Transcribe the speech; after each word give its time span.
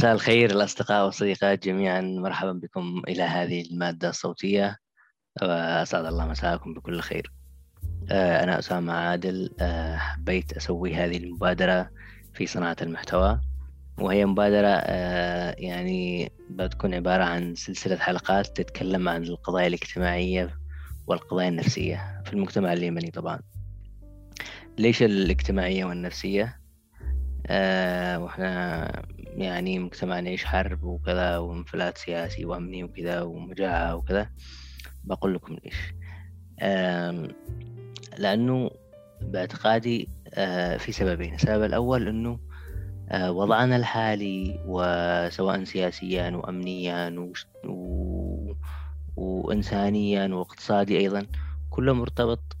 مساء 0.00 0.12
الخير 0.12 0.50
الأصدقاء 0.50 1.04
والصديقات 1.04 1.64
جميعا. 1.64 2.00
مرحبا 2.00 2.52
بكم 2.52 3.02
إلى 3.08 3.22
هذه 3.22 3.62
المادة 3.62 4.08
الصوتية. 4.08 4.76
وأسعد 5.42 6.04
الله 6.04 6.26
مساءكم 6.26 6.74
بكل 6.74 7.00
خير. 7.00 7.32
آه، 8.10 8.44
أنا 8.44 8.58
أسامة 8.58 8.92
عادل. 8.92 9.54
آه، 9.60 9.96
حبيت 9.96 10.52
أسوي 10.52 10.94
هذه 10.94 11.16
المبادرة 11.16 11.90
في 12.34 12.46
صناعة 12.46 12.76
المحتوى 12.82 13.40
وهي 13.98 14.26
مبادرة 14.26 14.68
آه، 14.68 15.54
يعني 15.58 16.32
بتكون 16.50 16.94
عبارة 16.94 17.24
عن 17.24 17.54
سلسلة 17.54 17.96
حلقات 17.96 18.46
تتكلم 18.46 19.08
عن 19.08 19.22
القضايا 19.22 19.66
الاجتماعية 19.66 20.58
والقضايا 21.06 21.48
النفسية 21.48 22.22
في 22.24 22.32
المجتمع 22.32 22.72
اليمني 22.72 23.10
طبعا. 23.10 23.40
ليش 24.78 25.02
الاجتماعية 25.02 25.84
والنفسية؟ 25.84 26.60
وإحنا 28.20 28.90
يعني 29.36 29.78
مجتمع 29.78 30.20
نعيش 30.20 30.44
حرب 30.44 30.82
وكذا 30.82 31.38
وانفلات 31.38 31.98
سياسي 31.98 32.44
وأمني 32.44 32.84
وكذا 32.84 33.22
ومجاعة 33.22 33.96
وكذا. 33.96 34.30
بقول 35.04 35.34
لكم 35.34 35.56
ليش. 35.64 35.94
لأنه 38.18 38.70
باعتقادي 39.20 40.08
آه، 40.34 40.76
في 40.76 40.92
سببين. 40.92 41.34
السبب 41.34 41.64
الأول 41.64 42.08
أنه 42.08 42.38
آه، 43.08 43.32
وضعنا 43.32 43.76
الحالي 43.76 44.60
وسواء 44.66 45.64
سياسيا 45.64 46.30
وأمنيا 46.30 47.28
و... 47.64 48.52
وإنسانيا 49.16 50.26
واقتصادي 50.26 50.98
أيضا 50.98 51.26
كله 51.70 51.92
مرتبط 51.92 52.56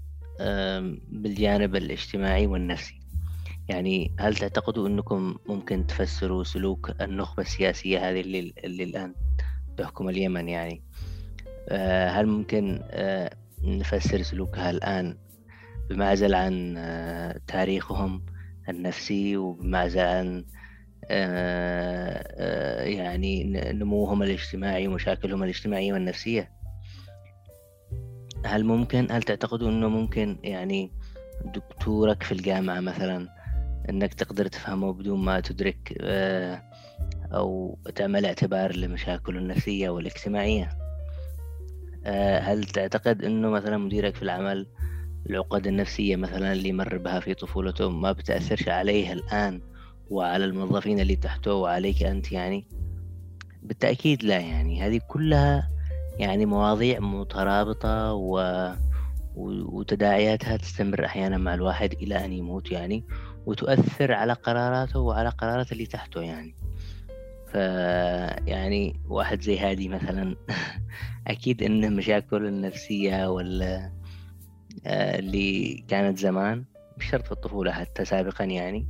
بالجانب 1.08 1.76
الاجتماعي 1.76 2.46
والنفسي. 2.46 2.99
يعني 3.70 4.14
هل 4.18 4.36
تعتقدوا 4.36 4.88
أنكم 4.88 5.36
ممكن 5.46 5.86
تفسروا 5.86 6.44
سلوك 6.44 6.90
النخبة 7.00 7.42
السياسية 7.42 8.10
هذه 8.10 8.20
اللي, 8.20 8.52
اللي 8.64 8.84
الآن 8.84 9.14
تحكم 9.76 10.08
اليمن 10.08 10.48
يعني؟ 10.48 10.82
آه، 11.68 12.08
هل 12.08 12.26
ممكن 12.26 12.80
آه، 12.90 13.36
نفسر 13.62 14.22
سلوكها 14.22 14.70
الآن 14.70 15.16
بمعزل 15.90 16.34
عن 16.34 16.74
آه، 16.78 17.40
تاريخهم 17.46 18.26
النفسي 18.68 19.36
وبمعزل 19.36 20.00
عن 20.00 20.44
يعني 22.80 23.44
نموهم 23.72 24.22
الاجتماعي 24.22 24.88
ومشاكلهم 24.88 25.42
الاجتماعية 25.42 25.92
والنفسية؟ 25.92 26.50
هل 28.44 28.64
ممكن 28.64 29.06
هل 29.10 29.22
تعتقدوا 29.22 29.68
أنه 29.68 29.88
ممكن 29.88 30.38
يعني 30.44 30.92
دكتورك 31.54 32.22
في 32.22 32.32
الجامعة 32.32 32.80
مثلا 32.80 33.39
إنك 33.90 34.14
تقدر 34.14 34.46
تفهمه 34.46 34.92
بدون 34.92 35.24
ما 35.24 35.40
تدرك 35.40 35.94
آه، 36.00 36.62
أو 37.34 37.78
تعمل 37.94 38.26
اعتبار 38.26 38.76
لمشاكله 38.76 39.38
النفسية 39.38 39.88
والاجتماعية. 39.88 40.68
آه، 42.04 42.38
هل 42.38 42.64
تعتقد 42.64 43.24
إنه 43.24 43.50
مثلا 43.50 43.78
مديرك 43.78 44.14
في 44.16 44.22
العمل 44.22 44.66
العقد 45.30 45.66
النفسية 45.66 46.16
مثلا 46.16 46.52
اللي 46.52 46.72
مر 46.72 46.98
بها 46.98 47.20
في 47.20 47.34
طفولته 47.34 47.90
ما 47.90 48.12
بتأثرش 48.12 48.68
عليه 48.68 49.12
الآن 49.12 49.60
وعلى 50.10 50.44
الموظفين 50.44 51.00
اللي 51.00 51.16
تحته 51.16 51.54
وعليك 51.54 52.02
أنت 52.02 52.32
يعني؟ 52.32 52.66
بالتأكيد 53.62 54.22
لا 54.22 54.38
يعني. 54.38 54.82
هذه 54.82 55.00
كلها 55.08 55.70
يعني 56.18 56.46
مواضيع 56.46 57.00
مترابطة 57.00 58.12
و 58.12 58.74
وتداعياتها 59.36 60.56
تستمر 60.56 61.04
أحيانا 61.04 61.38
مع 61.38 61.54
الواحد 61.54 61.92
إلى 61.92 62.24
أن 62.24 62.32
يموت 62.32 62.70
يعني. 62.72 63.04
وتؤثر 63.46 64.12
على 64.12 64.32
قراراته 64.32 65.00
وعلى 65.00 65.28
قرارات 65.28 65.72
اللي 65.72 65.86
تحته 65.86 66.20
يعني. 66.20 66.54
ف 67.52 67.54
يعني 68.46 69.00
واحد 69.08 69.40
زي 69.40 69.58
هادي 69.58 69.88
مثلا 69.88 70.36
أكيد 71.26 71.62
إنه 71.62 71.88
مشاكل 71.88 72.46
النفسية 72.46 73.30
ولا 73.30 73.92
آه، 74.86 75.18
اللي 75.18 75.84
كانت 75.88 76.18
زمان 76.18 76.64
مش 76.98 77.10
شرط 77.10 77.24
في 77.24 77.32
الطفولة 77.32 77.72
حتى 77.72 78.04
سابقا 78.04 78.44
يعني. 78.44 78.86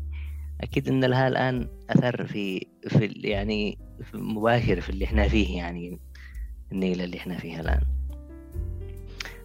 أكيد 0.60 0.88
إن 0.88 1.04
لها 1.04 1.28
الآن 1.28 1.68
أثر 1.90 2.26
في 2.26 2.66
في 2.88 3.06
يعني 3.06 3.78
في 4.02 4.16
مباشر 4.16 4.80
في 4.80 4.90
اللي 4.90 5.04
إحنا 5.04 5.28
فيه 5.28 5.56
يعني 5.56 6.00
النيلة 6.72 7.04
اللي 7.04 7.16
إحنا 7.16 7.38
فيها 7.38 7.60
الآن. 7.60 7.82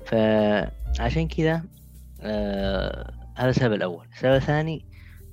فعشان 0.05 1.27
كذا 1.27 1.63
آه 2.22 3.13
هذا 3.35 3.49
السبب 3.49 3.73
الأول. 3.73 4.07
السبب 4.13 4.35
الثاني 4.35 4.85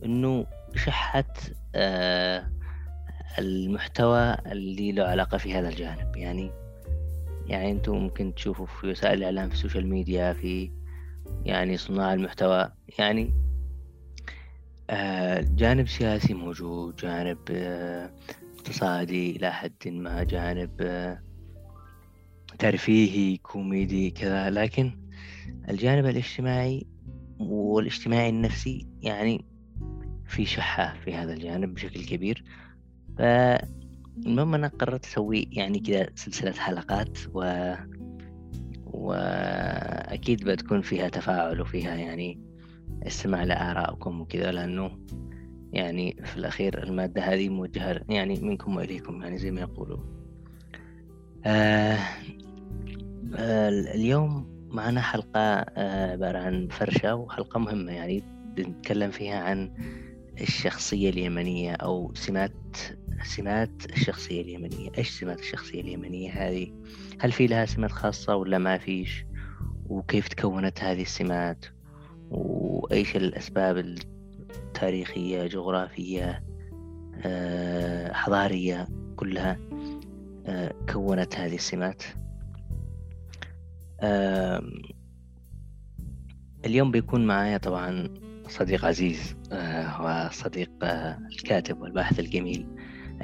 إنه 0.05 0.47
شحة 0.75 1.35
آه 1.75 2.51
المحتوى 3.39 4.37
اللي 4.53 4.93
له 4.93 5.05
علاقة 5.05 5.39
في 5.39 5.55
هذا 5.55 5.69
الجانب. 5.69 6.17
يعني 6.17 6.51
يعني 7.47 7.71
أنتم 7.71 7.97
ممكن 7.97 8.35
تشوفوا 8.35 8.67
في 8.67 8.87
وسائل 8.87 9.19
الإعلام 9.19 9.49
في 9.49 9.55
السوشيال 9.55 9.87
ميديا 9.87 10.33
في 10.33 10.71
يعني 11.45 11.77
صناع 11.77 12.15
المحتوى. 12.15 12.73
يعني 12.99 13.35
آه 14.91 15.41
جانب 15.41 15.89
سياسي 15.89 16.35
موجود 16.35 16.97
جانب 16.97 17.39
آه 17.51 18.11
اقتصادي 18.59 19.37
إلى 19.37 19.53
حد 19.53 19.89
ما 19.89 20.23
جانب 20.23 20.71
آه 20.81 21.23
ترفيهي 22.59 23.37
كوميدي 23.37 24.11
كذا. 24.11 24.51
لكن 24.51 24.99
الجانب 25.69 26.07
الاجتماعي 26.07 26.87
والإجتماعي 27.39 28.29
النفسي 28.29 28.87
يعني 29.03 29.52
في 30.33 30.47
شحة 30.47 30.95
في 31.05 31.15
هذا 31.15 31.33
الجانب 31.33 31.75
بشكل 31.75 32.05
كبير. 32.05 32.45
فالمهم 33.19 34.55
أنا 34.55 34.69
قررت 34.69 35.05
أسوي 35.05 35.49
يعني 35.53 35.79
كذا 35.81 36.09
سلسلة 36.15 36.53
حلقات 36.53 37.19
و 37.35 37.73
وأكيد 38.87 40.45
بتكون 40.45 40.83
فيها 40.83 41.09
تفاعل 41.09 41.61
وفيها 41.61 41.95
يعني 41.95 42.41
استماع 43.07 43.45
لآرائكم 43.45 44.21
وكذا 44.21 44.53
لأنه 44.53 44.99
يعني 45.73 46.17
في 46.25 46.37
الأخير 46.37 46.83
المادة 46.83 47.23
هذه 47.23 47.49
موجهة 47.49 48.01
يعني 48.09 48.41
منكم 48.41 48.77
وإليكم 48.77 49.23
يعني 49.23 49.39
زي 49.39 49.51
ما 49.51 49.61
يقولوا. 49.61 49.99
آه 51.45 51.99
اليوم 53.95 54.53
معنا 54.71 55.01
حلقة 55.01 55.41
آه، 55.41 56.13
عبارة 56.13 56.39
عن 56.39 56.69
فرشة 56.69 57.15
وحلقة 57.15 57.61
مهمة 57.61 57.93
يعني 57.93 58.23
بنتكلم 58.57 59.11
فيها 59.11 59.41
عن 59.41 59.71
الشخصية 60.41 61.11
اليمنية 61.11 61.73
أو 61.73 62.15
سمات 62.15 62.77
سمات 63.25 63.85
الشخصية 63.91 64.41
اليمنية. 64.41 64.91
إيش 64.99 65.11
سمات 65.11 65.41
الشخصية 65.41 65.81
اليمنية 65.81 66.31
هذه؟ 66.31 66.73
هل 67.21 67.33
في 67.33 67.47
لها 67.47 67.67
سمات 67.67 67.93
خاصة 67.93 68.37
ولا 68.37 68.59
ما 68.59 68.79
فيش؟ 68.79 69.25
وكيف 69.87 70.29
تكونت 70.29 70.81
هذه 70.81 71.03
السمات؟ 71.03 71.65
وإيش 72.31 73.17
الأسباب 73.17 73.77
التاريخية 73.79 75.47
جغرافية 75.47 76.45
آه، 77.25 78.13
حضارية 78.13 78.89
كلها 79.17 79.59
آه، 80.47 80.75
كونت 80.93 81.37
هذه 81.37 81.55
السمات؟ 81.55 82.03
اليوم 86.65 86.91
بيكون 86.91 87.27
معايا 87.27 87.59
طبعا 87.59 88.09
صديق 88.53 88.85
عزيز 88.85 89.37
هو 89.53 90.29
صديق 90.33 90.71
الكاتب 91.33 91.81
والباحث 91.81 92.21
الجميل 92.21 92.67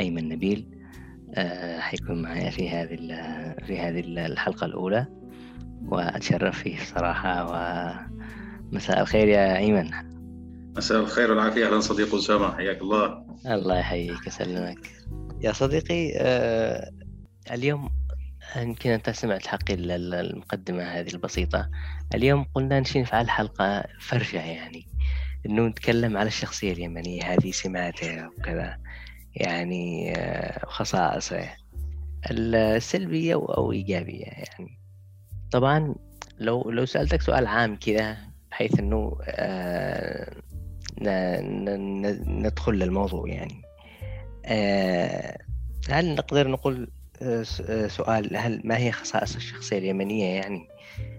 أيمن 0.00 0.28
نبيل 0.28 0.68
حيكون 1.78 2.22
معايا 2.22 2.50
في 2.50 2.70
هذه 2.70 2.96
في 3.66 3.78
هذه 3.78 4.00
الحلقة 4.00 4.64
الأولى 4.64 5.06
وأتشرف 5.82 6.58
فيه 6.58 6.78
صراحة 6.84 7.44
ومساء 8.72 9.00
الخير 9.00 9.28
يا 9.28 9.56
أيمن. 9.56 9.90
مساء 10.76 11.00
الخير 11.00 11.30
والعافية 11.30 11.66
أهلا 11.66 11.80
صديق 11.80 12.14
أسامة 12.14 12.56
حياك 12.56 12.82
الله. 12.82 13.24
الله 13.46 13.78
يحييك 13.78 14.26
يسلمك. 14.26 14.90
يا 15.40 15.52
صديقي 15.52 16.12
اليوم 17.50 17.90
يمكن 18.56 18.90
أنت 18.90 19.10
سمعت 19.10 19.46
حقي 19.46 19.74
المقدمة 19.74 20.82
هذه 20.82 21.14
البسيطة. 21.14 21.70
اليوم 22.14 22.46
قلنا 22.54 22.80
نشين 22.80 23.02
نفعل 23.02 23.30
حلقة 23.30 23.84
فرجة 24.00 24.40
يعني. 24.40 24.86
إنه 25.46 25.66
نتكلم 25.66 26.16
على 26.16 26.26
الشخصية 26.26 26.72
اليمنية 26.72 27.22
هذه 27.22 27.50
سماتها 27.50 28.28
وكذا. 28.28 28.78
يعني 29.34 30.12
آه، 30.16 30.66
خصائصه 30.66 31.48
السلبية 32.30 33.34
أو 33.34 33.72
إيجابية 33.72 34.24
يعني. 34.24 34.78
طبعا 35.50 35.94
لو 36.38 36.70
لو 36.70 36.84
سألتك 36.84 37.22
سؤال 37.22 37.46
عام 37.46 37.76
كذا 37.76 38.16
بحيث 38.50 38.78
إنه 38.78 39.18
آه، 39.22 40.34
ندخل 42.26 42.72
للموضوع 42.72 43.28
يعني. 43.28 43.62
آه، 44.46 45.38
هل 45.90 46.14
نقدر 46.14 46.48
نقول 46.48 46.90
سؤال 47.86 48.36
هل 48.36 48.60
ما 48.64 48.78
هي 48.78 48.92
خصائص 48.92 49.36
الشخصية 49.36 49.78
اليمنية 49.78 50.34
يعني؟ 50.34 50.68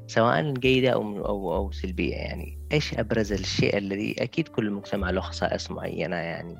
سواء 0.07 0.53
جيدة 0.53 0.89
أو 0.89 1.25
أو 1.25 1.55
أو 1.55 1.71
سلبية 1.71 2.15
يعني. 2.15 2.59
إيش 2.71 2.93
أبرز 2.93 3.31
الشيء 3.31 3.77
الذي 3.77 4.15
أكيد 4.19 4.47
كل 4.47 4.71
مجتمع 4.71 5.09
له 5.09 5.21
خصائص 5.21 5.71
معينة 5.71 6.15
يعني. 6.15 6.55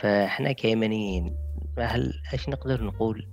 فإحنا 0.00 0.52
كيمنيين 0.52 1.36
هل 1.78 2.12
إيش 2.32 2.48
نقدر 2.48 2.84
نقول 2.84 3.26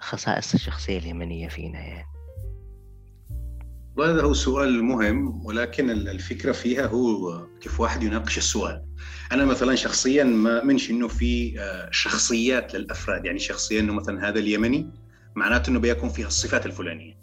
خصائص 0.00 0.54
الشخصية 0.54 0.98
اليمنية 0.98 1.48
فينا 1.48 1.80
يعني؟ 1.80 2.14
هذا 3.98 4.22
هو 4.22 4.32
سؤال 4.32 4.84
مهم 4.84 5.46
ولكن 5.46 5.90
الفكرة 5.90 6.52
فيها 6.52 6.86
هو 6.86 7.46
كيف 7.60 7.80
واحد 7.80 8.02
يناقش 8.02 8.38
السؤال. 8.38 8.84
أنا 9.32 9.44
مثلا 9.44 9.74
شخصيا 9.74 10.24
ما 10.24 10.64
منش 10.64 10.90
إنه 10.90 11.08
في 11.08 11.60
آه، 11.60 11.88
شخصيات 11.92 12.74
للأفراد. 12.74 13.24
يعني 13.24 13.38
شخصيا 13.38 13.80
إنه 13.80 13.92
مثلا 13.92 14.28
هذا 14.28 14.38
اليمني 14.38 14.90
معناته 15.34 15.70
إنه 15.70 15.78
بيكون 15.78 16.08
فيها 16.08 16.26
الصفات 16.26 16.66
الفلانية. 16.66 17.14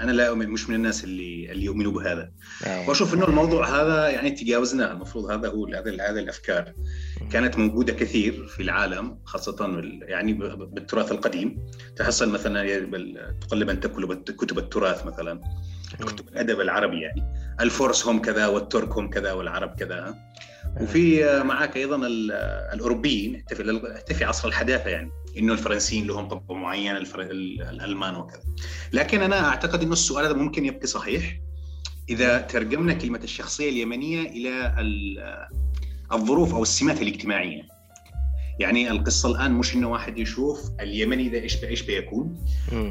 أنا 0.00 0.12
لا 0.12 0.28
أؤمن 0.28 0.48
مش 0.48 0.68
من 0.68 0.74
الناس 0.74 1.04
اللي 1.04 1.52
اللي 1.52 1.64
يؤمنوا 1.64 1.92
بهذا. 1.92 2.30
أيه. 2.66 2.88
وأشوف 2.88 3.14
إنه 3.14 3.24
الموضوع 3.24 3.68
هذا 3.68 4.08
يعني 4.08 4.30
تجاوزناه. 4.30 4.92
المفروض 4.92 5.30
هذا 5.30 5.48
هو 5.48 5.66
هذا 5.66 5.90
هذه 5.90 6.18
الأفكار. 6.18 6.72
كانت 7.30 7.58
موجودة 7.58 7.92
كثير 7.92 8.46
في 8.46 8.62
العالم 8.62 9.18
خاصة 9.24 9.82
يعني 10.02 10.32
بالتراث 10.32 11.12
القديم. 11.12 11.66
تحصل 11.96 12.30
مثلا 12.30 12.78
تقلب 13.40 13.70
ان 13.70 13.80
كتب 14.22 14.58
التراث 14.58 15.06
مثلا. 15.06 15.40
كتب 16.00 16.28
الأدب 16.28 16.60
العربي 16.60 17.00
يعني. 17.00 17.22
الفرس 17.60 18.06
هم 18.06 18.22
كذا 18.22 18.46
والترك 18.46 18.98
هم 18.98 19.10
كذا 19.10 19.32
والعرب 19.32 19.74
كذا. 19.78 20.14
وفي 20.80 21.24
معك 21.42 21.76
أيضا 21.76 22.06
الأوروبيين 22.72 23.44
حتى 23.96 24.14
في 24.14 24.24
عصر 24.24 24.48
الحداثة 24.48 24.90
يعني. 24.90 25.10
إنه 25.38 25.52
الفرنسيين 25.52 26.06
لهم 26.06 26.28
طبع 26.28 26.56
معين 26.56 26.96
الفر... 26.96 27.20
الألمان 27.20 28.14
وكذا. 28.16 28.40
لكن 28.92 29.22
أنا 29.22 29.48
أعتقد 29.48 29.82
إنه 29.82 29.92
السؤال 29.92 30.24
هذا 30.24 30.34
ممكن 30.34 30.64
يبقى 30.64 30.86
صحيح. 30.86 31.40
إذا 32.08 32.38
ترجمنا 32.38 32.92
كلمة 32.92 33.20
الشخصية 33.24 33.68
اليمنية 33.68 34.22
إلى 34.22 34.74
الظروف 36.12 36.54
أو 36.54 36.62
السمات 36.62 37.02
الاجتماعية. 37.02 37.62
يعني 38.60 38.90
القصة 38.90 39.28
الآن 39.28 39.52
مش 39.52 39.74
إنه 39.74 39.90
واحد 39.90 40.18
يشوف 40.18 40.70
اليمني 40.80 41.28
ده 41.28 41.38
إيش 41.38 41.64
إيش 41.64 41.82
بيكون 41.82 42.44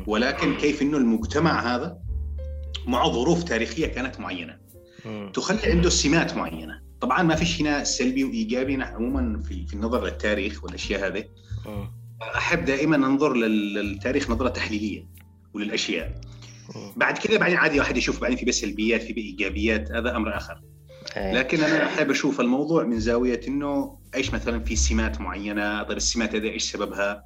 ولكن 0.08 0.58
كيف 0.58 0.82
إنه 0.82 0.98
المجتمع 0.98 1.76
هذا 1.76 1.98
مع 2.88 3.08
ظروف 3.08 3.44
تاريخية 3.44 3.88
كانت 3.88 4.20
معينة. 4.20 4.58
تخلي 5.34 5.72
عنده 5.72 5.90
سمات 5.90 6.38
معينة. 6.38 6.82
طبعا 7.02 7.24
ما 7.24 7.36
فيش 7.36 7.62
هنا 7.62 7.84
سلبي 7.84 8.24
وإيجابي 8.24 8.84
عموما 8.84 9.42
في 9.42 9.68
في 9.68 9.74
النظر 9.74 10.06
للتاريخ 10.06 10.64
والأشياء 10.64 11.08
هذه. 11.08 11.24
أحب 12.22 12.66
دائما 12.66 12.96
أنظر 12.96 13.34
للتاريخ 13.34 14.30
نظرة 14.30 14.50
تحليلية 14.50 15.08
وللأشياء. 15.54 16.22
بعد 16.96 17.18
كذا 17.18 17.38
بعدين 17.38 17.58
عادي 17.58 17.80
واحد 17.80 17.98
يشوف 17.98 18.22
بعدين 18.22 18.38
في 18.38 18.46
بس 18.46 18.56
سلبيات 18.56 19.02
في 19.04 19.18
إيجابيات 19.18 19.92
هذا 19.92 20.16
أمر 20.16 20.38
آخر. 20.38 20.62
إيه. 21.18 21.34
لكن 21.34 21.64
أنا 21.64 21.86
أحب 21.86 22.10
أشوف 22.12 22.42
الموضوع 22.42 22.84
من 22.84 23.00
زاوية 23.00 23.42
إنه 23.48 23.98
إيش 24.16 24.34
مثلا 24.34 24.64
في 24.64 24.76
سمات 24.76 25.22
معينة 25.22 25.84
طيب 25.84 25.98
السمات 25.98 26.36
هذه 26.36 26.50
إيش 26.50 26.72
سببها؟ 26.72 27.24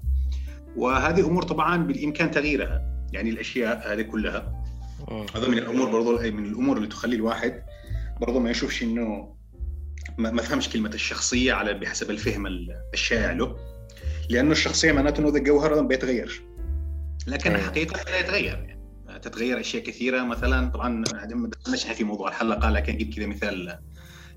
وهذه 0.76 1.28
أمور 1.28 1.44
طبعا 1.44 1.78
بالإمكان 1.78 2.32
تغييرها. 2.32 2.82
يعني 3.14 3.30
الأشياء 3.30 3.94
هذه 3.94 4.02
كلها. 4.02 4.54
هذا 5.36 5.48
من 5.48 5.58
الأمور 5.58 5.90
برضو 5.90 6.18
من 6.18 6.46
الأمور 6.46 6.78
اللي 6.78 6.88
تخلي 6.88 7.16
الواحد 7.16 7.64
برضو 8.22 8.40
ما 8.40 8.50
يشوفش 8.50 8.84
إنه 8.84 9.36
ما 10.18 10.42
فهمش 10.42 10.70
كلمة 10.70 10.90
الشخصية 10.94 11.54
على 11.54 11.74
بحسب 11.74 12.12
الفهم 12.12 12.48
الشائع 12.94 13.32
له. 13.32 13.56
لأنه 14.30 14.52
الشخصية 14.52 14.92
معناته 14.92 15.20
إنه 15.20 15.30
ذا 15.30 15.38
الجوهر 15.38 15.76
ما 15.76 15.88
بيتغيرش 15.88 16.42
لكن 17.28 17.52
أيه. 17.52 17.64
حقيقة 17.64 18.12
لا 18.12 18.20
يتغير. 18.20 18.66
يعني 18.68 18.80
تتغير 19.22 19.60
أشياء 19.60 19.84
كثيرة 19.84 20.24
مثلا 20.24 20.70
طبعا 20.70 20.90
ما 21.34 21.50
دخلناش 21.50 21.88
في 21.88 22.04
موضوع 22.04 22.28
الحلقة 22.30 22.70
لكن 22.70 22.94
أجيب 22.94 23.14
كذا 23.14 23.26
مثال 23.26 23.80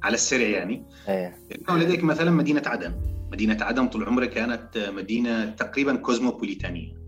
على 0.02 0.14
السريع 0.14 0.48
يعني. 0.48 0.86
أيه. 1.08 1.36
لديك 1.70 2.04
مثلا 2.04 2.30
مدينة 2.30 2.62
عدن. 2.66 2.94
مدينة 3.32 3.64
عدن 3.64 3.88
طول 3.88 4.04
عمرها 4.04 4.26
كانت 4.26 4.90
مدينة 4.96 5.50
تقريبا 5.50 5.96
كوزموبوليتانية. 5.96 7.01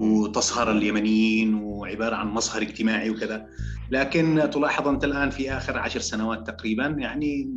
وتصهر 0.00 0.70
اليمنيين 0.70 1.54
وعبارة 1.54 2.16
عن 2.16 2.26
مصهر 2.26 2.62
اجتماعي 2.62 3.10
وكذا. 3.10 3.46
لكن 3.90 4.50
تلاحظ 4.52 4.88
أنت 4.88 5.04
الآن 5.04 5.30
في 5.30 5.52
آخر 5.52 5.78
عشر 5.78 6.00
سنوات 6.00 6.46
تقريبا 6.46 6.86
يعني 6.86 7.50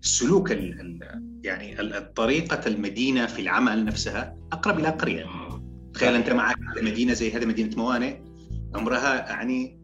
سلوك 0.00 0.50
يعني 1.44 1.76
طريقة 2.16 2.68
المدينة 2.68 3.26
في 3.26 3.42
العمل 3.42 3.84
نفسها 3.84 4.36
أقرب 4.52 4.78
إلى 4.78 4.88
قرية. 4.88 5.24
تخيل 5.94 6.14
أنت 6.14 6.30
معك 6.30 6.56
مدينة 6.82 7.12
زي 7.12 7.32
هذه 7.32 7.44
مدينة 7.44 7.76
موانئ 7.76 8.16
عمرها 8.74 9.14
يعني 9.14 9.80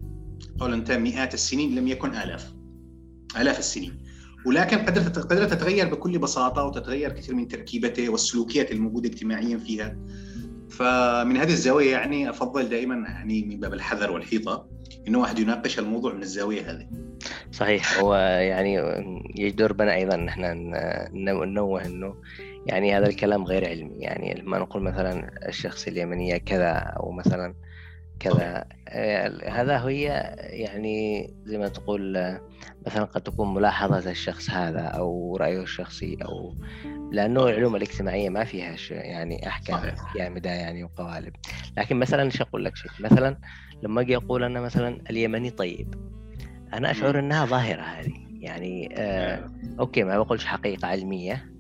قول 0.59 0.73
أنت 0.73 0.91
مئات 0.93 1.35
السنين 1.35 1.75
لم 1.75 1.89
يكن 1.89 2.15
آلاف. 2.15 2.55
آلاف 3.41 3.59
السنين. 3.59 3.99
ولكن 4.47 4.79
قدرت 4.79 5.19
قدرت 5.19 5.55
تتغير 5.55 5.89
بكل 5.89 6.19
بساطة 6.19 6.65
وتتغير 6.65 7.13
كثير 7.13 7.35
من 7.35 7.49
تركيبته 7.49 8.09
والسلوكيات 8.09 8.73
الموجودة 8.73 9.09
اجتماعيا 9.09 9.59
فيها. 9.59 9.97
فمن 10.71 11.37
هذه 11.37 11.51
الزاوية 11.51 11.93
يعني 11.93 12.31
أفضل 12.31 12.69
دائما 12.69 12.95
يعني 12.95 13.43
من 13.43 13.61
باب 13.61 13.75
الحذر 13.75 14.11
والحيطة 14.11 14.67
إنه 15.09 15.19
واحد 15.19 15.39
يناقش 15.39 15.79
الموضوع 15.79 16.13
من 16.13 16.23
الزاوية 16.23 16.71
هذه. 16.71 16.89
صحيح 17.53 17.99
هو 17.99 18.15
يعني 18.41 18.75
يجدر 19.37 19.73
بنا 19.73 19.95
أيضا 19.95 20.17
نحن 20.17 20.43
ننوه 21.13 21.87
إنه 21.87 22.15
يعني 22.67 22.97
هذا 22.97 23.07
الكلام 23.07 23.45
غير 23.45 23.69
علمي 23.69 23.97
يعني 23.99 24.35
لما 24.35 24.59
نقول 24.59 24.83
مثلا 24.83 25.31
الشخص 25.49 25.87
اليمنيه 25.87 26.37
كذا 26.37 26.73
أو 26.73 27.13
مثلا 27.13 27.55
كذا. 28.21 28.65
آه، 28.89 29.51
هذا 29.51 29.79
هي 29.79 30.05
يعني 30.39 31.31
زي 31.45 31.59
ما 31.59 31.69
تقول 31.69 32.37
مثلا 32.87 33.05
قد 33.05 33.21
تكون 33.21 33.55
ملاحظة 33.55 34.11
الشخص 34.11 34.51
هذا 34.51 34.81
أو 34.81 35.37
رأيه 35.37 35.63
الشخصي 35.63 36.19
أو 36.25 36.55
لأنه 37.13 37.49
العلوم 37.49 37.77
الاجتماعية 37.77 38.29
ما 38.29 38.45
فيها 38.45 38.77
يعني 38.91 39.49
أحكام 39.49 39.81
جامدة 40.17 40.51
يعني 40.51 40.85
وقوالب. 40.85 41.33
لكن 41.79 41.97
مثلا 41.97 42.23
إيش 42.23 42.41
أقول 42.41 42.65
لك 42.65 42.77
شيء؟ 42.77 42.91
مثلا 43.01 43.37
لما 43.83 44.01
أجي 44.01 44.17
أقول 44.17 44.45
أنا 44.45 44.61
مثلا 44.61 45.01
اليمني 45.11 45.51
طيب 45.51 45.95
أنا 46.75 46.91
أشعر 46.91 47.19
أنها 47.19 47.47
ظاهرة 47.47 47.83
هذه. 47.83 48.15
يعني 48.41 48.89
آه 48.97 49.51
أوكي 49.81 50.05
ما 50.05 50.19
بقولش 50.19 50.45
حقيقة 50.45 50.89
علمية 50.89 51.53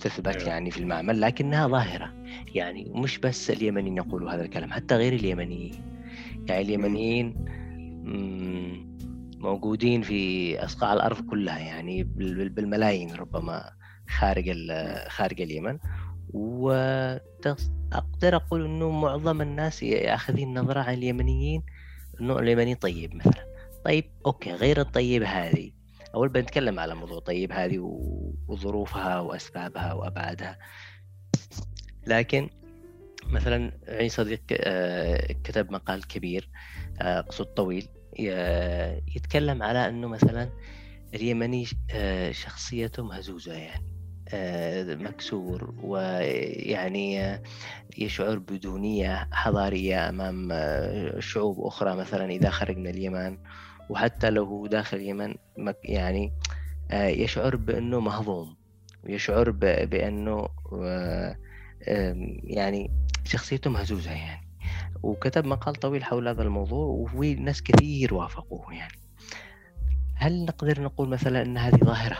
تثبت 0.00 0.36
أيوه. 0.36 0.48
يعني 0.48 0.70
في 0.70 0.80
المعمل 0.80 1.20
لكنها 1.20 1.68
ظاهرة. 1.68 2.12
يعني 2.54 2.92
مش 2.94 3.18
بس 3.18 3.50
اليمنيين 3.50 3.96
يقولوا 3.96 4.30
هذا 4.30 4.42
الكلام 4.42 4.72
حتى 4.72 4.96
غير 4.96 5.12
اليمنيين. 5.12 5.93
يعني 6.48 6.62
اليمنيين 6.62 7.44
موجودين 9.38 10.02
في 10.02 10.58
أصقاع 10.64 10.92
الأرض 10.92 11.20
كلها 11.30 11.58
يعني 11.58 12.02
بالملايين 12.48 13.14
ربما 13.14 13.70
خارج 14.08 14.52
خارج 15.08 15.40
اليمن. 15.40 15.78
وأقدر 16.32 17.56
أقول 18.22 18.64
أنه 18.64 18.90
معظم 18.90 19.42
الناس 19.42 19.82
يأخذين 19.82 20.58
نظرة 20.58 20.80
عن 20.80 20.94
اليمنيين 20.94 21.62
أنه 22.20 22.38
اليمني 22.38 22.74
طيب 22.74 23.14
مثلا. 23.14 23.46
طيب 23.84 24.04
أوكي 24.26 24.52
غير 24.52 24.80
الطيب 24.80 25.22
هذه. 25.22 25.72
أول 26.14 26.28
بنتكلم 26.28 26.80
على 26.80 26.94
موضوع 26.94 27.18
طيب 27.18 27.52
هذه 27.52 27.78
وظروفها 28.48 29.20
وأسبابها 29.20 29.92
وأبعادها. 29.92 30.58
لكن 32.06 32.50
مثلا 33.30 33.72
عندي 33.88 34.08
صديق 34.08 34.42
آه، 34.52 35.32
كتب 35.44 35.72
مقال 35.72 36.06
كبير 36.06 36.50
آه، 37.00 37.20
قصد 37.20 37.44
طويل 37.44 37.88
يتكلم 39.16 39.62
على 39.62 39.88
أنه 39.88 40.08
مثلا 40.08 40.50
اليمني 41.14 41.66
آه، 41.90 42.30
شخصيته 42.30 43.04
مهزوزة 43.04 43.52
يعني 43.52 43.84
مكسور 45.04 45.74
ويعني 45.82 47.40
يشعر 47.98 48.38
بدونية 48.38 49.28
حضارية 49.32 50.08
أمام 50.08 50.48
شعوب 51.20 51.66
أخرى 51.66 51.96
مثلا 51.96 52.30
إذا 52.30 52.50
خرج 52.50 52.76
من 52.76 52.86
اليمن 52.86 53.38
وحتى 53.90 54.30
لو 54.30 54.66
داخل 54.66 54.96
اليمن 54.96 55.34
يعني 55.84 56.32
يشعر 56.92 57.56
بأنه 57.56 58.00
مهضوم 58.00 58.56
ويشعر 59.04 59.50
بأنه 59.50 60.48
يعني 62.44 63.03
شخصيته 63.24 63.70
مهزوزة 63.70 64.10
يعني 64.10 64.48
وكتب 65.02 65.44
مقال 65.44 65.74
طويل 65.74 66.04
حول 66.04 66.28
هذا 66.28 66.42
الموضوع 66.42 66.86
وفي 66.86 67.34
ناس 67.34 67.62
كثير 67.62 68.14
وافقوه 68.14 68.74
يعني 68.74 68.98
هل 70.14 70.44
نقدر 70.44 70.80
نقول 70.80 71.08
مثلا 71.08 71.42
أن 71.42 71.58
هذه 71.58 71.76
ظاهرة؟ 71.84 72.18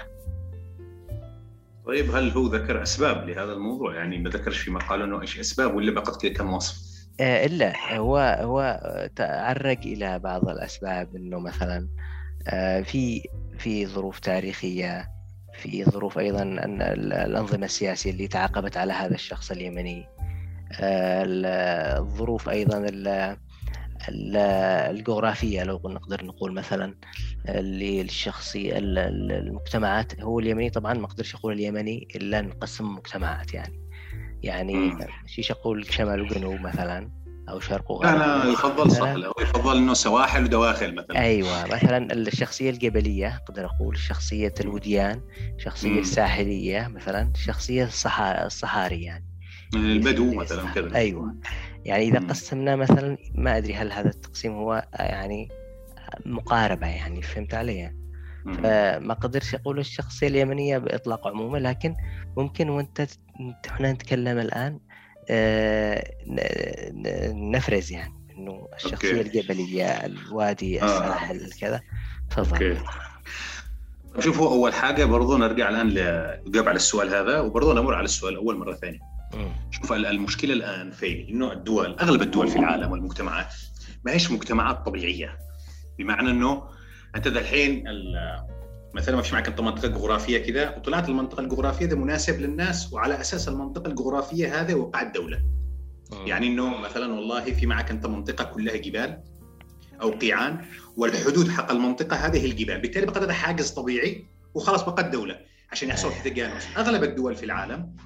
طيب 1.87 2.15
هل 2.15 2.31
هو 2.31 2.47
ذكر 2.47 2.83
أسباب 2.83 3.29
لهذا 3.29 3.53
الموضوع 3.53 3.95
يعني 3.95 4.19
ما 4.19 4.31
ذكرش 4.31 4.59
في 4.59 4.71
مقاله 4.71 5.05
أنه 5.05 5.21
إيش 5.21 5.41
أسباب 5.41 5.75
ولا 5.75 6.01
فقط 6.01 6.23
كذا 6.23 6.33
كم 6.33 6.53
وصف؟ 6.53 6.95
آه 7.21 7.47
إلا 7.47 7.97
هو 7.97 8.39
هو 8.41 8.81
تعرق 9.17 9.79
إلى 9.79 10.19
بعض 10.19 10.49
الأسباب 10.49 11.17
أنه 11.17 11.39
مثلا 11.39 11.89
آه 12.49 12.83
في 12.83 13.23
في 13.59 13.87
ظروف 13.87 14.19
تاريخية 14.19 15.11
في 15.59 15.85
ظروف 15.85 16.19
أيضا 16.19 16.43
أن 16.43 16.83
الأنظمة 16.83 17.65
السياسية 17.65 18.11
اللي 18.11 18.29
تعاقبت 18.29 18.77
على 18.77 18.93
هذا 18.93 19.15
الشخص 19.15 19.51
اليمني 19.51 20.07
الظروف 20.81 22.49
أيضا 22.49 22.87
الجغرافية 24.91 25.63
لو 25.63 25.81
نقدر 25.85 26.25
نقول 26.25 26.53
مثلا 26.53 26.95
اللي 27.49 28.01
الشخصي 28.01 28.79
المجتمعات 28.79 30.21
هو 30.21 30.39
اليمني 30.39 30.71
طبعا 30.71 30.95
ما 30.95 31.05
أقدرش 31.07 31.35
أقول 31.35 31.53
اليمني 31.53 32.09
إلا 32.17 32.41
نقسم 32.41 32.95
مجتمعات 32.95 33.55
يعني. 33.55 33.85
يعني 34.43 34.99
مش 35.25 35.51
أقول 35.51 35.87
شمال 35.93 36.23
وجنوب 36.23 36.61
مثلا 36.61 37.11
أو 37.49 37.61
شرق 37.61 37.91
وغرب 37.91 38.19
لا 38.19 38.45
لا 38.45 38.53
يفضل 38.53 38.91
صح 38.91 39.09
هو 39.09 39.33
يفضل 39.41 39.77
إنه 39.77 39.95
سواحل 39.95 40.45
ودواخل 40.45 40.95
مثلا. 40.95 41.19
أيوه 41.19 41.67
مثلا 41.67 42.13
الشخصية 42.13 42.71
الجبلية 42.71 43.37
أقدر 43.37 43.67
أقول 43.67 43.99
شخصية 43.99 44.55
الوديان 44.61 45.21
شخصية 45.59 45.99
الساحلية 45.99 46.89
مثلا 46.89 47.33
شخصية 47.37 47.85
الصحاري 48.45 49.03
يعني. 49.03 49.34
البدو 49.77 50.35
مثلا 50.35 50.71
كذا. 50.75 50.95
أيوه. 50.95 51.35
يعني 51.85 52.09
إذا 52.09 52.19
قسمنا 52.19 52.77
مثلا 52.77 53.19
ما 53.35 53.57
أدري 53.57 53.75
هل 53.75 53.93
هذا 53.93 54.09
التقسيم 54.09 54.53
هو 54.53 54.87
يعني 54.95 55.49
مقاربة 56.27 56.87
يعني 56.87 57.23
فهمت 57.23 57.55
علي؟ 57.55 57.95
فما 58.45 59.13
أقدرش 59.13 59.55
أقول 59.55 59.79
الشخصية 59.79 60.27
اليمنية 60.27 60.79
بإطلاق 60.79 61.27
عموما 61.27 61.59
لكن 61.59 61.95
ممكن 62.37 62.69
وأنت 62.69 63.07
إحنا 63.67 63.93
نتكلم 63.93 64.39
الآن 64.39 64.81
آه، 65.31 66.05
نفرز 67.33 67.93
يعني 67.93 68.15
إنه 68.39 68.69
الشخصية 68.77 69.19
أوكي. 69.19 69.21
الجبلية 69.21 69.87
الوادي 69.87 70.83
آه. 70.83 70.85
الساحل 70.85 71.53
كذا. 71.61 71.81
تفضل. 72.31 72.77
شوفوا 74.19 74.49
أول 74.49 74.75
حاجة 74.75 75.05
برضو 75.05 75.37
نرجع 75.37 75.69
الآن 75.69 75.87
نجاوب 76.47 76.69
على 76.69 76.77
السؤال 76.77 77.15
هذا 77.15 77.41
وبرضو 77.41 77.73
نمر 77.73 77.95
على 77.95 78.05
السؤال 78.05 78.33
الأول 78.33 78.59
مرة 78.59 78.75
ثانية. 78.75 79.14
شوف 79.71 79.93
المشكلة 79.93 80.53
الآن 80.53 80.91
في 80.91 81.29
إنه 81.29 81.53
الدول 81.53 81.97
أغلب 82.01 82.23
الدول 82.23 82.49
في 82.49 82.59
العالم 82.59 82.93
والمجتمعات 82.93 83.55
ما 84.05 84.13
هيش 84.13 84.31
مجتمعات 84.31 84.87
طبيعية. 84.87 85.39
بمعنى 85.99 86.31
إنه 86.31 86.63
أنت 87.17 87.27
الحين 87.27 87.85
مثلا 88.95 89.17
ما 89.17 89.23
فيش 89.23 89.33
معك 89.33 89.49
انت 89.49 89.61
منطقة 89.61 89.89
جغرافية 89.89 90.39
كذا 90.39 90.77
وطلعت 90.77 91.09
المنطقة 91.09 91.41
الجغرافية 91.41 91.87
ده 91.87 91.97
مناسب 91.97 92.41
للناس 92.41 92.93
وعلى 92.93 93.21
أساس 93.21 93.49
المنطقة 93.49 93.89
الجغرافية 93.89 94.61
هذه 94.61 94.75
وقعت 94.75 95.15
دولة. 95.15 95.43
آه. 96.13 96.25
يعني 96.27 96.47
إنه 96.47 96.77
مثلا 96.79 97.15
والله 97.15 97.45
في 97.45 97.67
معك 97.67 97.91
أنت 97.91 98.07
منطقة 98.07 98.45
كلها 98.45 98.77
جبال 98.77 99.23
أو 100.03 100.11
قيعان 100.11 100.65
والحدود 100.97 101.49
حق 101.49 101.71
المنطقة 101.71 102.17
هذه 102.17 102.41
هي 102.41 102.51
الجبال. 102.51 102.81
بالتالي 102.81 103.07
بقى 103.07 103.21
هذا 103.21 103.33
حاجز 103.33 103.71
طبيعي 103.71 104.25
وخلاص 104.55 104.83
بقت 104.85 105.05
دولة 105.05 105.39
عشان 105.73 105.89
يحصل 105.89 106.13
تجانس. 106.25 106.69
أغلب 106.77 107.05
الدول 107.05 107.35
في 107.35 107.45
العالم 107.45 107.97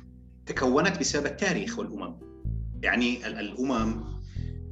تكونت 0.48 0.98
بسبب 1.00 1.26
التاريخ 1.26 1.78
والأمم. 1.78 2.14
يعني 2.82 3.26
الأمم 3.26 4.04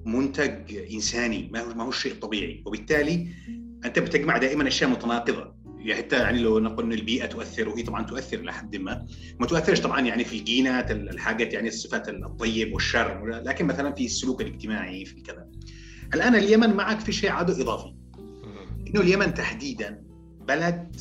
منتج 0.04 0.76
إنساني 0.94 1.50
ما 1.52 1.82
هو 1.82 1.90
شيء 1.90 2.14
طبيعي 2.14 2.62
وبالتالي 2.66 3.28
أنت 3.84 3.98
بتجمع 3.98 4.38
دائما 4.38 4.68
أشياء 4.68 4.90
متناقضة. 4.90 5.56
يعني 5.78 6.02
حتى 6.02 6.16
يعني 6.16 6.38
لو 6.38 6.58
نقول 6.58 6.84
إن 6.84 6.92
البيئة 6.92 7.26
تؤثر 7.26 7.68
وهي 7.68 7.82
طبعا 7.82 8.02
تؤثر 8.02 8.42
لحد 8.42 8.76
ما. 8.76 9.06
ما 9.40 9.46
تؤثرش 9.46 9.80
طبعا 9.80 10.00
يعني 10.00 10.24
في 10.24 10.38
الجينات 10.38 10.90
الحاجات 10.90 11.52
يعني 11.52 11.68
الصفات 11.68 12.08
الطيب 12.08 12.74
والشر 12.74 13.28
لكن 13.28 13.66
مثلا 13.66 13.94
في 13.94 14.04
السلوك 14.04 14.42
الاجتماعي 14.42 15.04
في 15.04 15.20
كذا. 15.20 15.48
الآن 16.14 16.34
اليمن 16.34 16.70
معك 16.74 17.00
في 17.00 17.12
شيء 17.12 17.30
عدو 17.30 17.52
إضافي. 17.52 17.94
إنه 18.88 19.00
اليمن 19.00 19.34
تحديدا 19.34 20.02
بلد 20.48 20.96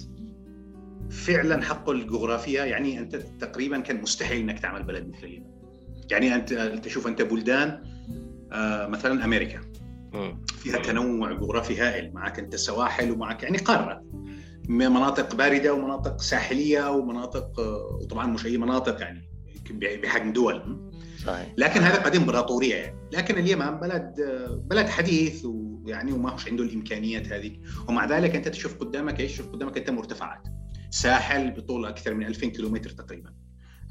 فعلا 1.09 1.63
حقه 1.63 1.91
الجغرافيا 1.91 2.65
يعني 2.65 2.99
أنت 2.99 3.15
تقريبا 3.15 3.79
كان 3.79 4.01
مستحيل 4.01 4.39
إنك 4.39 4.59
تعمل 4.59 4.83
بلد 4.83 5.07
مثل 5.07 5.23
اليمن. 5.23 5.45
يعني 6.11 6.35
أنت 6.35 6.53
تشوف 6.83 7.07
أنت 7.07 7.21
بلدان 7.21 7.83
آه 8.53 8.87
مثلا 8.87 9.25
أمريكا. 9.25 9.61
فيها 10.57 10.77
تنوع 10.77 11.31
جغرافي 11.31 11.77
هائل. 11.77 12.13
معك 12.13 12.39
أنت 12.39 12.55
سواحل 12.55 13.11
ومعك 13.11 13.43
يعني 13.43 13.57
قارة. 13.57 14.03
مناطق 14.69 15.35
باردة 15.35 15.73
ومناطق 15.73 16.21
ساحلية 16.21 16.91
ومناطق 16.91 17.59
وطبعا 18.01 18.27
مش 18.27 18.45
أي 18.45 18.57
مناطق 18.57 19.01
يعني 19.01 19.29
بحجم 19.71 20.33
دول. 20.33 20.91
صحيح. 21.25 21.53
لكن 21.57 21.81
هذا 21.81 21.95
قد 21.95 22.15
امبراطوريه 22.15 22.75
يعني 22.75 22.97
لكن 23.13 23.37
اليمن 23.37 23.71
بلد 23.71 24.13
بلد 24.69 24.87
حديث 24.87 25.45
ويعني 25.45 26.11
وما 26.11 26.31
هوش 26.31 26.47
عنده 26.47 26.63
الإمكانيات 26.63 27.33
هذه 27.33 27.51
ومع 27.89 28.05
ذلك 28.05 28.35
أنت 28.35 28.47
تشوف 28.47 28.77
قدامك 28.77 29.19
إيش؟ 29.19 29.31
تشوف 29.31 29.51
قدامك 29.51 29.77
أنت 29.77 29.89
مرتفعات. 29.89 30.47
ساحل 30.95 31.51
بطول 31.51 31.85
أكثر 31.85 32.13
من 32.13 32.25
2000 32.25 32.47
كيلومتر 32.47 32.89
تقريبا. 32.89 33.33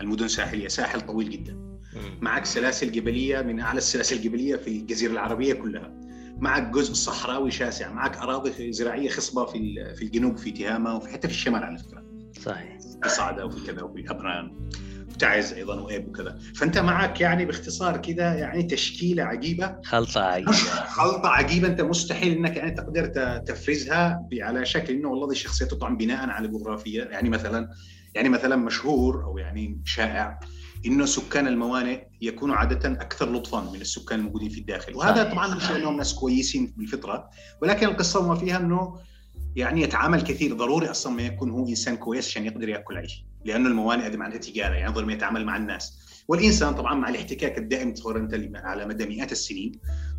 المدن 0.00 0.28
ساحلية 0.28 0.68
ساحل 0.68 1.00
طويل 1.00 1.30
جدا. 1.30 1.78
معك 2.20 2.44
سلاسل 2.44 2.92
جبلية 2.92 3.42
من 3.42 3.60
أعلى 3.60 3.78
السلاسل 3.78 4.16
الجبلية 4.16 4.56
في 4.56 4.68
الجزيرة 4.68 5.12
العربية 5.12 5.54
كلها. 5.54 5.92
معك 6.38 6.70
جزء 6.70 6.92
صحراوي 6.92 7.50
شاسع 7.50 7.92
معك 7.92 8.16
أراضي 8.16 8.72
زراعية 8.72 9.08
خصبة 9.08 9.44
في 9.44 9.94
في 9.96 10.02
الجنوب 10.04 10.36
في 10.36 10.50
تهامة 10.50 10.96
وفي 10.96 11.08
حتى 11.08 11.28
في 11.28 11.34
الشمال 11.34 11.62
على 11.62 11.78
فكرة. 11.78 12.04
صحيح. 12.42 12.78
في 13.02 13.08
صعده 13.08 13.46
وفي 13.46 13.66
كذا 13.66 13.82
وفي 13.82 14.10
ابران 14.10 14.70
وتعز 15.14 15.52
أيضا 15.52 15.80
وإيب 15.80 16.08
وكذا. 16.08 16.38
فأنت 16.54 16.78
معك 16.78 17.20
يعني 17.20 17.44
باختصار 17.44 17.96
كذا 17.96 18.34
يعني 18.34 18.62
تشكيلة 18.62 19.22
عجيبة. 19.22 19.76
خلطة 19.84 20.20
عجيبة. 20.20 20.52
خلطة 20.88 21.28
عجيبة 21.28 21.68
أنت 21.68 21.80
مستحيل 21.80 22.32
إنك 22.32 22.56
يعني 22.56 22.70
تقدر 22.70 23.06
تفرزها 23.38 24.28
على 24.40 24.66
شكل 24.66 24.92
إنه 24.92 25.08
والله 25.08 25.28
دي 25.28 25.34
شخصيته 25.34 25.76
طبعا 25.76 25.96
بناء 25.96 26.28
على 26.28 26.48
جغرافية. 26.48 27.02
يعني 27.02 27.30
مثلا 27.30 27.70
يعني 28.14 28.28
مثلا 28.28 28.56
مشهور 28.56 29.24
أو 29.24 29.38
يعني 29.38 29.80
شائع 29.84 30.40
إنه 30.86 31.04
سكان 31.04 31.48
الموانئ 31.48 32.02
يكونوا 32.20 32.56
عادة 32.56 32.92
أكثر 32.92 33.32
لطفا 33.32 33.70
من 33.72 33.80
السكان 33.80 34.18
الموجودين 34.18 34.48
في 34.48 34.60
الداخل. 34.60 34.94
وهذا 34.94 35.22
طبعا 35.22 35.54
مش 35.54 35.70
انهم 35.70 35.96
ناس 35.96 36.14
كويسين 36.14 36.74
بالفطرة. 36.76 37.30
ولكن 37.62 37.86
القصة 37.86 38.20
وما 38.20 38.34
فيها 38.34 38.56
إنه 38.56 38.98
يعني 39.56 39.82
يتعامل 39.82 40.22
كثير. 40.22 40.54
ضروري 40.54 40.90
أصلا 40.90 41.12
ما 41.12 41.22
يكون 41.22 41.50
هو 41.50 41.68
إنسان 41.68 41.96
كويس 41.96 42.28
عشان 42.28 42.46
يقدر 42.46 42.68
يأكل 42.68 42.96
عيش. 42.96 43.24
لأنه 43.44 43.68
الموانئ 43.68 44.06
هذه 44.06 44.16
معناتها 44.16 44.38
تجارة 44.38 44.74
يعني 44.74 44.92
ضروري 44.92 45.12
يتعامل 45.12 45.44
مع 45.44 45.56
الناس. 45.56 46.04
والإنسان 46.28 46.74
طبعا 46.74 46.94
مع 46.94 47.08
الاحتكاك 47.08 47.58
الدائم 47.58 47.94
تصور 47.94 48.16
أنت 48.16 48.56
على 48.56 48.86
مدى 48.86 49.06
مئات 49.06 49.32
السنين. 49.32 49.72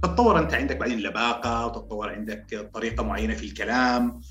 تتطور 0.04 0.40
أنت 0.40 0.54
عندك 0.54 0.78
بعدين 0.78 1.00
لباقه 1.00 1.66
وتتطور 1.66 2.10
عندك 2.10 2.70
طريقة 2.74 3.04
معينة 3.04 3.34
في 3.34 3.46
الكلام 3.46 4.22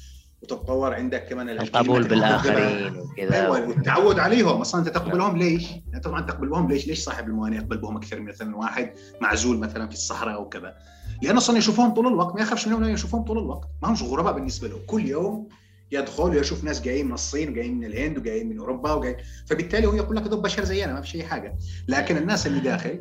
وتتطور 0.42 0.94
عندك 0.94 1.28
كمان 1.28 1.48
القبول 1.48 2.02
بالآخرين 2.02 2.96
وكذا. 2.96 3.34
أيوه 3.34 3.50
والتعود 3.50 4.18
عليهم. 4.18 4.60
أصلا 4.60 4.80
أنت 4.80 4.88
تقبلهم 4.88 5.36
ليش؟ 5.36 5.70
يعني 5.70 6.00
طبعا 6.04 6.20
تقبلهم 6.20 6.68
ليش؟ 6.68 6.86
ليش 6.86 6.98
صاحب 6.98 7.26
الموانئ 7.26 7.56
يقبل 7.56 7.76
بهم 7.78 7.96
أكثر 7.96 8.20
من 8.20 8.26
مثلا 8.26 8.56
واحد 8.56 8.92
معزول 9.20 9.58
مثلا 9.58 9.88
في 9.88 9.94
الصحراء 9.94 10.34
أو 10.34 10.48
كذا؟ 10.48 10.74
لأنه 11.22 11.38
أصلا 11.38 11.58
يشوفهم 11.58 11.94
طول 11.94 12.06
الوقت. 12.06 12.34
ما 12.34 12.42
يخافش 12.42 12.68
منهم 12.68 12.84
يشوفهم 12.84 13.22
طول 13.22 13.38
الوقت. 13.38 13.68
ما 13.82 13.90
همش 13.90 14.02
غرباء 14.02 14.32
بالنسبة 14.32 14.68
له. 14.68 14.78
كل 14.86 15.06
يوم 15.06 15.48
يدخل 15.92 16.22
ويشوف 16.22 16.64
ناس 16.64 16.82
جايين 16.82 17.06
من 17.06 17.12
الصين 17.12 17.48
وجايين 17.48 17.78
من 17.78 17.84
الهند 17.84 18.18
وجايين 18.18 18.48
من 18.48 18.58
أوروبا 18.58 18.92
وجاي 18.92 19.16
فبالتالي 19.46 19.86
هو 19.86 19.94
يقول 19.94 20.16
لك 20.16 20.22
دول 20.22 20.42
بشر 20.42 20.64
زينا 20.64 20.92
ما 20.92 21.00
في 21.00 21.08
شيء 21.08 21.24
حاجة. 21.24 21.56
لكن 21.88 22.16
الناس 22.16 22.46
اللي 22.46 22.60
داخل 22.60 23.00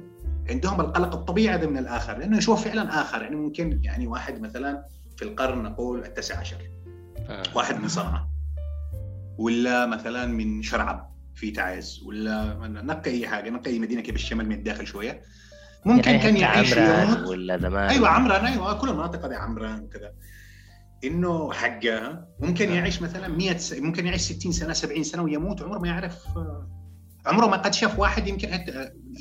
عندهم 0.50 0.82
القلق 0.82 1.14
الطبيعي 1.16 1.56
هذا 1.56 1.68
من 1.68 1.78
الآخر 1.78 2.18
لأنه 2.18 2.38
يشوف 2.38 2.64
فعلا 2.64 3.02
آخر. 3.02 3.22
يعني 3.22 3.36
ممكن 3.36 3.80
يعني 3.84 4.08
واحد 4.08 4.42
مثلا 4.42 4.86
في 5.18 5.26
القرن 5.26 5.64
نقول 5.64 6.06
التاسع 6.06 6.40
عشر. 6.40 6.58
آه. 7.30 7.44
واحد 7.56 7.82
من 7.82 7.88
صنعاء. 7.88 8.28
ولا 9.38 9.86
مثلا 9.86 10.26
من 10.26 10.64
شرعب 10.64 11.14
في 11.36 11.52
تعز 11.52 12.04
ولا 12.06 12.58
نقي 12.68 13.12
أي 13.12 13.28
حاجة 13.28 13.50
نقي 13.50 13.72
أي 13.72 13.80
مدينة 13.80 14.02
كده 14.02 14.14
بالشمال 14.14 14.50
من 14.50 14.56
الداخل 14.56 14.88
شوية. 14.88 15.22
ممكن 15.86 16.12
يعني 16.12 16.24
كان 16.24 16.38
يعيش 16.38 16.78
عمران 16.78 17.24
ولا 17.24 17.58
زمان 17.58 17.90
أيوه 17.90 18.08
عمران 18.08 18.46
أيوه 18.46 18.74
كل 18.74 18.90
المناطق 18.90 19.26
هذه 19.26 19.36
عمران 19.36 19.84
وكذا. 19.84 20.14
إنه 21.04 21.54
حقها 21.54 22.28
ممكن 22.40 22.70
آه. 22.70 22.76
يعيش 22.76 23.02
مثلا 23.02 23.28
100 23.28 23.58
س... 23.58 23.74
ممكن 23.74 24.08
يعيش 24.08 24.22
60 24.22 24.52
سنة 24.52 24.74
70 24.74 25.04
سنة 25.04 25.24
ويموت 25.24 25.62
عمره 25.62 25.80
ما 25.80 25.88
يعرف 25.88 26.18
عمره 27.26 27.48
ما 27.48 27.58
قد 27.58 27.74
شاف 27.74 28.00
واحد 28.00 28.28
يمكن 28.28 28.50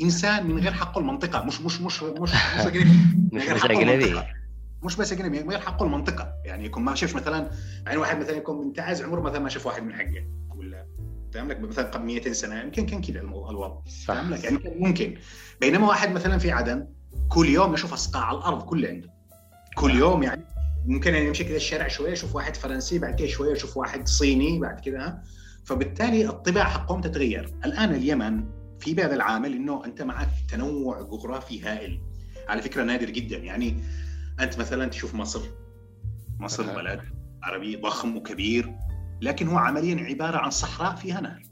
إنسان 0.02 0.46
من 0.46 0.58
غير 0.58 0.72
حقه 0.72 0.98
المنطقة 0.98 1.44
مش 1.44 1.60
مش 1.60 1.80
مش 1.80 2.02
مش 2.02 2.30
مش 2.58 2.66
أجنبي 2.66 2.98
مش 3.32 3.64
أجنبي. 3.64 4.22
مش 4.82 4.96
بس 4.96 5.12
أجنبي 5.12 5.42
من 5.42 5.50
غير 5.50 5.60
حقه 5.60 5.84
المنطقة. 5.84 6.32
يعني 6.44 6.64
يكون 6.64 6.82
ما 6.82 6.94
شافش 6.94 7.14
مثلا 7.14 7.50
يعني 7.86 7.96
واحد 7.96 8.18
مثلا 8.18 8.36
يكون 8.36 8.66
من 8.66 8.72
تعز 8.72 9.02
عمره 9.02 9.20
مثلا 9.20 9.38
ما 9.38 9.48
شاف 9.48 9.66
واحد 9.66 9.82
من 9.82 9.94
حقه. 9.94 10.26
ولا 10.56 10.86
فاهم 11.34 11.48
لك؟ 11.48 11.60
مثلا 11.60 11.90
قبل 11.90 12.04
200 12.04 12.32
سنة 12.32 12.60
يمكن 12.60 12.86
كان 12.86 13.02
كذا 13.02 13.20
الوضع. 13.20 13.74
فاهم 14.06 14.30
لك؟ 14.30 14.44
يعني 14.44 14.58
ممكن. 14.76 15.14
بينما 15.60 15.88
واحد 15.88 16.12
مثلا 16.12 16.38
في 16.38 16.50
عدن 16.50 16.88
كل 17.28 17.48
يوم 17.48 17.74
يشوف 17.74 17.92
أصقاع 17.92 18.32
الأرض 18.32 18.62
كله 18.62 18.88
عنده. 18.88 19.10
كل 19.74 19.90
يوم 19.90 20.22
يعني 20.22 20.44
ممكن 20.86 21.14
يعني 21.14 21.26
يمشي 21.26 21.44
كذا 21.44 21.56
الشارع 21.56 21.88
شوية 21.88 22.12
يشوف 22.12 22.36
واحد 22.36 22.56
فرنسي 22.56 22.98
بعد 22.98 23.14
كده 23.14 23.28
شوية 23.28 23.52
يشوف 23.52 23.76
واحد 23.76 24.08
صيني 24.08 24.58
بعد 24.58 24.80
كده. 24.80 25.22
فبالتالي 25.64 26.28
الطباع 26.28 26.64
حقهم 26.64 27.00
تتغير. 27.00 27.54
الآن 27.64 27.94
اليمن 27.94 28.44
في 28.80 28.94
بهذا 28.94 29.14
العامل 29.14 29.54
إنه 29.54 29.84
أنت 29.84 30.02
معك 30.02 30.28
تنوع 30.50 31.02
جغرافي 31.02 31.62
هائل. 31.62 32.00
على 32.48 32.62
فكرة 32.62 32.82
نادر 32.82 33.10
جدا. 33.10 33.36
يعني 33.36 33.82
أنت 34.40 34.58
مثلا 34.58 34.88
تشوف 34.88 35.14
مصر. 35.14 35.40
مصر. 36.38 36.74
بلد 36.74 37.00
عربي 37.42 37.76
ضخم 37.76 38.16
وكبير 38.16 38.74
لكن 39.22 39.48
هو 39.48 39.56
عمليا 39.56 40.04
عبارة 40.04 40.36
عن 40.36 40.50
صحراء 40.50 40.94
فيها 40.96 41.20
نهر. 41.20 41.42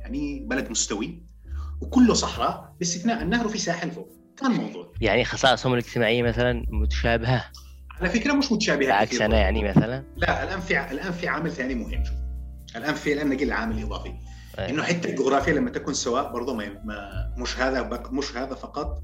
يعني 0.00 0.46
بلد 0.50 0.70
مستوي 0.70 1.22
وكله 1.80 2.14
صحراء 2.14 2.74
باستثناء 2.78 3.22
النهر 3.22 3.46
وفي 3.46 3.58
ساحل 3.58 3.90
فوق. 3.90 4.08
كان 4.36 4.50
موضوع. 4.50 4.92
يعني 5.00 5.24
خصائصهم 5.24 5.72
الاجتماعية 5.72 6.22
مثلا 6.22 6.66
متشابهة. 6.70 7.44
على 8.00 8.10
فكرة 8.10 8.32
مش 8.32 8.52
متشابهة 8.52 8.92
عكس 8.92 9.20
أنا 9.20 9.38
يعني 9.38 9.68
مثلا؟ 9.68 10.04
لا 10.16 10.44
الآن 10.44 10.60
في 10.60 10.90
الآن 10.90 11.12
في 11.12 11.28
عامل 11.28 11.52
ثاني 11.52 11.74
مهم 11.74 12.04
شوف. 12.04 12.16
الآن 12.76 12.94
في 12.94 13.12
الآن 13.12 13.28
نقل 13.28 13.52
عامل 13.52 13.82
إضافي. 13.82 14.14
أيه. 14.58 14.70
إنه 14.70 14.82
حتى 14.82 15.10
الجغرافيا 15.10 15.52
لما 15.52 15.70
تكون 15.70 15.94
سواء 15.94 16.32
برضه 16.32 16.54
ما, 16.54 16.82
مش 17.36 17.58
هذا 17.58 18.02
مش 18.10 18.36
هذا 18.36 18.54
فقط 18.54 19.02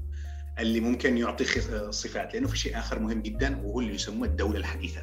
اللي 0.59 0.79
ممكن 0.79 1.17
يعطي 1.17 1.45
صفات 1.91 2.33
لأنه 2.33 2.47
في 2.47 2.57
شيء 2.57 2.77
آخر 2.77 2.99
مهم 2.99 3.21
جدا 3.21 3.57
وهو 3.57 3.79
اللي 3.79 3.95
يسموه 3.95 4.27
الدولة 4.27 4.57
الحديثة. 4.57 5.01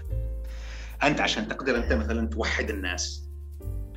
أنت 1.02 1.20
عشان 1.20 1.48
تقدر 1.48 1.76
أنت 1.76 1.92
مثلا 1.92 2.28
توحد 2.28 2.70
الناس. 2.70 3.28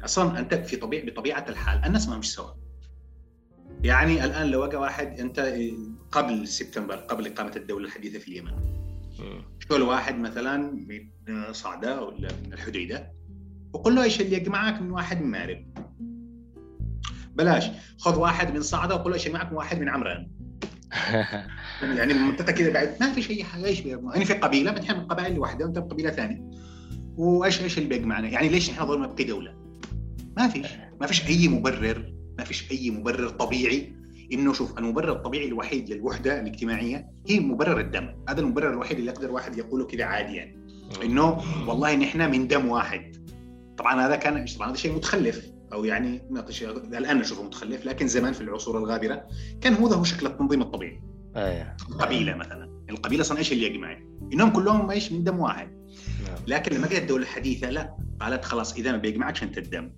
أصلا 0.06 0.40
أنت 0.40 0.54
في 0.54 0.76
طبيعه 0.76 1.06
بطبيعة 1.06 1.46
الحال 1.50 1.86
الناس 1.86 2.08
ما 2.08 2.18
مش 2.18 2.34
سوا. 2.34 2.52
يعني 3.84 4.24
الآن 4.24 4.48
لو 4.48 4.62
وقع 4.62 4.78
واحد 4.78 5.20
أنت 5.20 5.54
قبل 6.12 6.48
سبتمبر 6.48 6.96
قبل 6.96 7.28
إقامة 7.28 7.52
الدولة 7.56 7.86
الحديثة 7.86 8.20
في 8.20 8.28
اليمن. 8.28 8.85
شو 9.70 9.90
واحد 9.90 10.20
مثلا 10.20 10.58
من 11.28 11.54
صعدة 11.54 12.02
ولا 12.02 12.30
من 12.46 12.54
الحديدة 12.54 13.12
وقل 13.74 13.96
له 13.96 14.04
إيش 14.04 14.22
اللي 14.22 14.36
يجمعك 14.36 14.82
من 14.82 14.92
واحد 14.92 15.22
من 15.22 15.32
مارب 15.32 15.66
بلاش 17.36 17.66
خذ 17.98 18.20
واحد 18.20 18.54
من 18.54 18.62
صعدة 18.62 18.96
وقل 18.96 19.10
له 19.10 19.16
إيش 19.16 19.26
يجمعك 19.26 19.52
من 19.52 19.58
واحد 19.58 19.80
من 19.80 19.90
عمران. 19.90 20.28
يعني 21.98 22.14
المنطقة 22.14 22.52
كذا 22.52 22.74
بعد 22.74 22.96
ما 23.00 23.14
في 23.14 23.22
شيء 23.22 23.44
حاجة 23.44 23.66
إيش 23.66 23.80
يعني 23.86 24.26
في 24.26 24.34
قبيلة 24.34 24.72
نحن 24.72 24.98
من 24.98 25.06
قبائل 25.06 25.40
واحدة 25.40 25.66
وأنت 25.66 25.78
من 25.78 25.88
قبيلة 25.88 26.10
ثانية. 26.10 26.52
وايش 27.18 27.62
إيش 27.62 27.78
اللي 27.78 27.90
بيجمعنا 27.90 28.28
يعني 28.28 28.50
ليش 28.50 28.70
نحن 28.70 28.86
ظل 28.86 29.02
نبقي 29.02 29.24
دولة؟ 29.24 29.54
ما 30.38 30.48
فيش. 30.48 30.68
ما 31.02 31.08
فيش 31.08 31.28
أي 31.28 31.48
مبرر 31.48 32.14
ما 32.38 32.44
فيش 32.44 32.72
أي 32.72 32.92
مبرر 32.92 33.30
طبيعي 33.30 33.96
إنه 34.34 34.54
شوف 34.54 34.78
المبرر 34.78 35.12
الطبيعي 35.12 35.48
الوحيد 35.48 35.90
للوحدة 35.90 36.40
الاجتماعية 36.40 37.08
هي 37.28 37.40
مبرر 37.40 37.80
الدم. 37.80 38.16
هذا 38.30 38.42
المبرر 38.42 38.70
الوحيد 38.70 38.98
اللي 38.98 39.12
يقدر 39.12 39.32
واحد 39.32 39.58
يقوله 39.58 39.86
كذا 39.86 40.04
عادي 40.04 40.36
يعني. 40.36 40.58
إنه 41.04 41.42
والله 41.68 41.96
نحن 41.96 42.32
من 42.32 42.48
دم 42.48 42.68
واحد. 42.68 43.16
طبعا 43.78 44.08
هذا 44.08 44.16
كان 44.16 44.46
طبعا 44.46 44.70
هذا 44.70 44.76
شيء 44.76 44.96
متخلف 44.96 45.52
أو 45.74 45.86
يعني 45.86 46.22
الآن 46.98 47.18
نشوفه 47.18 47.44
متخلف 47.44 47.86
لكن 47.86 48.08
زمان 48.08 48.34
في 48.34 48.42
العصور 48.42 48.78
الغابرة 48.78 49.28
كان 49.62 49.74
هو 49.74 49.88
هو 49.88 50.04
شكل 50.04 50.26
التنظيم 50.26 50.62
الطبيعي. 50.62 51.02
إيه 51.36 51.78
قبيله 52.00 52.36
مثلا. 52.36 52.84
القبيلة 52.90 53.22
أصلا 53.22 53.38
إيش 53.38 53.52
اللي 53.52 53.66
يجمعها؟ 53.66 54.00
إنهم 54.34 54.50
كلهم 54.50 54.92
إيش 54.92 55.12
من 55.12 55.24
دم 55.24 55.40
واحد. 55.40 55.68
نعم. 56.28 56.38
لكن 56.48 56.76
لما 56.76 56.88
جت 56.88 57.02
الدولة 57.02 57.24
الحديثة 57.24 57.70
لا. 57.70 57.96
قالت 58.20 58.46
خلاص 58.46 58.76
إذا 58.76 58.92
ما 58.92 58.98
بيجمعكش 58.98 59.44
انت 59.44 59.58
الدم 59.58 59.92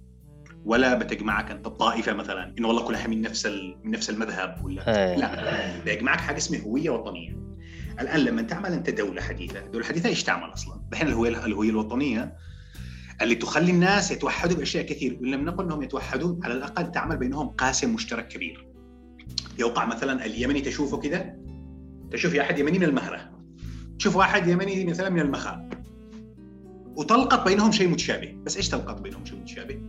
ولا 0.68 0.94
بتجمعك 0.94 1.52
أنت 1.52 1.68
الطائفه 1.68 2.14
مثلا 2.14 2.54
انه 2.58 2.68
والله 2.68 2.84
كلها 2.84 3.08
من 3.08 3.22
نفس 3.22 3.46
من 3.84 3.92
نفس 3.92 4.10
المذهب 4.10 4.66
ولا 4.66 4.88
أيه. 4.88 5.18
لا 5.18 5.84
بيجمعك 5.86 6.20
حاجة 6.20 6.38
اسمها 6.38 6.62
هوية 6.62 6.90
وطنية 6.90 7.38
الآن 8.00 8.20
لما 8.20 8.42
تعمل 8.42 8.74
أنت 8.74 8.90
دولة 8.90 9.22
حديثة، 9.22 9.60
الدولة 9.60 9.80
الحديثه 9.80 10.10
إيش 10.10 10.24
تعمل 10.24 10.54
أصلا؟ 10.54 10.82
الحين 10.92 11.08
الهوية 11.08 11.46
الهوية 11.46 11.70
الوطنية 11.70 12.36
اللي 13.22 13.36
تخلي 13.36 13.72
الناس 13.72 14.12
يتوحدوا 14.12 14.58
بأشياء 14.58 14.86
كثير، 14.86 15.20
لم 15.22 15.46
نقل 15.46 15.64
أنهم 15.64 15.84
يتوحدوا 15.84 16.36
على 16.44 16.54
الأقل 16.54 16.92
تعمل 16.92 17.18
بينهم 17.18 17.48
قاسم 17.48 17.94
مشترك 17.94 18.28
كبير. 18.28 18.68
يوقع 19.60 19.86
مثلا 19.86 20.26
اليمني 20.26 20.62
تشوفه 20.62 20.98
كذا 20.98 21.36
تشوف 22.12 22.34
يا 22.34 22.42
أحد 22.42 22.60
يمني 22.60 22.80
من 22.80 22.86
المهرة 22.86 23.32
تشوف 24.00 24.16
واحد 24.16 24.48
يمني 24.48 24.86
مثلا 24.86 25.10
من 25.10 25.20
المخا 25.20 25.70
وتلقط 26.96 27.48
بينهم 27.48 27.72
شيء 27.72 27.88
متشابه، 27.88 28.38
بس 28.46 28.58
إيش 28.58 28.70
تلقط 28.70 29.02
بينهم 29.02 29.26
شيء 29.26 29.40
متشابه؟ 29.40 29.82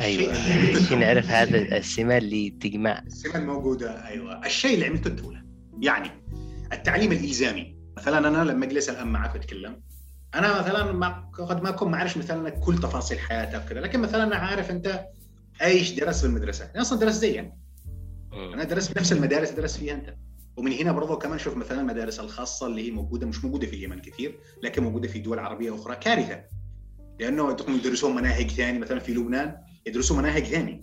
أيوه. 0.00 0.32
عشان 0.76 1.00
نعرف 1.00 1.26
هذا 1.26 1.76
السمه 1.76 2.16
اللي 2.16 2.50
تجمع. 2.50 3.02
السمه 3.06 3.36
الموجوده 3.36 4.06
أيوه. 4.06 4.46
الشيء 4.46 4.74
اللي 4.74 4.86
عملته 4.86 5.08
الدولة. 5.08 5.44
يعني 5.80 6.10
التعليم 6.72 7.12
الإلزامي. 7.12 7.74
مثلا 7.96 8.28
أنا 8.28 8.50
لما 8.50 8.64
أجلس 8.64 8.88
الآن 8.90 9.06
معك 9.06 9.34
وأتكلم 9.34 9.80
أنا 10.34 10.60
مثلا 10.60 10.92
ما 10.92 11.08
قد 11.32 11.62
ما 11.62 11.68
أكون 11.68 11.90
ما 11.90 12.04
مثلا 12.04 12.50
كل 12.50 12.78
تفاصيل 12.78 13.18
حياتك 13.18 13.64
كذا 13.64 13.80
لكن 13.80 14.00
مثلا 14.00 14.24
أنا 14.24 14.36
عارف 14.36 14.70
أنت 14.70 15.06
إيش 15.62 15.90
درست 15.90 16.20
في 16.20 16.26
المدرسة. 16.26 16.64
أنا 16.64 16.82
أصلا 16.82 16.98
درست 16.98 17.20
زيك. 17.20 17.52
أنا 18.32 18.64
درست 18.64 18.92
في 18.92 18.98
نفس 18.98 19.12
المدارس 19.12 19.50
درست 19.50 19.76
فيها 19.76 19.94
أنت. 19.94 20.14
ومن 20.56 20.72
هنا 20.72 20.92
برضه 20.92 21.18
كمان 21.18 21.38
شوف 21.38 21.56
مثلا 21.56 21.80
المدارس 21.80 22.20
الخاصة 22.20 22.66
اللي 22.66 22.86
هي 22.86 22.90
موجودة 22.90 23.26
مش 23.26 23.44
موجودة 23.44 23.66
في 23.66 23.76
اليمن 23.76 23.98
كثير 23.98 24.38
لكن 24.62 24.82
موجودة 24.82 25.08
في 25.08 25.18
دول 25.18 25.38
عربية 25.38 25.74
أخرى 25.74 25.96
كارثة. 25.96 26.44
لأنه 27.20 27.56
يدرسون 27.68 28.14
مناهج 28.14 28.50
ثانية 28.50 28.78
مثلا 28.78 28.98
في 28.98 29.14
لبنان. 29.14 29.56
يدرسوا 29.86 30.16
مناهج 30.16 30.44
ثانية 30.44 30.80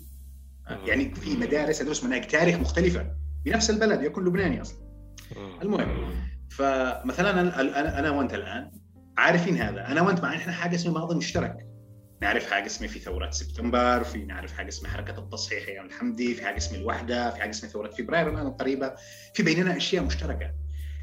يعني 0.85 1.15
في 1.15 1.37
مدارس 1.37 1.81
يدرس 1.81 2.03
مناهج 2.03 2.27
تاريخ 2.27 2.59
مختلفة. 2.59 3.15
بنفس 3.45 3.69
البلد 3.69 4.03
يكون 4.03 4.25
لبناني 4.25 4.61
أصلا. 4.61 4.77
المهم 5.61 6.13
فمثلا 6.49 7.41
أنا 7.41 7.99
أنا 7.99 8.11
وأنت 8.11 8.33
الآن 8.33 8.71
عارفين 9.17 9.57
هذا. 9.57 9.87
أنا 9.87 10.01
وأنت 10.01 10.21
معنا 10.21 10.35
إحنا 10.35 10.53
حاجة 10.53 10.75
اسمها 10.75 10.93
ماضي 10.93 11.15
مشترك. 11.15 11.67
نعرف 12.21 12.51
حاجة 12.51 12.65
اسمها 12.65 12.89
في 12.89 12.99
ثورات 12.99 13.33
سبتمبر 13.33 14.03
في 14.03 14.25
نعرف 14.25 14.53
حاجة 14.53 14.67
اسمها 14.67 14.91
حركة 14.91 15.19
التصحيح 15.19 15.67
يا 15.67 15.81
الحمدي 15.81 16.33
في 16.33 16.45
حاجة 16.45 16.57
اسمها 16.57 16.79
الوحدة 16.79 17.29
في 17.31 17.41
حاجة 17.41 17.49
اسمها 17.49 17.71
ثورة 17.71 17.89
فبراير 17.89 18.29
الآن 18.29 18.47
القريبة. 18.47 18.93
في 19.33 19.43
بيننا 19.43 19.77
أشياء 19.77 20.03
مشتركة. 20.03 20.51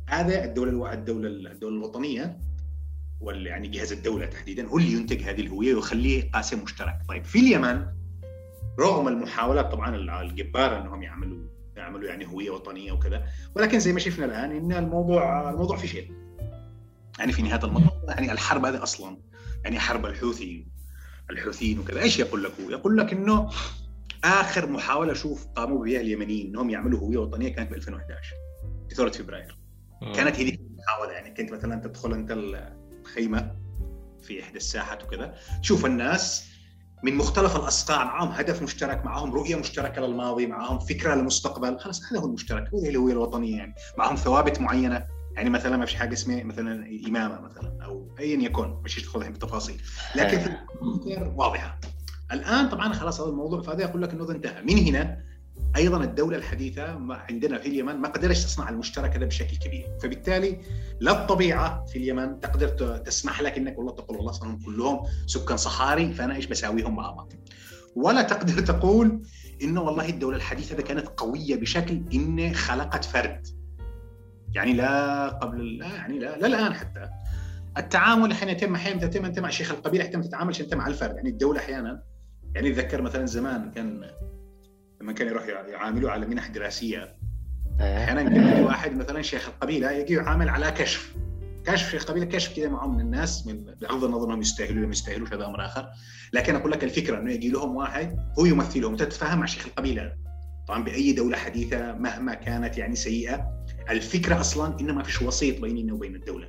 هذا 0.07 0.45
الدولة 0.45 0.93
الدولة 0.93 1.29
الدولة 1.53 1.77
الوطنية 1.77 2.39
يعني 3.23 3.69
جهاز 3.69 3.93
الدولة 3.93 4.27
تحديدا 4.27 4.67
هو 4.67 4.79
اللي 4.79 4.93
ينتج 4.93 5.23
هذه 5.23 5.41
الهوية 5.41 5.75
ويخليه 5.75 6.31
قاسم 6.31 6.63
مشترك. 6.63 6.99
طيب 7.09 7.25
في 7.25 7.39
اليمن 7.39 7.87
رغم 8.81 9.09
المحاولات 9.09 9.73
طبعا 9.73 9.97
الجباره 10.23 10.81
إنهم 10.81 11.03
يعملوا 11.03 11.49
يعملوا 11.77 12.09
يعني 12.09 12.27
هوية 12.27 12.51
وطنية 12.51 12.93
وكذا 12.93 13.27
ولكن 13.57 13.79
زي 13.81 13.93
ما 13.93 13.99
شفنا 13.99 14.25
الآن 14.25 14.51
إن 14.51 14.73
الموضوع 14.73 15.51
الموضوع 15.51 15.77
فشل 15.77 16.09
يعني 17.19 17.33
في 17.33 17.43
نهاية 17.43 17.65
المطاف 17.65 17.93
يعني 18.09 18.33
الحرب 18.33 18.65
هذه 18.65 18.83
أصلا 18.83 19.19
يعني 19.65 19.81
حرب 19.81 20.07
الحوثي 20.07 20.67
الحوثيين 21.31 21.79
وكذا. 21.79 22.01
إيش 22.01 22.19
يقول 22.19 22.45
لك 22.45 22.53
هو؟ 22.61 22.71
يقول 22.71 22.97
لك 22.97 23.13
إنه 23.13 23.51
آخر 24.25 24.71
محاولة 24.71 25.13
أشوف 25.13 25.47
قاموا 25.47 25.85
بها 25.85 26.01
اليمنيين 26.01 26.47
إنهم 26.47 26.71
يعملوا 26.71 27.01
هوية 27.01 27.19
وطنية 27.19 27.55
كانت 27.55 27.71
ب 27.71 27.75
2011 27.75 28.35
في 28.89 28.95
ثورة 28.95 29.11
فبراير. 29.11 29.59
كانت 30.15 30.37
هذه 30.37 30.55
المحاولة 30.55 31.13
يعني 31.13 31.35
كنت 31.35 31.53
مثلا 31.53 31.81
تدخل 31.81 32.13
أنت 32.13 32.33
الخيمه 33.09 33.57
في 34.23 34.43
إحدى 34.43 34.57
الساحات 34.57 35.05
وكذا. 35.05 35.35
تشوف 35.63 35.87
الناس 35.87 36.49
من 37.05 37.15
مختلف 37.15 37.57
الاصقاع 37.57 38.05
معهم 38.05 38.29
هدف 38.29 38.63
مشترك 38.63 39.05
معهم 39.05 39.33
رؤية 39.33 39.57
مشتركة 39.57 40.01
للماضي 40.07 40.47
معهم 40.47 40.79
فكرة 40.79 41.15
للمستقبل. 41.15 41.79
خلاص 41.79 42.13
هذا 42.13 42.21
هو 42.21 42.27
المشترك. 42.27 42.69
هو 42.75 42.79
الهويه 42.79 43.13
الوطنيه 43.13 43.57
يعني. 43.57 43.75
معهم 43.99 44.17
ثوابت 44.17 44.61
معينة. 44.61 45.05
يعني 45.37 45.51
مثلا 45.51 45.77
ما 45.77 45.87
فيش 45.87 45.95
حاجة 45.95 46.13
اسمها 46.13 46.45
مثلا 46.45 47.01
إمامة 47.09 47.41
مثلا 47.41 47.85
أو 47.85 48.17
ايا 48.19 48.43
يكن 48.43 48.81
مش 48.85 48.95
تدخل 48.95 49.19
الحين 49.19 49.33
بالتفاصيل. 49.33 49.83
لكن 50.17 50.39
في 50.39 51.33
واضحة. 51.37 51.81
الآن 52.33 52.69
طبعا 52.69 52.93
خلاص 52.93 53.21
هذا 53.21 53.31
الموضوع 53.31 53.63
فهذا 53.63 53.83
يقول 53.83 54.03
لك 54.03 54.13
إنه 54.13 54.31
انتهى. 54.31 54.63
من 54.63 54.79
هنا؟ 54.79 55.28
أيضا 55.77 56.05
الدولة 56.05 56.37
الحديثة 56.37 56.85
عندنا 57.11 57.59
في 57.59 57.69
اليمن 57.69 57.97
ما 57.97 58.09
قدرش 58.09 58.45
تصنع 58.45 58.69
المشترك 58.69 59.17
هذا 59.17 59.25
بشكل 59.27 59.57
كبير. 59.57 59.87
فبالتالي 60.03 60.61
لا 61.01 61.23
الطبيعة 61.23 61.85
في 61.85 61.99
اليمن 61.99 62.41
تقدر 62.41 62.69
تسمح 62.99 63.41
لك 63.41 63.59
إنك 63.59 63.79
والله 63.79 63.93
تقول 63.93 64.17
والله 64.17 64.33
صاروا 64.33 64.59
كلهم 64.67 65.01
سكان 65.27 65.57
صحاري 65.57 66.13
فأنا 66.13 66.35
إيش 66.35 66.47
بساويهم 66.47 66.97
مع 66.97 67.11
بعض 67.11 67.33
ولا 67.97 68.23
تقدر 68.23 68.61
تقول 68.61 69.23
إنه 69.63 69.83
والله 69.83 70.09
الدولة 70.09 70.37
الحديثة 70.37 70.83
كانت 70.83 71.09
قوية 71.09 71.57
بشكل 71.57 72.03
إن 72.15 72.55
خلقت 72.55 73.05
فرد. 73.05 73.47
يعني 74.55 74.73
لا 74.73 75.29
قبل 75.29 75.79
لا 75.79 75.87
يعني 75.87 76.19
لا, 76.19 76.39
لا 76.39 76.47
الآن 76.47 76.75
حتى. 76.75 77.09
التعامل 77.79 78.31
الحين 78.31 78.49
يتم 78.49 78.75
أحيانا 78.75 79.05
يتم 79.05 79.25
أنت 79.25 79.39
مع 79.39 79.51
شيخ 79.51 79.71
القبيلة 79.71 80.05
حتى 80.05 80.17
ما 80.17 80.23
تتعاملش 80.23 80.61
أنت 80.61 80.75
مع 80.75 80.87
الفرد. 80.87 81.17
يعني 81.17 81.29
الدولة 81.29 81.61
أحيانا 81.61 82.03
يعني 82.55 82.69
أتذكر 82.69 83.03
مثلا 83.03 83.27
زمان 83.27 83.71
كان 83.71 84.11
لما 85.01 85.13
كان 85.13 85.29
يروح 85.29 85.47
يعاملوا 85.47 86.11
على 86.11 86.27
منح 86.27 86.49
دراسية. 86.49 87.17
إيه. 87.81 88.05
أحيانا 88.05 88.23
كان 88.23 88.65
واحد 88.65 88.97
مثلا 88.97 89.23
شيخ 89.23 89.49
القبيلة 89.49 89.91
يجي 89.91 90.15
يعامل 90.15 90.49
على 90.49 90.71
كشف. 90.71 91.15
كشف 91.65 91.91
شيخ 91.91 92.03
القبيله 92.03 92.27
كشف 92.27 92.57
كذا 92.57 92.69
معهم 92.69 92.95
من 92.95 93.01
الناس 93.01 93.47
من 93.47 93.65
بغض 93.65 94.05
النظر 94.05 94.27
إنهم 94.27 94.41
يستاهلوا 94.41 94.87
ما 94.87 94.91
يستاهلوش 94.91 95.33
هذا 95.33 95.47
أمر 95.47 95.65
آخر. 95.65 95.89
لكن 96.33 96.57
أقول 96.57 96.73
لك 96.73 96.85
الفكرة 96.85 97.19
إنه 97.19 97.33
يجي 97.33 97.51
لهم 97.51 97.77
واحد 97.77 98.19
هو 98.39 98.45
يمثلهم. 98.45 98.97
تتفاهم 98.97 99.39
مع 99.39 99.47
شيخ 99.47 99.67
القبيلة. 99.67 100.13
طبعا 100.69 100.85
بأي 100.85 101.13
دولة 101.13 101.37
حديثة 101.37 101.93
مهما 101.93 102.35
كانت 102.35 102.79
يعني 102.79 102.97
سيئة 102.97 103.65
الفكرة 103.91 104.41
أصلا 104.41 104.81
إنه 104.81 104.95
ما 104.95 105.03
فيش 105.03 105.23
وسيط 105.23 105.61
بيننا 105.61 105.95
وبين 105.95 106.15
الدولة. 106.15 106.49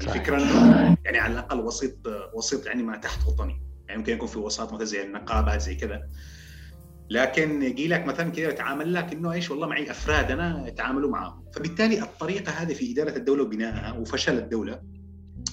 الفكرة 0.00 0.36
إنه 0.36 0.96
يعني 1.04 1.18
على 1.18 1.32
الأقل 1.32 1.60
وسيط 1.60 1.98
وسيط 2.34 2.66
يعني 2.66 2.82
ما 2.82 2.96
تحت 2.96 3.26
وطني. 3.26 3.62
يعني 3.88 3.98
ممكن 3.98 4.12
يكون 4.12 4.28
في 4.28 4.38
وساط 4.38 4.72
مثلا 4.72 4.84
زي 4.84 5.02
النقابات 5.02 5.60
زي 5.60 5.74
كذا. 5.74 6.08
لكن 7.10 7.62
يجي 7.62 7.88
لك 7.88 8.06
مثلا 8.06 8.30
كذا 8.30 8.48
يتعامل 8.48 8.94
لك 8.94 9.12
إنه 9.12 9.32
إيش 9.32 9.50
والله 9.50 9.66
معي 9.66 9.90
أفراد 9.90 10.30
أنا 10.30 10.68
يتعاملوا 10.68 11.10
معهم 11.10 11.44
فبالتالي 11.54 12.02
الطريقة 12.02 12.52
هذه 12.52 12.74
في 12.74 12.92
إدارة 12.92 13.16
الدولة 13.16 13.42
وبنائها 13.42 13.92
وفشل 13.92 14.38
الدولة 14.38 14.82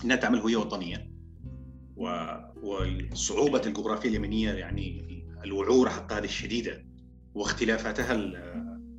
إنها 0.06 0.16
تعمل 0.16 0.40
هوية 0.40 0.58
وطنية 0.58 1.12
و... 1.96 2.26
وصعوبه 2.64 3.62
الجغرافيا 3.66 4.10
اليمنية 4.10 4.52
يعني 4.52 5.08
الوعوره 5.44 6.08
هذه 6.12 6.24
الشديدة 6.24 6.86
واختلافاتها 7.34 8.14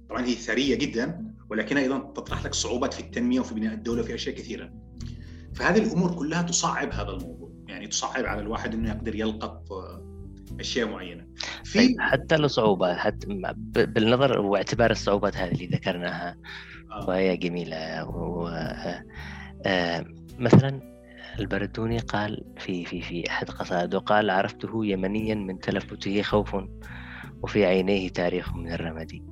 طبعا 0.08 0.24
هي 0.24 0.34
ثرية 0.34 0.74
جدا 0.74 1.34
ولكنها 1.50 1.82
أيضا 1.82 1.98
تطرح 1.98 2.44
لك 2.44 2.54
صعوبات 2.54 2.94
في 2.94 3.00
التنمية 3.00 3.40
وفي 3.40 3.54
بناء 3.54 3.74
الدولة 3.74 4.02
في 4.02 4.14
أشياء 4.14 4.36
كثيرة. 4.36 4.72
فهذه 5.54 5.78
الأمور 5.78 6.14
كلها 6.14 6.42
تصعب 6.42 6.92
هذا 6.92 7.10
الموضوع. 7.10 7.52
يعني 7.68 7.86
تصعب 7.86 8.26
على 8.26 8.40
الواحد 8.40 8.74
إنه 8.74 8.88
يقدر 8.88 9.14
يلقط 9.14 9.68
أشياء 10.60 10.88
معينة. 10.88 11.26
في 11.72 11.78
طيب 11.78 12.00
حتى 12.00 12.34
الصعوبات 12.34 12.96
حتى 12.96 13.26
بالنظر 13.74 14.40
واعتبار 14.40 14.90
الصعوبات 14.90 15.36
هذه 15.36 15.52
اللي 15.52 15.66
ذكرناها 15.66 16.36
آه. 16.92 17.08
وهي 17.08 17.36
جميلة 17.36 18.04
و... 18.08 18.48
آه 19.66 20.04
مثلا 20.38 20.80
البردوني 21.38 21.98
قال 21.98 22.44
في 22.58 22.84
في 22.84 23.02
في 23.02 23.30
أحد 23.30 23.50
قصائده 23.50 23.98
قال 23.98 24.30
عرفته 24.30 24.86
يمنيا 24.86 25.34
من 25.34 25.58
تلفته 25.58 26.22
خوف 26.22 26.56
وفي 27.42 27.64
عينيه 27.64 28.08
تاريخ 28.08 28.54
من 28.54 28.72
الرمد 28.72 29.22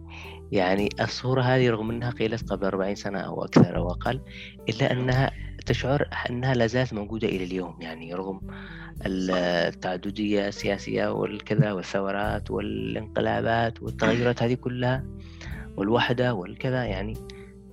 يعني 0.52 0.88
الصورة 1.00 1.42
هذه 1.42 1.70
رغم 1.70 1.90
أنها 1.90 2.10
قيلت 2.10 2.50
قبل 2.52 2.66
40 2.66 2.94
سنة 2.94 3.20
أو 3.20 3.44
أكثر 3.44 3.76
أو 3.76 3.90
أقل 3.90 4.20
إلا 4.68 4.92
أنها 4.92 5.30
تشعر 5.66 6.08
أنها 6.30 6.54
لا 6.54 6.66
زالت 6.66 6.92
موجودة 6.92 7.28
إلى 7.28 7.44
اليوم 7.44 7.76
يعني 7.80 8.14
رغم 8.14 8.40
التعددية 9.06 10.48
السياسية 10.48 11.12
والكذا 11.12 11.72
والثورات 11.72 12.50
والانقلابات 12.50 13.82
والتغيرات 13.82 14.42
هذه 14.42 14.54
كلها 14.54 15.04
والوحدة 15.76 16.34
والكذا 16.34 16.84
يعني 16.84 17.14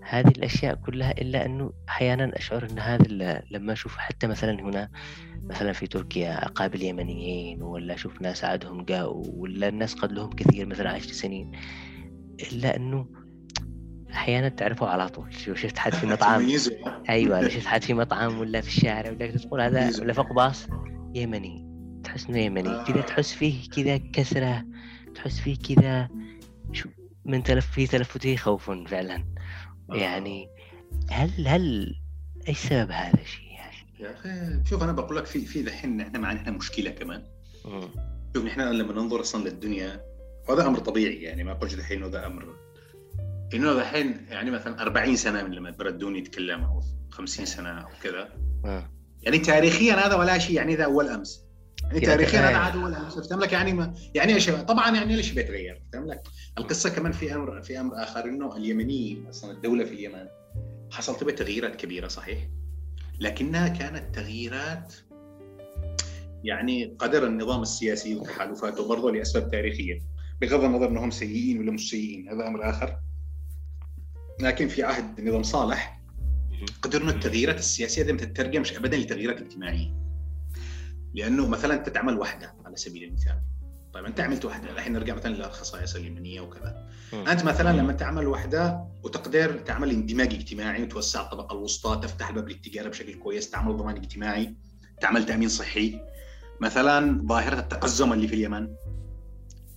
هذه 0.01 0.27
الأشياء 0.27 0.75
كلها 0.75 1.11
إلا 1.11 1.45
أنه 1.45 1.71
أحيانا 1.89 2.37
أشعر 2.37 2.67
أن 2.71 2.79
هذا 2.79 3.41
لما 3.51 3.73
أشوف 3.73 3.97
حتى 3.97 4.27
مثلا 4.27 4.61
هنا 4.61 4.89
مثلا 5.43 5.73
في 5.73 5.87
تركيا 5.87 6.45
أقابل 6.45 6.83
يمنيين 6.83 7.61
ولا 7.61 7.93
أشوف 7.93 8.21
ناس 8.21 8.43
عادهم 8.43 8.85
جاءوا 8.85 9.23
ولا 9.27 9.67
الناس 9.67 9.93
قد 9.93 10.11
لهم 10.11 10.29
كثير 10.29 10.65
مثلا 10.65 10.89
عشر 10.89 11.11
سنين 11.11 11.51
إلا 12.51 12.75
أنه 12.75 13.22
أحيانا 14.13 14.49
تعرفه 14.49 14.87
على 14.87 15.09
طول. 15.09 15.33
شو 15.33 15.55
شفت 15.55 15.77
حد 15.77 15.93
في 15.93 16.05
مطعم؟ 16.13 16.47
أيوه 17.09 17.47
شفت 17.53 17.65
حد 17.65 17.83
في 17.83 17.93
مطعم 17.93 18.39
ولا 18.39 18.61
في 18.61 18.67
الشارع 18.67 19.09
ولا 19.11 19.31
تقول 19.31 19.61
هذا 19.61 19.91
ولا 20.01 20.13
فوق 20.13 20.33
باص 20.33 20.67
يمني. 21.15 21.73
تحس 22.03 22.25
إنه 22.25 22.39
يمني. 22.39 22.69
آه. 22.69 22.83
كذا 22.83 23.01
تحس 23.01 23.33
فيه 23.33 23.69
كذا 23.69 23.97
كسرة. 23.97 24.65
تحس 25.15 25.39
فيه 25.39 25.57
كذا 25.57 26.09
شو 26.71 26.89
من 27.25 27.43
تلف 27.43 27.71
في 27.71 27.87
تلفته 27.87 28.35
خوف 28.35 28.71
فعلا. 28.71 29.25
آه. 29.91 29.95
يعني 29.95 30.47
هل 31.11 31.47
هل 31.47 31.95
إيش 32.47 32.57
سبب 32.57 32.91
هذا 32.91 33.21
الشيء 33.21 33.51
يعني؟ 33.51 33.75
يا 33.99 34.11
أخي 34.13 34.63
شوف 34.69 34.83
أنا 34.83 34.91
بقول 34.91 35.17
لك 35.17 35.25
في 35.25 35.45
في 35.45 35.61
ذحين 35.61 36.01
إحنا 36.01 36.19
معنا 36.19 36.41
هنا 36.41 36.51
مشكلة 36.51 36.89
كمان. 36.91 37.23
شوف 38.35 38.45
إحنا 38.45 38.63
لما 38.63 38.93
ننظر 38.93 39.21
أصلا 39.21 39.49
للدنيا 39.49 40.01
وهذا 40.49 40.67
أمر 40.67 40.79
طبيعي 40.79 41.15
يعني 41.15 41.43
ما 41.43 41.51
أقولش 41.51 41.73
دحين 41.73 42.03
هذا 42.03 42.25
أمر. 42.25 42.55
إنه 43.53 43.73
دحين 43.73 44.25
يعني 44.29 44.51
مثلا 44.51 44.81
40 44.81 45.15
سنة 45.15 45.43
من 45.43 45.51
لما 45.51 45.71
بردوني 45.71 46.19
يتكلم 46.19 46.63
أو 46.63 46.81
50 47.11 47.45
سنة 47.45 47.69
أو 47.69 47.89
كذا. 48.03 48.29
آه. 48.65 48.89
يعني 49.21 49.37
تاريخيا 49.39 49.93
هذا 49.93 50.15
ولا 50.15 50.37
شيء 50.37 50.55
يعني 50.55 50.75
ذا 50.75 50.83
اول 50.83 51.07
امس 51.07 51.43
يعني 51.83 51.99
تاريخيا 51.99 52.39
هذا 52.39 52.57
عاد 52.57 52.75
اول 52.75 52.93
امس 52.93 53.13
فهمت 53.13 53.43
لك 53.43 53.53
يعني 53.53 53.73
ما 53.73 53.93
يعني 54.15 54.33
إيش 54.33 54.49
طبعا 54.49 54.95
يعني 54.95 55.15
ليش 55.15 55.31
بيتغير؟ 55.31 55.83
فهمت 55.93 56.09
لك. 56.09 56.23
القصة 56.57 56.89
كمان 56.89 57.11
في 57.11 57.35
أمر 57.35 57.61
في 57.61 57.79
أمر 57.79 58.03
آخر 58.03 58.25
إنه 58.25 58.57
اليمنيين 58.57 59.27
أصلا 59.27 59.51
الدولة 59.51 59.85
في 59.85 59.93
اليمن 59.93 60.27
حصلت 60.91 61.23
بها 61.23 61.35
تغييرات 61.35 61.75
كبيرة 61.75 62.07
صحيح؟ 62.07 62.39
لكنها 63.19 63.67
كانت 63.67 64.15
تغييرات 64.15 64.93
يعني 66.43 66.95
قدر 66.99 67.27
النظام 67.27 67.61
السياسي 67.61 68.15
وتحالفاته 68.15 68.87
برضه 68.87 69.11
لأسباب 69.11 69.51
تاريخية 69.51 69.99
بغض 70.41 70.63
النظر 70.63 70.89
إنهم 70.89 71.11
سيئين 71.11 71.59
ولا 71.59 71.71
مش 71.71 71.89
سيئين 71.89 72.29
هذا 72.29 72.47
أمر 72.47 72.69
آخر. 72.69 72.99
لكن 74.39 74.67
في 74.67 74.83
عهد 74.83 75.21
نظام 75.21 75.43
صالح 75.43 76.01
قدرنا 76.81 77.11
التغييرات 77.11 77.59
السياسية 77.59 78.03
دائما 78.03 78.19
تترجمش 78.19 78.73
ابدا 78.73 78.97
لتغييرات 78.97 79.41
اجتماعية. 79.41 79.93
لأنه 81.13 81.47
مثلا 81.47 81.73
أنت 81.73 81.89
تعمل 81.89 82.19
وحدة 82.19 82.53
على 82.65 82.75
سبيل 82.75 83.03
المثال. 83.03 83.39
طيب 83.93 84.05
أنت 84.05 84.19
عملت 84.19 84.45
وحدة. 84.45 84.71
الحين 84.71 84.93
نرجع 84.93 85.15
مثلا 85.15 85.35
للخصائص 85.35 85.95
اليمنيه 85.95 86.41
وكذا. 86.41 86.89
أنت 87.13 87.43
مثلا 87.43 87.77
لما 87.77 87.93
تعمل 87.93 88.27
وحدة 88.27 88.87
وتقدر 89.03 89.57
تعمل 89.57 89.89
اندماج 89.89 90.33
اجتماعي 90.33 90.83
وتوسع 90.83 91.21
الطبقة 91.21 91.53
الوسطى 91.53 91.99
تفتح 92.03 92.29
الباب 92.29 92.49
للتجارة 92.49 92.89
بشكل 92.89 93.13
كويس 93.13 93.49
تعمل 93.49 93.77
ضمان 93.77 93.95
اجتماعي 93.95 94.55
تعمل 95.01 95.25
تأمين 95.25 95.49
صحي. 95.49 95.99
مثلا 96.61 97.27
ظاهرة 97.27 97.59
التقزم 97.59 98.13
اللي 98.13 98.27
في 98.27 98.35
اليمن. 98.35 98.67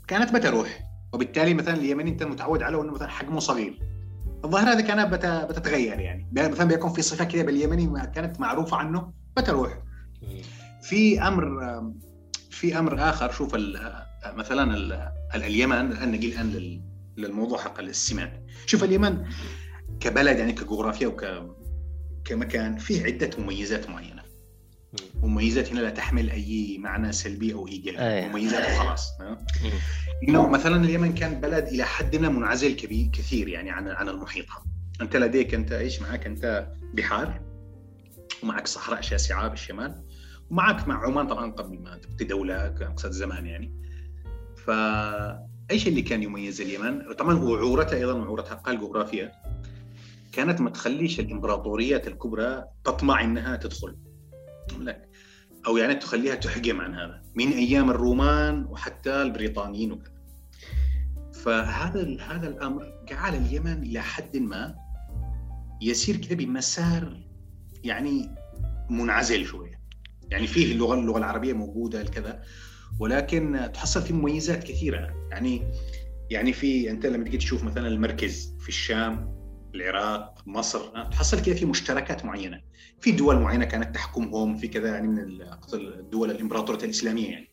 كانت 0.08 0.34
بتروح 0.34 0.82
وبالتالي 1.12 1.54
مثلا 1.54 1.74
اليمني 1.74 2.10
أنت 2.10 2.22
متعود 2.22 2.62
عليه 2.62 2.82
إنه 2.82 2.92
مثلا 2.92 3.08
حجمه 3.08 3.40
صغير. 3.40 3.95
الظاهرة 4.44 4.72
هذه 4.72 4.80
كانت 4.80 5.14
بتتغير 5.50 5.98
يعني. 6.00 6.26
مثلا 6.32 6.68
بيكون 6.68 6.92
في 6.92 7.02
صفة 7.02 7.24
كده 7.24 7.42
باليمني 7.42 8.06
كانت 8.14 8.40
معروفة 8.40 8.76
عنه 8.76 9.12
بتروح. 9.36 9.78
في 10.82 11.22
أمر 11.22 11.60
في 12.50 12.78
أمر 12.78 13.08
آخر 13.08 13.32
شوف 13.32 13.56
مثلا 14.26 14.76
اليمن 15.34 15.92
الآن 15.92 16.12
نجي 16.12 16.34
الآن 16.34 16.80
للموضوع 17.16 17.58
حق 17.58 17.80
السمات 17.80 18.42
شوف 18.66 18.84
اليمن 18.84 19.24
كبلد 20.00 20.38
يعني 20.38 20.52
كجغرافيا 20.52 21.06
وك 21.06 21.26
كمكان 22.24 22.76
فيه 22.76 23.04
عدة 23.04 23.30
مميزات 23.38 23.90
معينة. 23.90 24.22
مميزات 25.22 25.72
هنا 25.72 25.80
لا 25.80 25.90
تحمل 25.90 26.30
أي 26.30 26.78
معنى 26.78 27.12
سلبي 27.12 27.54
أو 27.54 27.68
إيجابي. 27.68 27.98
أيه. 27.98 28.28
مميزات 28.28 28.72
وخلاص. 28.72 29.08
انه 30.28 30.48
مثلا 30.48 30.84
اليمن 30.84 31.14
كان 31.14 31.40
بلد 31.40 31.66
إلى 31.66 31.84
حد 31.84 32.16
ما 32.16 32.28
منعزل 32.28 32.76
كبير 32.76 33.10
كثير 33.12 33.48
يعني 33.48 33.70
عن 33.70 33.88
عن 33.88 34.08
المحيط. 34.08 34.46
أنت 35.00 35.16
لديك 35.16 35.54
أنت 35.54 35.72
إيش 35.72 36.02
معك؟ 36.02 36.26
أنت 36.26 36.68
بحار 36.94 37.40
ومعك 38.42 38.66
صحراء 38.66 39.00
شاسعه 39.00 39.48
بالشمال 39.48 40.04
ومعك 40.50 40.88
مع 40.88 41.06
عمان 41.06 41.26
طبعا 41.26 41.52
قبل 41.52 41.78
ما 41.78 41.96
تبقى 41.96 42.24
دولة 42.24 42.68
كمقصد 42.68 43.10
زمان 43.10 43.46
يعني. 43.46 43.74
ف 44.56 44.70
إيش 45.70 45.88
اللي 45.88 46.02
كان 46.02 46.22
يميز 46.22 46.60
اليمن؟ 46.60 47.12
طبعا 47.12 47.34
وعورتها 47.34 47.96
أيضا 47.96 48.12
وعورتها 48.12 48.62
الجغرافيا 48.68 49.32
كانت 50.32 50.60
ما 50.60 50.70
تخليش 50.70 51.20
الإمبراطوريات 51.20 52.08
الكبرى 52.08 52.64
تطمع 52.84 53.24
إنها 53.24 53.56
تدخل. 53.56 53.96
لك 54.72 55.08
أو 55.66 55.76
يعني 55.76 55.94
تخليها 55.94 56.34
تحجم 56.34 56.80
عن 56.80 56.94
هذا. 56.94 57.22
من 57.34 57.52
أيام 57.52 57.90
الرومان 57.90 58.64
وحتى 58.64 59.22
البريطانيين 59.22 59.92
وكذا. 59.92 60.16
فهذا 61.44 62.16
هذا 62.22 62.48
الأمر 62.48 62.92
جعل 63.08 63.34
اليمن 63.34 63.82
إلى 63.82 64.00
حد 64.00 64.36
ما 64.36 64.74
يسير 65.82 66.16
كذا 66.16 66.34
بمسار 66.34 67.22
يعني 67.84 68.30
منعزل 68.90 69.46
شوية. 69.46 69.80
يعني 70.30 70.46
فيه 70.46 70.72
اللغة 70.72 70.94
اللغة 70.94 71.18
العربية 71.18 71.52
موجودة 71.52 72.00
الكذا 72.00 72.42
ولكن 72.98 73.70
تحصل 73.74 74.02
فيه 74.02 74.14
مميزات 74.14 74.64
كثيرة. 74.64 75.28
يعني 75.30 75.62
يعني 76.30 76.52
في 76.52 76.90
أنت 76.90 77.06
لما 77.06 77.24
تيجي 77.24 77.36
تشوف 77.36 77.64
مثلا 77.64 77.88
المركز 77.88 78.54
في 78.60 78.68
الشام 78.68 79.35
العراق 79.74 80.42
مصر. 80.46 80.80
تحصل 81.10 81.42
كذا 81.42 81.54
في 81.54 81.64
مشتركات 81.64 82.24
معينة. 82.24 82.60
في 83.00 83.12
دول 83.12 83.40
معينة 83.40 83.64
كانت 83.64 83.94
تحكمهم 83.94 84.56
في 84.56 84.68
كذا 84.68 84.88
يعني 84.88 85.08
من 85.08 85.18
الدول 85.74 86.30
الإمبراطورية 86.30 86.84
الإسلامية 86.84 87.30
يعني. 87.30 87.48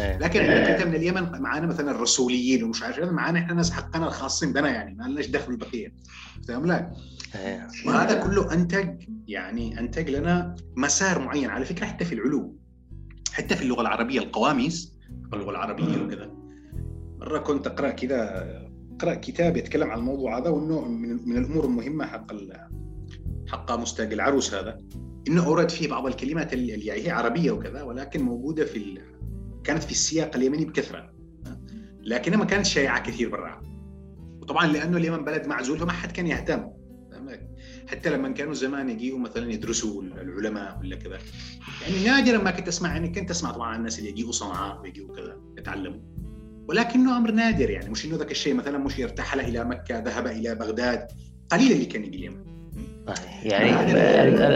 إيه. 0.00 0.18
لكن 0.18 0.40
انت 0.40 0.86
من 0.86 0.94
اليمن 0.94 1.42
معانا 1.42 1.66
مثلا 1.66 1.90
الرسوليين 1.90 2.64
ومش 2.64 2.82
عارف 2.82 2.98
معانا 2.98 3.38
إحنا 3.38 3.54
ناس 3.54 3.72
حقنا 3.72 4.06
الخاصين 4.06 4.52
بنا 4.52 4.68
يعني 4.68 4.94
ما 4.94 5.04
لناش 5.04 5.26
دخل 5.26 5.46
بالبقية. 5.46 5.94
فاهم 6.48 6.66
لا؟ 6.66 6.92
إيه. 7.34 7.68
وهذا 7.86 8.20
كله 8.20 8.52
أنتج 8.52 9.04
يعني 9.28 9.80
أنتج 9.80 10.10
لنا 10.10 10.56
مسار 10.76 11.18
معين. 11.18 11.50
على 11.50 11.64
فكرة 11.64 11.86
حتى 11.86 12.04
في 12.04 12.14
العلوم 12.14 12.56
حتى 13.32 13.56
في 13.56 13.62
اللغة 13.62 13.80
العربية 13.80 14.18
القواميس 14.20 14.94
اللغة 15.32 15.50
العربية 15.50 16.02
وكذا. 16.02 16.30
مرة 17.20 17.38
كنت 17.38 17.66
أقرأ 17.66 17.90
كذا 17.90 18.63
أقرأ 18.94 19.14
كتاب 19.14 19.56
يتكلم 19.56 19.90
عن 19.90 19.98
الموضوع 19.98 20.38
هذا 20.38 20.48
وانه 20.48 20.88
من, 20.88 21.28
من 21.28 21.36
الأمور 21.36 21.64
المهمة 21.64 22.06
حق 22.06 22.32
حق 23.48 23.72
مستاق 23.72 24.12
العروس 24.12 24.54
هذا. 24.54 24.80
إنه 25.28 25.46
أورد 25.46 25.70
فيه 25.70 25.88
بعض 25.88 26.06
الكلمات 26.06 26.52
اللي 26.52 27.06
هي 27.06 27.10
عربية 27.10 27.50
وكذا 27.50 27.82
ولكن 27.82 28.22
موجودة 28.22 28.64
في 28.64 28.98
كانت 29.64 29.82
في 29.82 29.90
السياق 29.90 30.36
اليمني 30.36 30.64
بكثرة. 30.64 31.14
لكنها 32.00 32.38
ما 32.38 32.44
كانت 32.44 32.66
شائعة 32.66 33.02
كثير 33.02 33.28
برا 33.28 33.62
وطبعا 34.40 34.66
لأنه 34.66 34.96
اليمن 34.96 35.24
بلد 35.24 35.46
معزول 35.46 35.78
فما 35.78 35.92
حد 35.92 36.12
كان 36.12 36.26
يهتم. 36.26 36.70
حتى 37.86 38.10
لما 38.10 38.28
كانوا 38.28 38.54
زمان 38.54 38.90
يجيوا 38.90 39.18
مثلا 39.18 39.52
يدرسوا 39.52 40.02
العلماء 40.02 40.78
ولا 40.80 40.96
كذا. 40.96 41.18
يعني 41.82 42.04
نادرا 42.04 42.42
ما 42.42 42.50
كنت 42.50 42.68
أسمع 42.68 42.92
يعني 42.92 43.08
كنت 43.08 43.30
أسمع 43.30 43.50
طبعا 43.50 43.68
عن 43.68 43.78
الناس 43.78 43.98
اللي 43.98 44.10
يجيوا 44.10 44.32
صنعاء 44.32 44.80
ويجيوا 44.82 45.16
كذا 45.16 45.40
يتعلموا. 45.58 46.00
ولكنه 46.68 47.16
أمر 47.16 47.30
نادر 47.30 47.70
يعني 47.70 47.90
مش 47.90 48.04
إنه 48.04 48.16
ذاك 48.16 48.30
الشيء 48.30 48.54
مثلا 48.54 48.78
مش 48.78 49.00
ارتحل 49.00 49.40
إلى 49.40 49.64
مكة 49.64 49.98
ذهب 49.98 50.26
إلى 50.26 50.54
بغداد. 50.54 51.06
قليل 51.50 51.72
اللي 51.72 51.84
كان 51.84 52.04
يجي 52.04 52.16
اليمن 52.16 52.44
يعني 53.42 53.70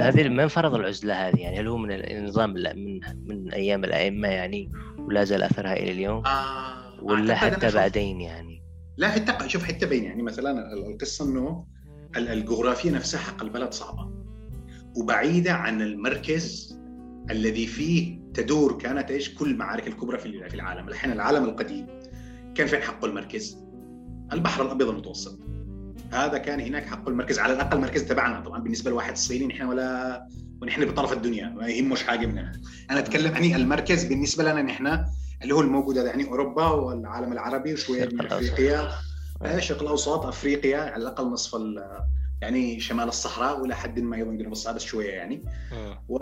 هذه 0.01 0.29
من 0.29 0.49
فرض 0.49 0.75
العزلة 0.75 1.29
هذه؟ 1.29 1.41
يعني 1.41 1.61
هل 1.61 1.69
هو 1.69 1.77
من 1.77 1.93
النظام 1.93 2.53
من 2.53 3.01
من 3.27 3.53
أيام 3.53 3.85
الأئمة 3.85 4.29
يعني 4.29 4.73
ولا 4.99 5.25
زال 5.25 5.43
أثرها 5.43 5.73
إلى 5.73 5.91
اليوم؟ 5.91 6.27
آه 6.27 7.05
ولا 7.05 7.35
حتى 7.35 7.71
بعدين 7.71 8.21
يعني؟ 8.21 8.63
لا 8.97 9.09
حتى 9.09 9.49
شوف 9.49 9.65
حتى 9.65 9.87
بين 9.87 10.05
يعني 10.05 10.23
مثلا 10.23 10.73
القصة 10.73 11.25
إنه 11.25 11.65
الجغرافيا 12.17 12.91
نفسها 12.91 13.21
حق 13.21 13.43
البلد 13.43 13.73
صعبة. 13.73 14.11
وبعيدة 14.97 15.53
عن 15.53 15.83
المركز 15.83 16.79
الذي 17.31 17.67
فيه 17.67 18.19
تدور 18.35 18.79
كانت 18.79 19.11
إيش؟ 19.11 19.35
كل 19.35 19.51
المعارك 19.51 19.89
الكبرى 19.89 20.19
في 20.19 20.55
العالم. 20.55 20.89
الحين 20.89 21.13
العالم 21.13 21.45
القديم. 21.45 21.87
كان 22.59 22.67
فين 22.67 22.83
حقه 22.83 23.07
المركز؟ 23.07 23.59
البحر 24.33 24.63
الأبيض 24.63 24.89
المتوسط. 24.89 25.39
هذا 26.13 26.39
كان 26.39 26.61
هناك 26.61 26.87
حقه 26.87 27.09
المركز 27.09 27.39
على 27.39 27.53
الأقل 27.53 27.77
المركز 27.77 28.03
تبعنا. 28.03 28.41
طبعا 28.41 28.63
بالنسبة 28.63 28.91
لواحد 28.91 29.13
الصيني 29.13 29.47
نحن 29.47 29.63
ولا 29.63 30.27
ونحن 30.63 30.85
بطرف 30.85 31.13
الدنيا 31.13 31.49
ما 31.49 31.67
يهمش 31.67 32.03
حاجة 32.03 32.27
منها 32.27 32.53
أنا 32.91 32.99
أتكلم 32.99 33.33
يعني 33.33 33.57
المركز 33.57 34.05
بالنسبة 34.05 34.45
لنا 34.45 34.63
نحن 34.63 35.05
اللي 35.43 35.55
هو 35.55 35.61
الموجود 35.61 35.99
هذا 35.99 36.09
يعني 36.09 36.29
أوروبا 36.29 36.67
والعالم 36.67 37.33
العربي 37.33 37.73
وشوية 37.73 38.09
من 38.13 38.27
أفريقيا. 38.27 38.91
الشرق 39.45 39.83
الأوسط 39.83 40.27
أفريقيا 40.27 40.79
على 40.79 41.03
الأقل 41.03 41.27
نصف 41.27 41.61
يعني 42.43 42.81
شمال 42.81 43.09
الصحراء 43.09 43.61
وإلى 43.61 43.75
حد 43.75 44.01
ما 44.01 44.17
أيضا 44.17 44.33
جنوب 44.33 44.53
الصحراء 44.53 44.77
بس 44.77 44.83
شوية 44.83 45.11
يعني. 45.11 45.43
و 46.09 46.17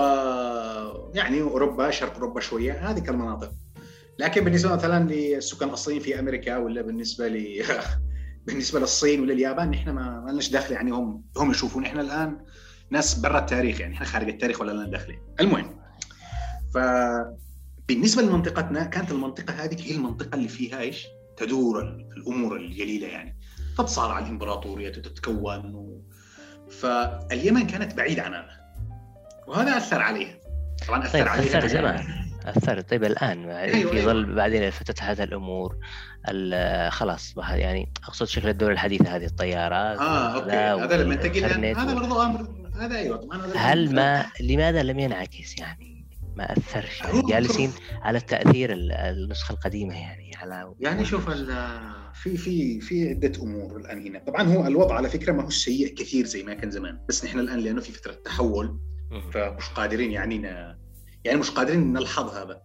يعني 1.15 1.41
أوروبا 1.43 1.91
شرق 1.91 2.15
أوروبا 2.15 2.41
شوية 2.41 2.91
هذه 2.91 3.11
المناطق 3.11 3.53
لكن 4.19 4.45
بالنسبة 4.45 4.73
مثلا 4.75 5.09
للسكان 5.09 5.69
الأصليين 5.69 6.01
في 6.01 6.19
أمريكا 6.19 6.57
ولا 6.57 6.83
بالنسبة 6.83 7.29
ل 7.29 7.63
بالنسبة 8.47 8.81
للصين 8.81 9.21
ولا 9.21 9.33
اليابان 9.33 9.71
نحن 9.71 9.91
ما 9.91 10.27
لناش 10.31 10.51
دخل 10.51 10.73
يعني 10.73 10.91
هم 10.91 11.25
هم 11.37 11.51
يشوفون. 11.51 11.85
إحنا 11.85 12.01
الآن 12.01 12.39
ناس 12.91 13.15
برا 13.15 13.39
التاريخ 13.39 13.81
يعني 13.81 13.95
إحنا 13.95 14.07
خارج 14.07 14.29
التاريخ 14.29 14.61
ولا 14.61 14.73
لنا 14.73 14.99
دخل. 14.99 15.19
المهم 15.41 15.81
ف 16.75 16.79
بالنسبة 17.89 18.23
لمنطقتنا 18.23 18.85
كانت 18.85 19.11
المنطقة 19.11 19.55
هذه 19.55 19.77
هي 19.81 19.97
المنطقة 19.97 20.35
اللي 20.35 20.49
فيها 20.49 20.81
إيش؟ 20.81 21.07
تدور 21.37 21.83
الأمور 22.17 22.57
الجليلة 22.57 23.07
يعني. 23.07 23.37
تتصارع 23.79 24.19
الامبراطوريات 24.19 24.99
وتتكون 24.99 25.75
و... 25.75 26.03
فاليمن 26.71 27.67
كانت 27.67 27.95
بعيدة 27.95 28.23
عن 28.23 28.35
هذا 28.35 28.57
وهذا 29.47 29.77
أثر 29.77 30.01
عليها. 30.01 30.39
طبعا 30.89 31.05
أثر 31.05 31.13
طيب 31.13 31.29
عليها 31.29 32.27
اثر 32.47 32.79
زمان 32.79 32.79
اثر 32.79 32.81
طيب 32.81 33.05
الآن 33.05 33.51
أيوة 33.51 33.91
في 33.91 34.03
ظل 34.03 34.25
أيوة. 34.25 34.35
بعدين 34.35 34.71
فتحت 34.71 35.21
الأمور 35.21 35.77
خلاص 36.91 37.35
يعني 37.37 37.93
أقصد 38.05 38.27
شكل 38.27 38.49
الدولة 38.49 38.73
الحديثة 38.73 39.17
هذه 39.17 39.25
الطيارات 39.25 39.99
آه 39.99 40.35
أوكي. 40.35 40.85
هذا 40.85 41.05
لما 41.05 41.15
تجي 41.15 41.45
هذا 41.45 41.95
برضه 41.95 42.27
آمر 42.27 42.49
هذا 42.81 42.97
أيوه 42.99 43.17
طبعا 43.17 43.47
هل 43.57 43.95
ما 43.95 44.27
لماذا 44.41 44.83
لم 44.83 44.99
ينعكس 44.99 45.59
يعني؟ 45.59 45.97
ما 46.37 46.53
أثرش 46.53 47.01
يعني؟ 47.01 47.23
جالسين 47.23 47.73
على 48.03 48.19
التأثير 48.19 48.71
النسخة 48.73 49.53
القديمة 49.53 49.95
يعني 50.01 50.37
على 50.37 50.75
يعني 50.81 51.05
شوف 51.05 51.31
في 52.15 52.37
في 52.37 52.81
في 52.81 53.09
عدة 53.09 53.43
أمور 53.43 53.77
الآن 53.77 54.07
هنا. 54.07 54.19
طبعا 54.19 54.43
هو 54.43 54.67
الوضع 54.67 54.95
على 54.95 55.09
فكرة 55.09 55.33
ما 55.33 55.45
هو 55.45 55.51
سيء 55.51 55.95
كثير 55.95 56.27
زي 56.27 56.43
ما 56.43 56.55
كان 56.55 56.71
زمان. 56.71 56.99
بس 57.09 57.25
نحن 57.25 57.39
الآن 57.39 57.59
لأنه 57.59 57.81
في 57.81 57.93
فترة 57.93 58.13
تحول 58.13 58.81
فمش 59.33 59.69
قادرين 59.75 60.13
يعني 60.13 60.39
ن... 60.39 60.77
يعني 61.27 61.39
مش 61.39 61.51
قادرين 61.51 61.93
نلحظ 61.93 62.37
هذا. 62.37 62.63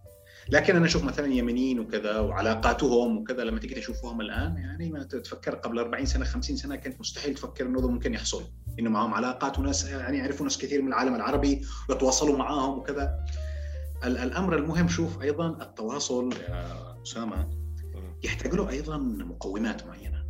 لكن 0.48 0.76
أنا 0.76 0.86
أشوف 0.86 1.04
مثلا 1.04 1.26
يمنيين 1.26 1.80
وكذا 1.80 2.18
وعلاقاتهم 2.18 3.18
وكذا 3.18 3.44
لما 3.44 3.60
تيجي 3.60 3.74
تشوفهم 3.74 4.20
الآن 4.20 4.56
يعني 4.56 4.90
ما 4.90 5.02
تتفكر 5.02 5.54
قبل 5.54 5.78
40 5.78 6.06
سنة 6.06 6.24
50 6.24 6.56
سنة 6.56 6.76
كانت 6.76 7.00
مستحيل 7.00 7.34
تفكر 7.34 7.66
إنه 7.66 7.88
ممكن 7.88 8.14
يحصل. 8.14 8.44
إنه 8.78 8.90
معهم 8.90 9.14
علاقات 9.14 9.58
وناس 9.58 9.84
يعني 9.84 10.18
يعرفوا 10.18 10.46
ناس 10.46 10.58
كثير 10.58 10.82
من 10.82 10.88
العالم 10.88 11.14
العربي 11.14 11.62
ويتواصلوا 11.88 12.38
معاهم 12.38 12.78
وكذا. 12.78 13.24
الأمر 14.04 14.56
المهم 14.56 14.88
شوف 14.88 15.22
أيضا 15.22 15.48
التواصل 15.48 16.32
يا 16.32 17.02
أسامة. 17.02 17.50
يحتاج 18.24 18.54
له 18.54 18.70
أيضا 18.70 18.96
مقومات 18.98 19.86
معينة. 19.86 20.24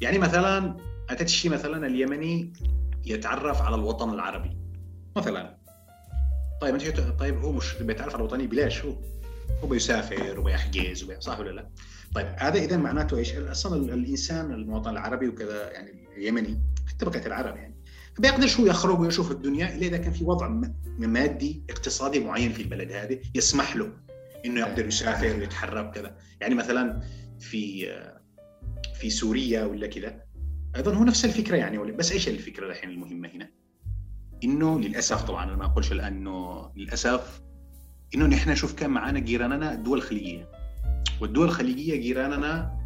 يعني 0.00 0.18
مثلا 0.18 0.76
اتتشي 1.10 1.48
مثلا 1.48 1.86
اليمني 1.86 2.52
يتعرف 3.06 3.62
على 3.62 3.74
الوطن 3.74 4.10
العربي. 4.10 4.56
مثلا. 5.16 5.57
طيب 6.60 6.74
أنت 6.74 7.00
طيب 7.00 7.38
هو 7.38 7.52
مش 7.52 7.74
بيتعرف 7.74 8.14
على 8.14 8.20
الوطني 8.20 8.46
بلاش 8.46 8.84
هو 8.84 8.94
هو 9.64 9.68
بيسافر 9.68 10.40
وبيحجز 10.40 11.12
صح 11.18 11.40
ولا 11.40 11.50
لا؟ 11.50 11.68
طيب 12.14 12.26
هذا 12.38 12.58
اذا 12.58 12.76
معناته 12.76 13.16
إيش؟ 13.16 13.34
أصلا 13.34 13.94
الإنسان 13.94 14.52
المواطن 14.52 14.90
العربي 14.90 15.28
وكذا 15.28 15.72
يعني 15.72 16.08
اليمني 16.16 16.60
حتى 16.88 17.04
بقيه 17.04 17.26
العرب 17.26 17.56
يعني 17.56 17.78
بيقدرش 18.18 18.60
هو 18.60 18.66
يخرج 18.66 19.00
ويشوف 19.00 19.30
الدنيا 19.30 19.74
إلا 19.74 19.86
إذا 19.86 19.96
كان 19.96 20.12
في 20.12 20.24
وضع 20.24 20.48
مادي 20.98 21.62
اقتصادي 21.70 22.20
معين 22.20 22.52
في 22.52 22.62
البلد 22.62 22.92
هذه 22.92 23.20
يسمح 23.34 23.76
له 23.76 23.92
إنه 24.44 24.60
يقدر 24.60 24.86
يسافر 24.86 25.36
ويتحرك 25.36 25.94
كذا 25.94 26.16
يعني 26.40 26.54
مثلا 26.54 27.02
في 27.40 27.92
في 28.94 29.10
سوريا 29.10 29.64
ولا 29.64 29.86
كذا 29.86 30.22
أيضا 30.76 30.94
هو 30.94 31.04
نفس 31.04 31.24
الفكرة 31.24 31.56
يعني 31.56 31.78
بس 31.78 32.12
إيش 32.12 32.28
الفكرة 32.28 32.66
الحين 32.66 32.90
المهمة 32.90 33.28
هنا؟ 33.28 33.50
إنه 34.44 34.80
للأسف 34.80 35.22
طبعا 35.22 35.44
أنا 35.44 35.56
ما 35.56 35.64
أقولش 35.64 35.92
الان 35.92 36.16
انه 36.16 36.70
للأسف 36.76 37.40
إنه 38.14 38.26
نحن 38.26 38.50
نشوف 38.50 38.74
كان 38.74 38.90
معنا 38.90 39.18
جيراننا 39.18 39.72
الدول 39.72 39.98
الخليجية. 39.98 40.48
والدول 41.20 41.44
الخليجية 41.46 41.96
جيراننا 41.96 42.78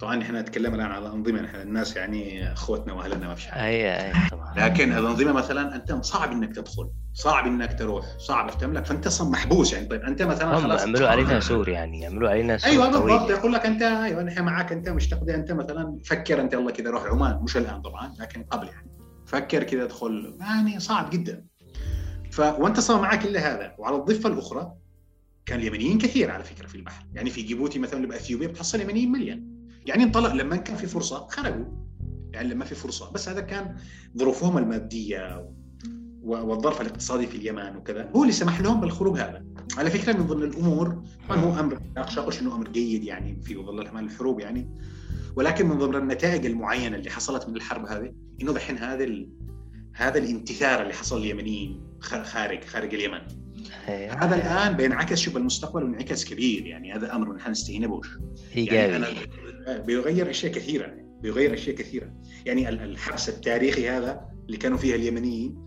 طبعا 0.00 0.22
إحنا 0.22 0.40
نتكلم 0.40 0.74
الآن 0.74 0.90
على 0.90 1.06
أنظمة 1.06 1.40
نحن 1.40 1.56
الناس 1.56 1.96
يعني 1.96 2.52
أخوتنا 2.52 2.92
وأهلنا 2.92 3.28
ما 3.28 3.34
في 3.34 3.42
شيء 3.42 3.54
أي 3.54 4.06
أي 4.06 4.12
طبعا. 4.30 4.54
لكن 4.56 4.92
الأنظمة 4.92 5.32
مثلا 5.32 5.74
أنت 5.74 5.92
صعب 5.92 6.32
إنك 6.32 6.54
تدخل 6.54 6.90
صعب 7.12 7.46
إنك 7.46 7.78
تروح 7.78 8.04
صعب 8.18 8.58
تملك 8.58 8.84
فأنت 8.84 9.06
أصلا 9.06 9.30
محبوس 9.30 9.72
يعني. 9.72 9.86
طيب 9.86 10.02
أنت 10.02 10.22
مثلا 10.22 10.56
خلاص 10.56 10.82
عملوا 10.82 11.08
علينا 11.08 11.40
سور 11.40 11.68
يعني 11.68 12.06
عملوا 12.06 12.30
علينا 12.30 12.58
سور 12.58 12.70
أيوه 12.70 12.86
بالضبط. 12.90 13.30
يقول 13.30 13.52
لك 13.52 13.66
أنت 13.66 13.82
أيوه 13.82 14.22
نحن 14.22 14.42
معك 14.44 14.72
أنت 14.72 14.88
مش 14.88 15.08
تقضي 15.08 15.34
أنت 15.34 15.52
مثلا. 15.52 15.98
فكر 16.04 16.40
أنت 16.40 16.52
يلا 16.52 16.70
كذا 16.70 16.90
روح 16.90 17.04
عمان. 17.04 17.38
مش 17.42 17.56
الآن 17.56 17.82
طبعا 17.82 18.14
لكن 18.20 18.42
قبل 18.42 18.66
يعني. 18.68 18.93
فكر 19.34 19.62
كذا 19.62 19.84
ادخل. 19.84 20.34
يعني 20.40 20.80
صعب 20.80 21.10
جدا. 21.10 21.44
ف 22.30 22.40
وأنت 22.40 22.80
صار 22.80 23.02
معك 23.02 23.24
إلا 23.24 23.54
هذا. 23.54 23.74
وعلى 23.78 23.96
الضفة 23.96 24.28
الأخرى 24.28 24.72
كان 25.46 25.60
اليمنيين 25.60 25.98
كثير 25.98 26.30
على 26.30 26.44
فكرة 26.44 26.66
في 26.66 26.74
البحر. 26.74 27.06
يعني 27.14 27.30
في 27.30 27.42
جيبوتي 27.42 27.78
مثلا 27.78 28.06
باثيوبيا 28.06 28.48
بتحصل 28.48 28.80
يمنيين 28.80 29.12
مليون. 29.12 29.68
يعني 29.86 30.04
انطلق 30.04 30.32
لما 30.32 30.56
كان 30.56 30.76
في 30.76 30.86
فرصة 30.86 31.26
خرجوا. 31.26 31.64
يعني 32.32 32.48
لما 32.48 32.64
في 32.64 32.74
فرصة. 32.74 33.10
بس 33.10 33.28
هذا 33.28 33.40
كان 33.40 33.76
ظروفهم 34.18 34.58
المادية 34.58 35.50
والظرف 36.22 36.80
الاقتصادي 36.80 37.26
في 37.26 37.36
اليمن 37.36 37.76
وكذا. 37.76 38.10
هو 38.16 38.22
اللي 38.22 38.32
سمح 38.32 38.60
لهم 38.60 38.80
بالخروج 38.80 39.18
هذا. 39.18 39.44
على 39.78 39.90
فكرة 39.90 40.12
من 40.12 40.26
ضمن 40.26 40.42
الأمور 40.42 41.02
طبعا 41.28 41.40
هو 41.40 41.60
أمر 41.60 41.80
اقش 41.96 42.42
انه 42.42 42.54
أمر 42.54 42.68
جيد 42.68 43.04
يعني 43.04 43.40
في 43.42 43.56
ظل 43.56 43.80
الحروب 43.80 44.40
يعني. 44.40 44.68
ولكن 45.36 45.68
من 45.68 45.78
ضمن 45.78 45.96
النتائج 45.96 46.46
المعينة 46.46 46.96
اللي 46.96 47.10
حصلت 47.10 47.48
من 47.48 47.56
الحرب 47.56 47.86
هذه 47.86 48.12
إنه 48.42 48.52
دحين 48.52 48.78
هذا 48.78 49.06
هذا 49.94 50.18
الانتثار 50.18 50.82
اللي 50.82 50.94
حصل 50.94 51.20
لليمنيين 51.20 51.80
خارج 52.00 52.64
خارج 52.64 52.94
اليمن. 52.94 53.20
أيوة. 53.88 54.24
هذا 54.24 54.34
الآن 54.34 54.76
بينعكس 54.76 55.18
شوف 55.18 55.36
المستقبل 55.36 55.82
وانعكاس 55.82 56.24
كبير 56.24 56.66
يعني 56.66 56.92
هذا 56.92 57.14
أمر 57.14 57.34
نحن 57.34 57.50
نستهينبوش 57.50 58.08
يعني 58.56 59.06
بيغير 59.86 60.30
أشياء 60.30 60.52
كثيرة 60.52 60.94
بيغير 61.22 61.54
أشياء 61.54 61.76
كثيرة. 61.76 62.12
يعني 62.46 62.68
الحبس 62.68 63.28
التاريخي 63.28 63.88
هذا 63.88 64.20
اللي 64.46 64.56
كانوا 64.56 64.78
فيه 64.78 64.94
اليمنيين 64.94 65.64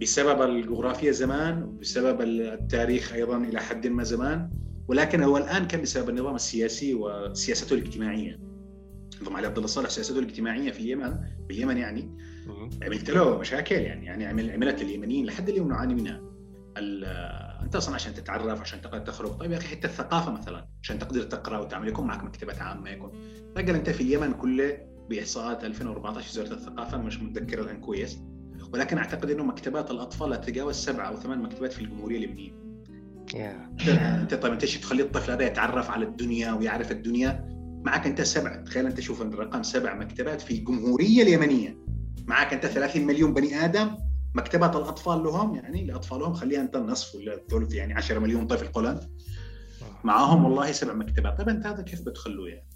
بسبب 0.00 0.42
الجغرافيا 0.42 1.12
زمان 1.12 1.62
وبسبب 1.62 2.20
التاريخ 2.20 3.12
أيضا 3.12 3.36
إلى 3.36 3.60
حد 3.60 3.86
ما 3.86 4.04
زمان 4.04 4.50
ولكن 4.88 5.22
هو 5.22 5.36
الآن 5.36 5.66
كان 5.66 5.82
بسبب 5.82 6.08
النظام 6.08 6.34
السياسي 6.34 6.94
وسياسته 6.94 7.74
الاجتماعية؟ 7.74 8.40
نظام 9.22 9.36
علي 9.36 9.46
عبد 9.46 9.56
الله 9.56 9.68
صالح 9.68 9.88
سياسته 9.90 10.18
الاجتماعية 10.18 10.70
في 10.70 10.80
اليمن 10.80 11.14
باليمن 11.48 11.76
يعني. 11.76 12.16
عملت 12.82 13.10
له 13.10 13.38
مشاكل 13.38 13.74
يعني 13.74 14.06
يعني 14.06 14.26
عملت 14.52 14.82
لليمنيين 14.82 15.26
لحد 15.26 15.48
اليوم 15.48 15.68
نعاني 15.68 15.94
منها. 15.94 16.20
أنت 17.62 17.76
أصلا 17.76 17.94
عشان 17.94 18.14
تتعرف 18.14 18.60
عشان 18.60 18.80
تقدر 18.80 18.98
تخرج. 18.98 19.30
طيب 19.30 19.52
يا 19.52 19.56
أخي 19.56 19.76
حتى 19.76 19.86
الثقافة 19.86 20.32
مثلا 20.32 20.68
عشان 20.82 20.98
تقدر 20.98 21.22
تقرأ 21.22 21.58
وتعمل 21.58 21.88
يكون 21.88 22.06
معك 22.06 22.24
مكتبات 22.24 22.62
عامة 22.62 22.90
يكون. 22.90 23.12
تلقى 23.54 23.70
أنت 23.70 23.90
في 23.90 24.00
اليمن 24.00 24.32
كله 24.32 24.78
بإحصاءات 25.10 25.64
2014 25.64 26.28
وزاره 26.28 26.54
الثقافة 26.54 26.98
مش 26.98 27.20
متذكر 27.20 27.60
الآن 27.60 27.80
كويس. 27.80 28.18
ولكن 28.72 28.98
أعتقد 28.98 29.30
إنه 29.30 29.44
مكتبات 29.44 29.90
الأطفال 29.90 30.30
لا 30.30 30.36
تتجاوز 30.36 30.74
سبعة 30.74 31.08
أو 31.08 31.16
ثمان 31.16 31.42
مكتبات 31.42 31.72
في 31.72 31.80
الجمهورية 31.80 32.18
اليمنية. 32.18 32.67
انت 34.22 34.34
طيب 34.34 34.52
انت 34.52 34.64
تخلي 34.64 35.02
الطفل 35.02 35.30
هذا 35.30 35.46
يتعرف 35.46 35.90
على 35.90 36.04
الدنيا 36.04 36.52
ويعرف 36.52 36.90
الدنيا؟ 36.90 37.44
معك 37.84 38.06
انت 38.06 38.22
سبع 38.22 38.56
تخيل 38.56 38.86
انت 38.86 39.00
شوف 39.00 39.22
الرقم 39.22 39.62
سبع 39.62 39.94
مكتبات 39.94 40.40
في 40.40 40.50
الجمهورية 40.50 41.22
اليمنية. 41.22 41.78
معك 42.26 42.52
انت 42.52 42.66
30 42.66 43.06
مليون 43.06 43.34
بني 43.34 43.64
آدم 43.64 43.96
مكتبات 44.34 44.76
الأطفال 44.76 45.22
لهم 45.22 45.54
يعني 45.54 45.84
لاطفالهم 45.84 46.32
خليها 46.32 46.60
انت 46.60 46.76
النصف 46.76 47.14
ولا 47.14 47.34
الثلث 47.34 47.74
يعني 47.74 47.94
10 47.94 48.18
مليون 48.18 48.46
طفل 48.46 48.66
قلن 48.66 49.00
معاهم 50.04 50.44
والله 50.44 50.72
سبع 50.72 50.94
مكتبات. 50.94 51.38
طيب 51.38 51.48
انت 51.48 51.66
هذا 51.66 51.82
كيف 51.82 52.02
بتخلوه 52.02 52.48
يعني؟ 52.48 52.68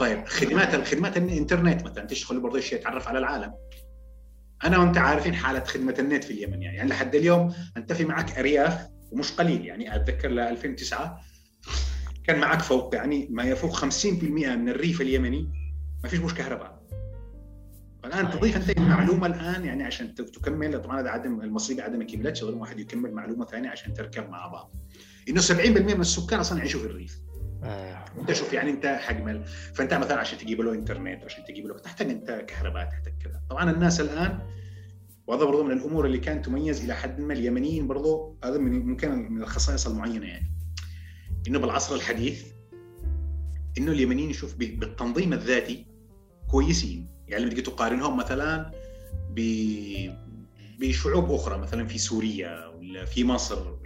طيب 0.00 0.24
خدمات 0.26 0.74
الخدمات 0.74 1.16
الإنترنت 1.16 1.84
مثلا 1.84 2.04
تشتغل 2.04 2.40
برضه 2.40 2.60
شيء 2.60 2.78
يتعرف 2.78 3.08
على 3.08 3.18
العالم؟ 3.18 3.52
أنا 4.64 4.78
وأنت 4.78 4.98
عارفين 4.98 5.34
حالة 5.34 5.64
خدمة 5.64 5.94
النت 5.98 6.24
في 6.24 6.30
اليمن 6.30 6.62
يعني, 6.62 6.76
يعني 6.76 6.88
لحد 6.88 7.14
اليوم 7.14 7.54
أنت 7.76 7.92
في 7.92 8.04
معك 8.04 8.38
أرياف 8.38 8.93
ومش 9.14 9.32
قليل 9.32 9.66
يعني 9.66 9.96
أتذكر 9.96 10.28
ل 10.28 10.38
2009 10.38 11.20
كان 12.24 12.38
معك 12.38 12.60
فوق 12.60 12.94
يعني 12.94 13.28
ما 13.30 13.42
يفوق 13.42 13.76
50% 13.76 13.84
من 14.06 14.68
الريف 14.68 15.00
اليمني 15.00 15.48
ما 16.02 16.08
فيش 16.08 16.20
مش 16.20 16.34
كهرباء. 16.34 16.84
الآن 18.04 18.30
تضيف 18.30 18.56
أنت 18.56 18.78
معلومه 18.78 19.26
الآن 19.26 19.64
يعني 19.64 19.84
عشان 19.84 20.14
تكمل 20.14 20.82
طبعا 20.82 21.00
هذا 21.00 21.10
عدم 21.10 21.40
المصري 21.40 21.76
بعدم 21.76 22.02
كملتش 22.02 22.42
لازم 22.42 22.58
واحد 22.58 22.78
يكمل 22.80 23.12
معلومة 23.12 23.46
ثانية 23.46 23.68
عشان 23.68 23.94
تركب 23.94 24.28
مع 24.30 24.46
بعض. 24.46 24.74
إنه 25.28 25.40
70% 25.40 25.50
من 25.94 26.00
السكان 26.00 26.40
أصلا 26.40 26.58
يعيشوا 26.58 26.80
في 26.80 26.86
الريف. 26.86 27.20
آه. 27.64 28.04
أنت 28.18 28.32
شوف 28.32 28.52
يعني 28.52 28.70
أنت 28.70 28.86
حجم 28.86 29.44
فأنت 29.74 29.94
مثلا 29.94 30.18
عشان 30.18 30.38
تجيب 30.38 30.60
له 30.60 30.72
إنترنت 30.72 31.24
عشان 31.24 31.44
تجيب 31.44 31.66
له 31.66 31.78
تحتاج 31.78 32.10
أنت 32.10 32.44
كهرباء 32.48 32.84
تحتاج 32.84 33.14
كذا. 33.24 33.40
طبعا 33.50 33.70
الناس 33.70 34.00
الآن 34.00 34.38
وهذا 35.26 35.44
برضه 35.44 35.64
من 35.64 35.70
الأمور 35.70 36.06
اللي 36.06 36.18
كانت 36.18 36.44
تميز 36.44 36.84
إلى 36.84 36.94
حد 36.94 37.20
ما 37.20 37.34
اليمنيين 37.34 37.86
برضه 37.86 38.36
هذا 38.44 38.58
من 38.58 38.86
ممكن 38.86 39.32
من 39.32 39.42
الخصائص 39.42 39.86
المعينة 39.86 40.26
يعني. 40.26 40.50
إنه 41.48 41.58
بالعصر 41.58 41.94
الحديث 41.94 42.46
إنه 43.78 43.92
اليمنيين 43.92 44.30
يشوف 44.30 44.54
بالتنظيم 44.54 45.32
الذاتي 45.32 45.86
كويسين. 46.50 47.08
يعني 47.28 47.42
لما 47.42 47.52
تجي 47.52 47.62
تقارنهم 47.62 48.16
مثلا 48.16 48.70
بشعوب 50.78 51.32
أخرى 51.32 51.58
مثلا 51.58 51.86
في 51.86 51.98
سوريا 51.98 52.66
ولا 52.66 53.04
في 53.04 53.24
مصر 53.24 53.83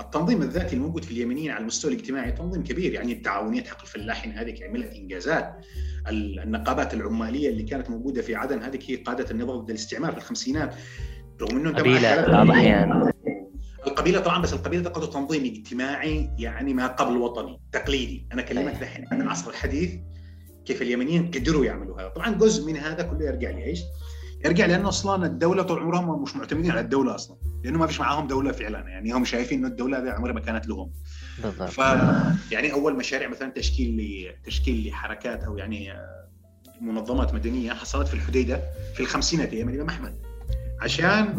التنظيم 0.00 0.42
الذاتي 0.42 0.76
الموجود 0.76 1.04
في 1.04 1.10
اليمنيين 1.10 1.50
على 1.50 1.60
المستوى 1.60 1.92
الاجتماعي 1.92 2.32
تنظيم 2.32 2.64
كبير 2.64 2.92
يعني 2.92 3.12
التعاونيات 3.12 3.68
حق 3.68 3.82
الفلاحين 3.82 4.32
هذه 4.32 4.64
عملت 4.64 4.92
انجازات 4.92 5.66
النقابات 6.08 6.94
العمالية 6.94 7.48
اللي 7.48 7.62
كانت 7.62 7.90
موجودة 7.90 8.22
في 8.22 8.34
عدن 8.34 8.62
هذه 8.62 8.78
هي 8.86 8.96
قادة 8.96 9.30
النظام 9.30 9.56
ضد 9.56 9.70
الاستعمار 9.70 10.12
في 10.12 10.18
الخمسينات. 10.18 10.74
رغم 11.42 11.56
إنه 11.56 11.70
قبيلة 11.70 12.26
بعض 12.26 12.46
الاحيان 12.46 13.12
القبيلة 13.86 14.20
طبعا 14.20 14.42
بس 14.42 14.52
القبيلة 14.52 14.82
تقضي 14.82 15.06
تنظيم 15.06 15.44
اجتماعي 15.44 16.30
يعني 16.38 16.74
ما 16.74 16.86
قبل 16.86 17.16
وطني 17.16 17.60
تقليدي. 17.72 18.26
أنا 18.32 18.42
أكلمك 18.42 18.72
دحين 18.72 19.06
عن 19.12 19.22
العصر 19.22 19.50
الحديث 19.50 19.90
كيف 20.64 20.82
اليمنيين 20.82 21.30
قدروا 21.30 21.64
يعملوا 21.64 22.00
هذا. 22.00 22.08
طبعا 22.08 22.34
جزء 22.34 22.66
من 22.66 22.76
هذا 22.76 23.02
كله 23.02 23.26
يرجع 23.26 23.50
لايش؟ 23.50 23.80
يرجع 24.44 24.66
لأنه 24.66 24.88
أصلا 24.88 25.26
الدولة 25.26 25.62
طول 25.62 25.82
عمرهم 25.82 26.22
مش 26.22 26.36
معتمدين 26.36 26.70
على 26.70 26.80
الدولة 26.80 27.14
أصلا 27.14 27.36
لأنه 27.64 27.78
ما 27.78 27.86
فيش 27.86 28.00
معاهم 28.00 28.26
دولة 28.26 28.52
فعلا 28.52 28.88
يعني 28.88 29.12
هم 29.12 29.24
شايفين 29.24 29.58
إنه 29.58 29.68
الدولة 29.68 29.98
هذه 29.98 30.10
عمرها 30.10 30.32
ما 30.32 30.40
كانت 30.40 30.68
لهم. 30.68 30.90
بالضبط. 31.42 31.70
ف 31.70 31.78
يعني 32.52 32.72
أول 32.72 32.96
مشاريع 32.96 33.28
مثلا 33.28 33.50
تشكيل 33.50 33.96
لي 33.96 34.36
تشكيل 34.44 34.88
لحركات 34.88 35.44
أو 35.44 35.58
يعني 35.58 35.92
منظمات 36.80 37.34
مدنية 37.34 37.72
حصلت 37.72 38.08
في 38.08 38.14
الحديدة 38.14 38.60
في 38.94 39.00
الخمسينات 39.00 39.52
أيام 39.52 39.68
الإمام 39.68 39.88
أحمد. 39.88 40.14
عشان 40.80 41.34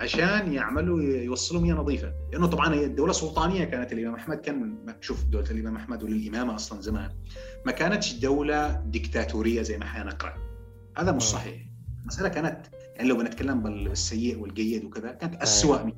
عشان 0.00 0.52
يعملوا 0.52 1.02
يوصلوا 1.02 1.62
مياه 1.62 1.74
نظيفة. 1.74 2.12
لأنه 2.32 2.46
طبعا 2.46 2.74
هي 2.74 2.84
الدولة 2.84 3.12
سلطانية 3.12 3.64
كانت 3.64 3.92
الإمام 3.92 4.14
أحمد 4.14 4.36
كان 4.36 4.76
شوف 5.00 5.24
دولة 5.24 5.50
الإمام 5.50 5.76
أحمد 5.76 6.02
وللامامه 6.02 6.54
أصلا 6.54 6.80
زمان 6.80 7.10
ما 7.66 7.72
كانتش 7.72 8.12
دولة 8.12 8.82
ديكتاتورية 8.86 9.62
زي 9.62 9.78
ما 9.78 9.84
حنقرا 9.84 10.34
هذا 10.98 11.12
مش 11.12 11.22
صحيح. 11.22 11.73
المسألة 12.04 12.28
كانت 12.28 12.66
يعني 12.96 13.08
لو 13.08 13.16
بنتكلم 13.16 13.62
بالسيء 13.62 14.38
والجيد 14.38 14.84
وكذا 14.84 15.12
كانت 15.12 15.34
اسوء 15.34 15.84
من 15.84 15.92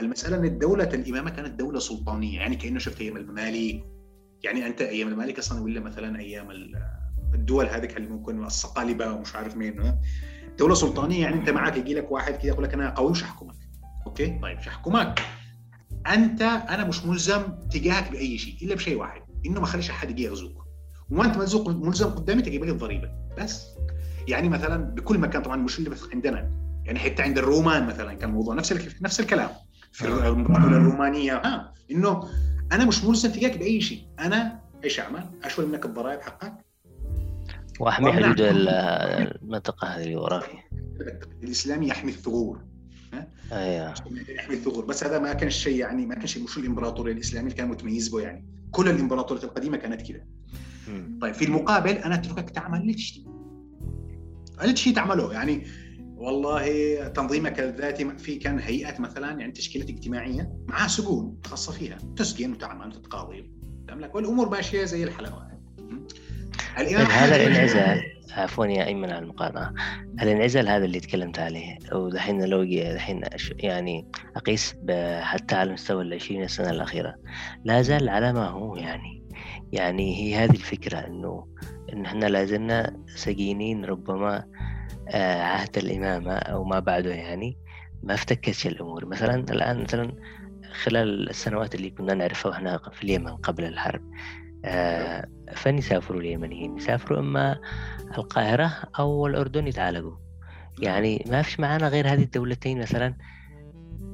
المسألة 0.00 0.36
إن 0.36 0.58
دوله 0.58 0.84
الإمامة 0.84 1.30
كانت 1.30 1.60
دولة 1.60 1.78
سلطانية 1.78 2.38
يعني 2.40 2.56
كأنه 2.56 2.78
شفت 2.78 3.00
أيام 3.00 3.16
المماليك. 3.16 3.84
يعني 4.44 4.66
أنت 4.66 4.80
أيام 4.82 5.08
المماليك 5.08 5.38
أصلا 5.38 5.62
ولا 5.62 5.80
مثلا 5.80 6.18
أيام 6.18 6.48
الدول 7.34 7.66
هذيك 7.66 7.96
اللي 7.96 8.08
ممكن 8.08 8.44
الصقالبة 8.44 9.12
ومش 9.12 9.34
عارف 9.34 9.56
مين 9.56 10.00
دولة 10.58 10.74
سلطانية 10.74 11.22
يعني 11.22 11.36
أنت 11.36 11.50
معك 11.50 11.76
يجي 11.76 11.94
لك 11.94 12.12
واحد 12.12 12.34
كذا 12.34 12.46
يقول 12.46 12.64
لك 12.64 12.74
أنا 12.74 12.90
قوي 12.90 13.10
مش 13.10 13.24
هحكمك 13.24 13.54
أوكي؟ 14.06 14.38
طيب 14.42 14.58
مش 14.58 14.68
هحكمك 14.68 15.20
أنت 16.06 16.42
أنا 16.42 16.84
مش 16.84 17.04
ملزم 17.04 17.42
تجاهك 17.70 18.12
بأي 18.12 18.38
شيء 18.38 18.56
إلا 18.62 18.74
بشيء 18.74 18.98
واحد 18.98 19.22
إنه 19.46 19.60
ما 19.60 19.66
خليش 19.66 19.90
أحد 19.90 20.10
يجي 20.10 20.22
يغزوك. 20.22 20.66
وانت 21.10 21.36
ملزم 21.68 22.08
قدامي 22.08 22.42
تجيب 22.42 22.64
لي 22.64 22.70
الضريبة. 22.70 23.10
بس. 23.38 23.66
يعني 24.28 24.48
مثلا 24.48 24.94
بكل 24.94 25.18
مكان 25.18 25.42
طبعا 25.42 25.56
مش 25.56 25.78
اللي 25.78 25.90
بس 25.90 26.02
عندنا. 26.12 26.50
يعني 26.84 26.98
حتى 26.98 27.22
عند 27.22 27.38
الرومان 27.38 27.86
مثلا 27.86 28.14
كان 28.14 28.28
الموضوع 28.28 28.54
نفس 28.54 28.72
نفس 29.02 29.20
الكلام. 29.20 29.50
في 29.92 30.08
الامبراطوريه 30.08 30.76
الرومانية. 30.76 31.36
ها 31.36 31.74
إنه 31.90 32.28
أنا 32.72 32.84
مش 32.84 33.04
ملزم 33.04 33.30
تجاهك 33.30 33.58
بأي 33.58 33.80
شيء. 33.80 34.06
أنا 34.18 34.60
إيش 34.84 35.00
أعمل؟ 35.00 35.24
أشوي 35.44 35.66
منك 35.66 35.84
الضرائب 35.84 36.20
حقك. 36.20 36.54
واحمي 37.80 38.12
حدود 38.12 38.36
المنطقة 38.40 39.88
هذه 39.88 40.02
اللي 40.02 40.16
وراه 40.16 40.40
فيها 40.40 40.64
الإسلامي 41.42 41.88
يحمي 41.88 42.10
الثغور. 42.10 42.64
أيوه. 43.52 43.94
يحمي 44.28 44.54
الثغور. 44.54 44.84
بس 44.84 45.04
هذا 45.04 45.18
ما 45.18 45.32
كان 45.32 45.50
شيء 45.50 45.76
يعني 45.76 46.06
ما 46.06 46.14
كان 46.14 46.26
شيء 46.26 46.44
مش 46.44 46.58
الإمبراطورية 46.58 47.12
الإسلامية 47.12 47.46
اللي 47.46 47.58
كان 47.58 47.68
متميز 47.68 48.08
به 48.08 48.20
يعني. 48.20 48.46
كل 48.70 48.88
الامبراطوريات 48.88 49.44
القديمة 49.44 49.76
كانت 49.76 50.02
كذا 50.02 50.20
طيب 51.20 51.34
في 51.34 51.44
المقابل 51.44 51.90
أنا 51.90 52.14
أتركك 52.14 52.50
تعمل 52.50 52.80
اللي 52.80 52.94
تشتي 52.94 53.26
اللي 54.62 54.72
تشتي 54.72 54.92
تعمله. 54.92 55.32
يعني 55.32 55.66
والله 56.16 57.08
تنظيمك 57.08 57.60
الذاتي 57.60 58.18
في 58.18 58.36
كان 58.36 58.58
هيئات 58.58 59.00
مثلا 59.00 59.40
يعني 59.40 59.52
تشكيلات 59.52 59.90
اجتماعية 59.90 60.52
معها 60.68 60.88
سجون 60.88 61.38
خاصة 61.46 61.72
فيها. 61.72 61.98
تسجن 62.16 62.52
وتعمل 62.52 62.86
وتتقاضي 62.86 63.50
لك 63.90 64.14
والأمور 64.14 64.48
ماشية 64.48 64.84
زي 64.84 65.04
الحلاوة. 65.04 65.50
طيب 66.76 66.98
هذا 66.98 67.36
الانعزال. 67.36 68.02
عفوا 68.30 68.66
يا 68.66 68.86
أيمن 68.86 69.10
على 69.10 69.18
المقارنه 69.18 69.72
الانعزال 70.22 70.68
هذا 70.68 70.84
اللي 70.84 71.00
تكلمت 71.00 71.38
عليه. 71.38 71.78
ودحين 71.92 72.44
لو 72.44 72.64
دحين 72.94 73.22
يعني 73.58 74.10
أقيس 74.36 74.74
حتى 75.20 75.54
على 75.54 75.72
مستوى 75.72 76.02
العشرين 76.02 76.48
سنة 76.48 76.70
الأخيرة. 76.70 77.14
لا 77.64 77.82
زال 77.82 78.08
على 78.08 78.32
ما 78.32 78.48
هو 78.48 78.76
يعني. 78.76 79.22
يعني 79.72 80.16
هي 80.16 80.44
هذه 80.44 80.50
الفكرة 80.50 80.98
إنه 80.98 81.46
إن 81.92 82.04
إحنا 82.06 82.26
لا 82.26 82.44
زلنا 82.44 82.96
سجينين 83.16 83.84
ربما 83.84 84.44
آه، 85.08 85.42
عهد 85.42 85.78
الإمامة 85.78 86.32
أو 86.32 86.64
ما 86.64 86.78
بعده 86.78 87.10
يعني 87.14 87.58
ما 88.02 88.14
افتكتش 88.14 88.66
الأمور. 88.66 89.06
مثلا 89.06 89.34
الآن 89.34 89.82
مثلا 89.82 90.12
خلال 90.82 91.30
السنوات 91.30 91.74
اللي 91.74 91.90
كنا 91.90 92.14
نعرفها 92.14 92.50
وإحنا 92.50 92.80
في 92.92 93.02
اليمن 93.02 93.36
قبل 93.36 93.64
الحرب 93.64 94.02
آه، 94.64 95.28
فين 95.54 95.78
يسافروا 95.78 96.20
اليمنيين؟ 96.20 96.76
يسافروا 96.76 97.18
إما 97.18 97.58
القاهرة 98.18 98.72
أو 98.98 99.26
الأردن 99.26 99.66
يتعالجوا. 99.66 100.16
يعني 100.78 101.24
ما 101.28 101.42
فيش 101.42 101.60
معانا 101.60 101.88
غير 101.88 102.08
هذه 102.08 102.22
الدولتين 102.22 102.80
مثلا. 102.80 103.14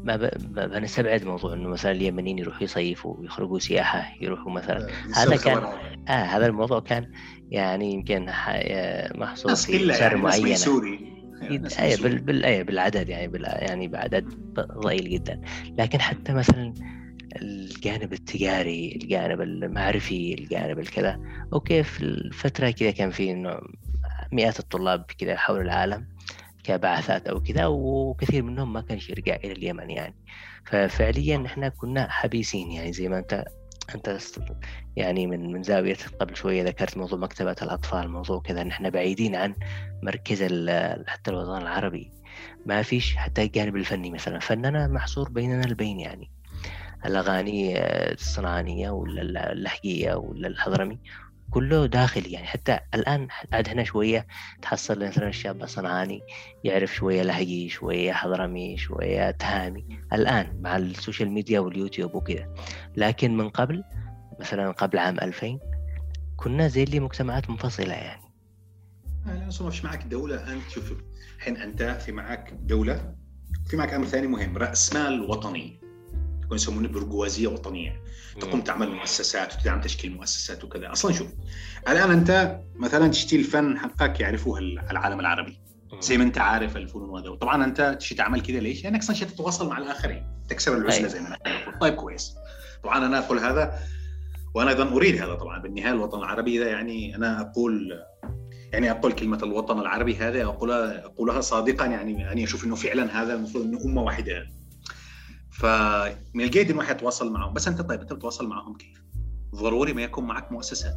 ما 0.04 0.30
بنستبعد 0.66 1.24
موضوع 1.24 1.52
إنه 1.52 1.68
مثلا 1.68 1.92
اليمنيين 1.92 2.38
يروحوا 2.38 2.62
يصيفوا 2.62 3.24
يخرجوا 3.24 3.58
سياحة 3.58 4.12
يروحوا 4.20 4.52
مثلا. 4.52 4.88
هذا 5.16 5.36
كان 5.36 5.56
آه 6.08 6.10
هذا 6.10 6.46
الموضوع 6.46 6.80
كان 6.80 7.12
يعني 7.50 7.92
يمكن 7.92 8.26
محصور 9.14 9.54
في 9.54 9.92
سعر 9.92 10.10
يعني 10.12 10.22
معينة. 10.22 10.54
سوري 10.54 11.16
أيه 11.78 11.96
بال... 11.96 12.18
بال... 12.18 12.44
أيه 12.44 12.62
بالعدد 12.62 13.08
يعني 13.08 13.28
بال... 13.28 13.44
يعني 13.44 13.88
بعدد 13.88 14.28
ضئيل 14.60 15.10
جدا. 15.10 15.40
لكن 15.78 16.00
حتى 16.00 16.32
مثلا 16.32 16.74
الجانب 17.42 18.12
التجاري 18.12 18.98
الجانب 19.02 19.40
المعرفي 19.40 20.34
الجانب 20.34 20.78
الكذا. 20.78 21.20
أوكي 21.52 21.82
في 21.82 22.00
الفترة 22.00 22.70
كذا 22.70 22.90
كان 22.90 23.10
في 23.10 23.30
إنه 23.30 23.58
مئات 24.32 24.60
الطلاب 24.60 25.04
كذا 25.18 25.36
حول 25.36 25.60
العالم 25.60 26.06
كبعثات 26.64 27.28
أو 27.28 27.40
كذا 27.40 27.66
وكثير 27.66 28.42
منهم 28.42 28.72
ما 28.72 28.80
كانش 28.80 29.10
يرجع 29.10 29.36
إلى 29.36 29.52
اليمن 29.52 29.90
يعني. 29.90 30.14
ففعليا 30.64 31.42
إحنا 31.46 31.68
كنا 31.68 32.10
حبيسين 32.10 32.72
يعني 32.72 32.92
زي 32.92 33.08
ما 33.08 33.18
أنت 33.18 33.44
أنت 33.94 34.18
يعني 34.96 35.26
من 35.26 35.52
من 35.52 35.62
زاوية 35.62 35.96
قبل 36.20 36.36
شوية 36.36 36.62
ذكرت 36.62 36.96
موضوع 36.96 37.18
مكتبة 37.18 37.56
الأطفال 37.62 38.08
موضوع 38.08 38.40
كذا 38.40 38.62
نحن 38.62 38.90
بعيدين 38.90 39.34
عن 39.34 39.54
مركز 40.02 40.42
حتى 41.06 41.30
الوطن 41.30 41.62
العربي. 41.62 42.12
ما 42.66 42.82
فيش 42.82 43.16
حتى 43.16 43.42
الجانب 43.42 43.76
الفني 43.76 44.10
مثلا. 44.10 44.38
فننا 44.38 44.86
محصور 44.86 45.28
بيننا 45.28 45.64
البين 45.64 46.00
يعني. 46.00 46.30
الأغاني 47.06 47.78
الصنعانيه 48.12 48.90
ولا 48.90 49.52
اللحجيه 49.52 50.14
ولا 50.14 50.48
الحضرمي 50.48 50.98
كله 51.56 51.86
داخلي 51.86 52.32
يعني 52.32 52.46
حتى 52.46 52.78
الآن 52.94 53.28
عاد 53.52 53.68
هنا 53.68 53.84
شوية 53.84 54.26
تحصل 54.62 55.06
مثلا 55.06 55.28
الشاب 55.28 55.62
الصنعاني 55.62 56.20
يعرف 56.64 56.94
شوية 56.94 57.22
لحجي 57.22 57.68
شوية 57.68 58.12
حضرمي 58.12 58.76
شوية 58.76 59.30
تهامي 59.30 59.86
الآن 60.12 60.60
مع 60.60 60.76
السوشيال 60.76 61.30
ميديا 61.30 61.60
واليوتيوب 61.60 62.14
وكذا. 62.14 62.54
لكن 62.96 63.36
من 63.36 63.48
قبل 63.48 63.84
مثلا 64.40 64.70
قبل 64.70 64.98
عام 64.98 65.18
2000 65.20 65.58
كنا 66.36 66.68
زي 66.68 66.82
اللي 66.82 67.00
مجتمعات 67.00 67.50
منفصلة 67.50 67.94
يعني. 67.94 68.32
لا 69.26 69.48
أصلا 69.48 69.68
مش 69.68 69.84
معك 69.84 70.06
دولة 70.06 70.52
انت 70.52 70.68
شوف 70.68 70.92
الحين 71.36 71.56
أنت 71.56 71.82
في 71.82 72.12
معك 72.12 72.52
دولة 72.62 73.14
في 73.66 73.76
معك 73.76 73.92
أمر 73.92 74.06
ثاني 74.06 74.26
مهم 74.26 74.58
رأس 74.58 74.94
مال 74.94 75.20
وطني. 75.20 75.85
يكون 76.46 76.56
يسمونه 76.56 76.88
برجوازية 76.88 77.46
وطنية. 77.46 78.02
تقوم 78.40 78.60
تعمل 78.60 78.90
مؤسسات 78.90 79.54
وتدعم 79.54 79.80
تشكيل 79.80 80.12
مؤسسات 80.12 80.64
وكذا. 80.64 80.92
أصلا 80.92 81.12
شوف 81.12 81.28
الآن 81.88 82.10
أنت 82.10 82.60
مثلا 82.76 83.08
تشتي 83.08 83.36
الفن 83.36 83.78
حقك 83.78 84.20
يعرفوه 84.20 84.58
العالم 84.58 85.20
العربي. 85.20 85.60
زي 86.00 86.18
ما 86.18 86.24
أنت 86.24 86.38
عارف 86.38 86.76
الفنون 86.76 87.20
هذا 87.20 87.28
وطبعا 87.28 87.64
أنت 87.64 87.96
تشي 88.00 88.14
تعمل 88.14 88.40
كذا 88.40 88.58
ليش؟ 88.58 88.84
لأنك 88.84 89.00
أصلا 89.00 89.16
تتواصل 89.16 89.68
مع 89.68 89.78
الآخرين. 89.78 90.26
تكسر 90.48 90.76
العزله 90.76 90.98
أيوة. 90.98 91.08
زي 91.08 91.20
ما 91.20 91.38
طيب 91.80 91.94
كويس. 91.94 92.34
طبعا 92.82 93.06
أنا 93.06 93.18
أقول 93.18 93.38
هذا 93.38 93.78
وأنا 94.54 94.70
أيضا 94.70 94.88
أريد 94.92 95.22
هذا 95.22 95.34
طبعا. 95.34 95.62
بالنهاية 95.62 95.92
الوطن 95.92 96.18
العربي 96.18 96.58
ده 96.58 96.68
يعني 96.68 97.16
أنا 97.16 97.40
أقول 97.40 98.02
يعني 98.72 98.90
أقول 98.90 99.12
كلمة 99.12 99.38
الوطن 99.42 99.80
العربي 99.80 100.16
هذا 100.16 100.44
أقولها 100.44 101.04
أقولها 101.04 101.40
صادقا 101.40 101.86
يعني 101.86 102.20
يعني 102.20 102.44
أشوف 102.44 102.64
إنه 102.64 102.74
فعلا 102.74 103.22
هذا 103.22 103.34
المفروض 103.34 103.64
إنه 103.64 103.78
أمة 103.84 104.02
واحدة. 104.02 104.46
فمن 105.58 106.40
الجيد 106.40 106.70
إنه 106.70 106.78
واحد 106.78 106.96
يتواصل 106.96 107.32
معهم 107.32 107.54
بس 107.54 107.68
أنت 107.68 107.80
طيب 107.80 108.00
أنت 108.00 108.12
بتتواصل 108.12 108.48
معهم 108.48 108.76
كيف؟ 108.76 109.02
ضروري 109.54 109.92
ما 109.92 110.02
يكون 110.02 110.24
معك 110.24 110.52
مؤسسات 110.52 110.96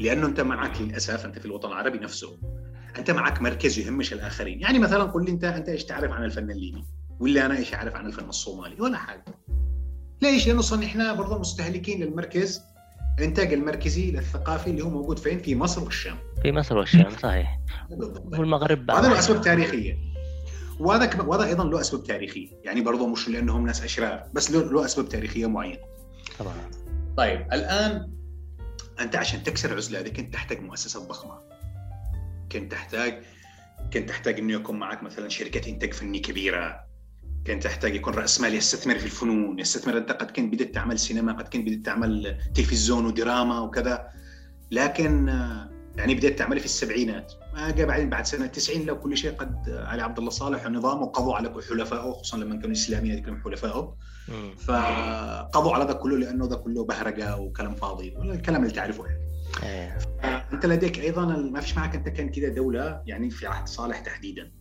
لأنه 0.00 0.26
أنت 0.26 0.40
معك 0.40 0.80
للأسف 0.80 1.24
أنت 1.24 1.38
في 1.38 1.46
الوطن 1.46 1.68
العربي 1.68 1.98
نفسه 1.98 2.38
أنت 2.98 3.10
معك 3.10 3.42
مركز 3.42 3.78
يهمش 3.78 4.12
الآخرين 4.12 4.60
يعني 4.60 4.78
مثلا 4.78 5.04
قل 5.04 5.24
لي 5.24 5.30
أنت 5.30 5.44
أنت 5.44 5.68
إيش 5.68 5.84
تعرف 5.84 6.12
عن 6.12 6.24
الفن 6.24 6.50
الليبي 6.50 6.84
ولا 7.20 7.46
أنا 7.46 7.56
إيش 7.56 7.74
أعرف 7.74 7.94
عن 7.94 8.06
الفن 8.06 8.28
الصومالي 8.28 8.80
ولا 8.80 8.96
حاجة 8.96 9.24
ليش؟ 10.22 10.46
لأنه 10.46 10.60
أصلا 10.60 10.84
إحنا 10.84 11.12
برضه 11.12 11.38
مستهلكين 11.38 12.02
للمركز 12.02 12.62
الإنتاج 13.18 13.52
المركزي 13.52 14.10
للثقافي 14.10 14.70
اللي 14.70 14.84
هو 14.84 14.90
موجود 14.90 15.18
فين؟ 15.18 15.38
في 15.38 15.54
مصر 15.54 15.84
والشام. 15.84 16.16
في 16.42 16.52
مصر 16.52 16.78
والشام 16.78 17.10
صحيح. 17.22 17.60
والمغرب 18.24 18.90
هذا 18.90 19.08
له 19.08 19.18
اسباب 19.18 19.40
تاريخية. 19.42 20.09
وهذا 20.80 21.22
وهذا 21.22 21.44
أيضا 21.44 21.64
له 21.64 21.80
أسباب 21.80 22.04
تاريخية، 22.04 22.48
يعني 22.64 22.80
برضه 22.80 23.06
مش 23.06 23.28
لأنهم 23.28 23.66
ناس 23.66 23.82
أشرار، 23.82 24.24
بس 24.32 24.50
له, 24.50 24.72
له 24.72 24.84
أسباب 24.84 25.08
تاريخية 25.08 25.46
معينة. 25.46 25.82
طبعا. 26.38 26.54
طيب 27.16 27.40
الآن 27.52 28.12
أنت 29.00 29.16
عشان 29.16 29.42
تكسر 29.42 29.72
العزله 29.72 30.00
هذه 30.00 30.08
كنت 30.08 30.32
تحتاج 30.34 30.60
مؤسسات 30.60 31.02
ضخمة. 31.02 31.38
كنت 32.52 32.72
تحتاج 32.72 33.22
كنت 33.92 34.08
تحتاج 34.08 34.38
إنه 34.38 34.52
يكون 34.52 34.78
معك 34.78 35.02
مثلا 35.02 35.28
شركة 35.28 35.70
إنتاج 35.70 35.94
فني 35.94 36.18
كبيرة 36.18 36.90
كان 37.44 37.60
تحتاج 37.60 37.94
يكون 37.94 38.14
رأس 38.14 38.40
مال 38.40 38.54
يستثمر 38.54 38.98
في 38.98 39.04
الفنون 39.04 39.58
يستثمر 39.58 39.98
أنت 39.98 40.12
قد 40.12 40.30
كنت 40.30 40.54
بدأت 40.54 40.74
تعمل 40.74 40.98
سينما 40.98 41.32
قد 41.32 41.48
كنت 41.48 41.66
بدأت 41.68 41.86
تعمل 41.86 42.38
تلفزيون 42.54 43.06
ودراما 43.06 43.60
وكذا 43.60 44.08
لكن 44.70 45.28
يعني 45.96 46.14
بدأت 46.14 46.38
تعمل 46.38 46.58
في 46.58 46.64
السبعينات 46.64 47.32
ما 47.54 47.70
جاء 47.70 47.86
بعدين 47.86 48.10
بعد 48.10 48.26
سنة 48.26 48.46
90 48.46 48.86
لو 48.86 49.00
كل 49.00 49.16
شيء 49.16 49.32
قد 49.32 49.70
علي 49.70 50.02
عبد 50.02 50.18
الله 50.18 50.30
صالح 50.30 50.66
ونظامه 50.66 51.06
قضوا 51.06 51.34
على 51.34 51.54
حلفائه 51.68 52.12
خصوصا 52.12 52.36
لما 52.36 52.56
كانوا 52.56 52.72
إسلاميين 52.72 53.12
هذيك 53.12 53.44
حلفائه. 53.44 53.96
فقضوا 54.58 55.74
على 55.74 55.84
ذا 55.84 55.92
كله 55.92 56.16
لأنه 56.16 56.46
ذا 56.46 56.56
كله 56.56 56.84
بهرجة 56.84 57.36
وكلام 57.36 57.74
فاضي 57.74 58.16
الكلام 58.18 58.62
اللي 58.62 58.74
تعرفه 58.74 59.06
يعني. 59.06 59.20
إيه. 59.62 59.98
انت 60.52 60.66
لديك 60.66 60.98
أيضا 60.98 61.24
ما 61.26 61.60
فيش 61.60 61.76
معك 61.76 61.94
أنت 61.94 62.08
كان 62.08 62.28
كذا 62.28 62.48
دولة 62.48 63.02
يعني 63.06 63.30
في 63.30 63.46
عهد 63.46 63.68
صالح 63.68 64.00
تحديدا. 64.00 64.52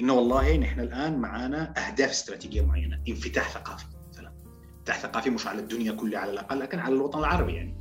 إنه 0.00 0.12
والله 0.12 0.56
نحن 0.56 0.80
الآن 0.80 1.18
معانا 1.18 1.74
أهداف 1.86 2.10
استراتيجية 2.10 2.66
معينة 2.66 3.00
انفتاح 3.08 3.50
ثقافي 3.50 3.84
مثلا. 4.08 4.32
انفتاح 4.78 5.00
ثقافي 5.00 5.30
مش 5.30 5.46
على 5.46 5.60
الدنيا 5.60 5.92
كلها 5.92 6.20
على 6.20 6.30
الأقل 6.30 6.60
لكن 6.60 6.78
على 6.78 6.94
الوطن 6.94 7.18
العربي 7.18 7.52
يعني. 7.52 7.76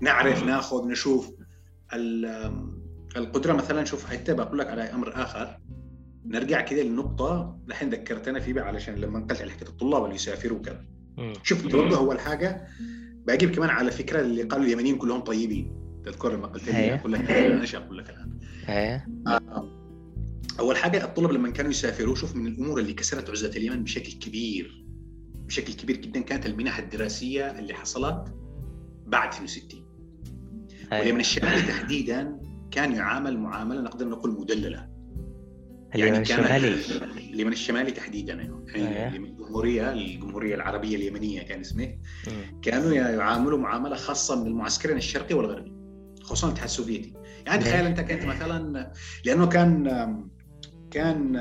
نعرف 0.00 0.44
ناخذ 0.44 0.88
نشوف 0.88 1.30
القدره 3.16 3.52
مثلا 3.52 3.84
شوف 3.84 4.06
حتى 4.06 4.34
بقول 4.34 4.58
لك 4.58 4.66
على 4.66 4.82
أمر 4.82 5.22
آخر. 5.22 5.58
نرجع 6.26 6.60
كده 6.60 6.82
لنقطة 6.82 7.58
الحين 7.68 7.90
ذكرتنا 7.90 8.40
فيه 8.40 8.60
علشان 8.60 8.94
لما 8.94 9.20
قلت 9.20 9.40
على 9.40 9.50
حكاية 9.50 9.68
الطلاب 9.68 10.04
اللي 10.04 10.14
يسافروا 10.14 10.58
وكذا 10.58 10.84
شوف 11.42 11.66
توجه 11.66 11.96
أول 11.96 12.20
حاجة 12.20 12.66
بجيب 13.26 13.54
كمان 13.54 13.70
على 13.70 13.90
فكرة 13.90 14.20
اللي 14.20 14.42
قالوا 14.42 14.66
اليمنيين 14.66 14.96
كلهم 14.96 15.20
طيبين. 15.20 15.72
تذكر 16.04 16.32
لما 16.36 16.46
قلت 16.46 16.68
لي 16.68 16.94
أقول 16.94 17.12
لك 17.12 17.30
أنا 17.30 17.60
إيش 17.60 17.74
أقول 17.74 17.98
لك 17.98 18.10
الآن. 18.10 18.38
آه 19.26 19.68
أول 20.58 20.76
حاجة 20.76 21.04
الطلب 21.04 21.30
لما 21.30 21.50
كانوا 21.50 21.70
يسافروا 21.70 22.14
شوف 22.14 22.36
من 22.36 22.46
الأمور 22.46 22.80
اللي 22.80 22.92
كسرت 22.92 23.30
عزلة 23.30 23.56
اليمن 23.56 23.84
بشكل 23.84 24.12
كبير. 24.12 24.84
بشكل 25.46 25.72
كبير 25.72 25.96
جدا 25.96 26.20
كانت 26.20 26.46
المنح 26.46 26.78
الدراسية 26.78 27.58
اللي 27.58 27.74
حصلت 27.74 28.34
بعد 29.06 29.28
62 29.34 29.84
واليمن 30.92 31.20
الشمالي 31.20 31.62
تحديدا 31.62 32.40
كان 32.74 32.92
يعامل 32.92 33.38
معاملة 33.38 33.80
نقدر 33.80 34.08
نقول 34.08 34.40
مدللة. 34.40 34.88
يعني 35.94 36.18
الشمالي. 36.18 36.74
اليمن 37.30 37.52
الشمالي 37.52 37.90
تحديدا 37.90 38.32
يعني. 38.32 39.16
الجمهوريه 39.16 39.92
الجمهورية 39.92 40.54
العربية 40.54 40.96
اليمنية 40.96 41.42
كان 41.42 41.60
اسمه. 41.60 41.98
كانوا 42.62 42.92
يعاملوا 42.92 43.58
معاملة 43.58 43.96
خاصة 43.96 44.40
من 44.40 44.46
المعسكرين 44.46 44.96
الشرقي 44.96 45.34
والغربي 45.34 45.72
خصوصا 46.22 46.46
الاتحاد 46.46 46.68
السوفيتي. 46.68 47.14
يعني 47.46 47.64
تخيل 47.64 47.86
أنت 47.86 48.00
كنت 48.00 48.24
مثلا 48.24 48.92
لأنه 49.24 49.46
كان 49.46 49.84
كان 50.90 51.34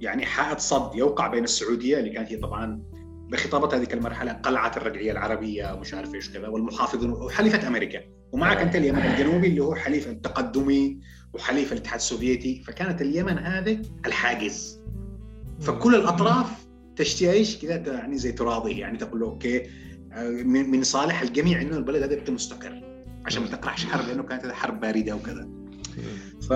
يعني 0.00 0.26
حائط 0.26 0.58
صد 0.58 0.94
يوقع 0.94 1.28
بين 1.28 1.44
السعودية 1.44 1.98
اللي 1.98 2.10
كانت 2.10 2.32
هي 2.32 2.36
طبعا 2.36 2.82
بخطابة 3.32 3.76
هذيك 3.76 3.94
المرحلة 3.94 4.32
قلعة 4.32 4.72
الرجعية 4.76 5.12
العربية 5.12 5.74
ومش 5.74 5.94
عارف 5.94 6.14
إيش 6.14 6.30
كذا 6.30 6.48
والمحافظ 6.48 7.04
وحليفة 7.04 7.68
أمريكا. 7.68 8.00
ومعك 8.32 8.56
أنت 8.56 8.76
اليمن 8.76 8.98
الجنوبي 8.98 9.46
اللي 9.46 9.60
هو 9.60 9.74
حليف 9.74 10.08
التقدمي 10.08 11.00
وحليف 11.32 11.72
الاتحاد 11.72 11.98
السوفيتي 11.98 12.62
فكانت 12.66 13.02
اليمن 13.02 13.38
هذه 13.38 13.82
الحاجز. 14.06 14.80
فكل 15.60 15.94
الأطراف 15.94 16.46
تشتهي 16.96 17.32
إيش 17.32 17.58
كذا 17.58 17.92
يعني 17.92 18.18
زي 18.18 18.32
تراضي 18.32 18.78
يعني 18.78 18.98
تقول 18.98 19.20
له 19.20 19.26
أوكي 19.26 19.62
من 20.44 20.82
صالح 20.82 21.22
الجميع 21.22 21.62
إنه 21.62 21.76
البلد 21.76 22.02
هذا 22.02 22.12
يبقى 22.12 22.32
مستقر 22.32 22.82
عشان 23.26 23.42
ما 23.42 23.48
تقرحش 23.48 23.84
حرب 23.84 24.08
لأنه 24.08 24.22
كانت 24.22 24.46
حرب 24.46 24.80
باردة 24.80 25.16
وكذا. 25.16 25.48
ف 26.42 26.52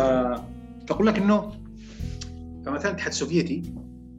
فأقول 0.88 1.06
لك 1.06 1.18
إنه 1.18 1.52
فمثلا 2.66 2.90
الاتحاد 2.90 3.12
السوفيتي 3.12 3.62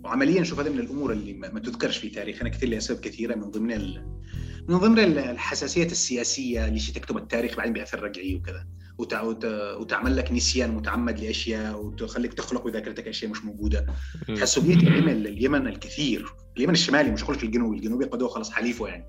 وعمليا 0.04 0.44
شوف 0.44 0.60
هذا 0.60 0.70
من 0.70 0.80
الأمور 0.80 1.12
اللي 1.12 1.34
ما 1.34 1.60
تذكرش 1.60 1.98
في 1.98 2.10
تاريخنا 2.10 2.50
كثير 2.50 2.70
لأسباب 2.70 3.00
كثيرة 3.00 3.36
من 3.36 3.44
ضمن 3.52 3.72
ال... 3.72 4.06
من 4.68 4.78
ضمن 4.78 5.00
الحساسيه 5.00 5.86
السياسية 5.86 6.66
اللي 6.66 6.80
تكتب 6.80 7.18
التاريخ 7.18 7.58
بعدين 7.58 7.74
بيأثر 7.74 8.04
رجعي 8.04 8.36
وكذا. 8.36 8.68
وتع... 8.98 9.22
وت... 9.22 9.46
وتعمل 9.80 10.18
لك 10.18 10.32
نسيان 10.32 10.72
متعمد 10.72 11.20
لأشياء 11.20 11.86
وتخليك 11.86 12.34
تخلق 12.34 12.66
بذاكرتك 12.66 13.08
أشياء 13.08 13.32
مش 13.32 13.46
موجودة. 13.46 13.86
السوفيتي 14.30 14.90
عمل 14.90 15.28
اليمن 15.28 15.68
الكثير، 15.68 16.26
اليمن 16.58 16.74
الشمالي 16.74 17.12
مش 17.12 17.22
في 17.22 17.44
الجنوبي، 17.44 17.78
الجنوبي 17.78 18.06
قدوة 18.06 18.30
خلاص 18.30 18.52
حليفه 18.52 18.88
يعني. 18.88 19.06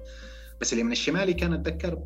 بس 0.60 0.72
اليمن 0.72 0.92
الشمالي 0.92 1.32
كان 1.32 1.52
أتذكر 1.52 1.98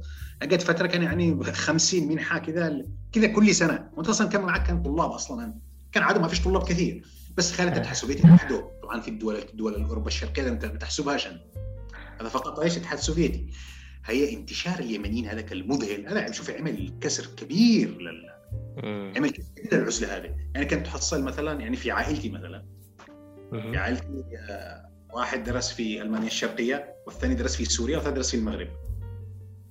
قد 0.42 0.60
فترة 0.60 0.86
كان 0.86 1.02
يعني 1.02 1.44
50 1.44 2.08
منحه 2.08 2.38
كذا 2.38 2.82
كذا 3.12 3.26
كل 3.26 3.54
سنة. 3.54 3.90
وأنت 3.96 4.08
أصلا 4.08 4.28
كان 4.28 4.42
معك 4.42 4.66
كان 4.66 4.82
طلاب 4.82 5.10
أصلا. 5.10 5.54
كان 5.92 6.02
عادة 6.02 6.20
ما 6.20 6.28
فيش 6.28 6.40
طلاب 6.40 6.68
كثير. 6.68 7.02
بس 7.36 7.52
خلينا 7.52 7.72
الاتحاد 7.72 7.94
السوفيتي 7.94 8.28
لوحده 8.28 8.70
طبعا 8.82 9.00
في 9.00 9.08
الدول 9.08 9.36
الدول 9.36 9.74
الاوروبا 9.74 10.08
الشرقية 10.08 10.48
أنت 10.48 10.64
ما 10.64 10.78
تحسبهاش 10.78 11.28
هذا 12.22 12.30
فقط 12.30 12.60
إيش 12.60 12.76
الاتحاد 12.76 12.98
السوفيتي 12.98 13.46
هي 14.04 14.34
انتشار 14.34 14.78
اليمنيين 14.78 15.26
هذاك 15.26 15.52
المذهل. 15.52 16.06
أنا 16.06 16.32
شوف 16.32 16.50
عمل 16.50 16.92
كسر 17.00 17.26
كبير 17.36 17.98
لل 17.98 18.32
عمل 19.16 19.30
كثير 19.30 19.68
للعزلة 19.72 20.16
هذه. 20.16 20.36
يعني 20.54 20.66
كنت 20.66 20.86
تحصل 20.86 21.22
مثلا 21.22 21.60
يعني 21.60 21.76
في 21.76 21.90
عائلتي 21.90 22.28
مثلا. 22.28 22.64
في 23.50 23.76
عائلتي 23.76 24.24
آه، 24.50 24.90
واحد 25.12 25.44
درس 25.44 25.72
في 25.72 26.02
ألمانيا 26.02 26.26
الشرقية 26.26 26.94
والثاني 27.06 27.34
درس 27.34 27.56
في 27.56 27.64
سوريا 27.64 27.96
والثالث 27.96 28.16
درس 28.16 28.30
في 28.30 28.36
المغرب. 28.36 28.68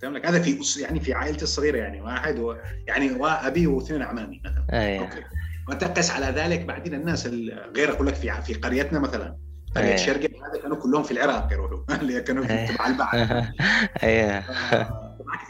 فاهم 0.02 0.14
لك 0.14 0.26
هذا 0.26 0.42
في 0.42 0.82
يعني 0.82 1.00
في 1.00 1.14
عائلتي 1.14 1.44
الصغيرة 1.44 1.78
يعني 1.78 2.02
واحد 2.02 2.40
و... 2.40 2.56
يعني 2.88 3.12
وابي 3.12 3.68
واثنين 3.68 4.02
اعمامي 4.02 4.42
مثلا. 4.46 4.66
أيه. 4.74 5.00
أوكي. 5.00 5.24
وتقس 5.70 6.12
على 6.12 6.26
ذلك 6.26 6.66
بعدين 6.66 6.94
الناس 6.94 7.28
غير 7.76 7.92
أقول 7.92 8.08
لك 8.08 8.16
في 8.16 8.42
في 8.42 8.54
قريتنا 8.54 9.00
مثلا. 9.00 9.38
قريه 9.76 9.88
أيه. 9.88 9.94
الشرقيه 9.94 10.28
هذا 10.28 10.62
كانوا 10.62 10.78
كلهم 10.78 11.04
في 11.04 11.12
العراق 11.12 11.54
يروحوا. 11.54 11.78
اللي 12.02 12.22
كانوا 12.22 12.46
في 12.46 12.68
تبع 12.68 12.88
البحر 12.88 13.52
أيوه 14.04 14.44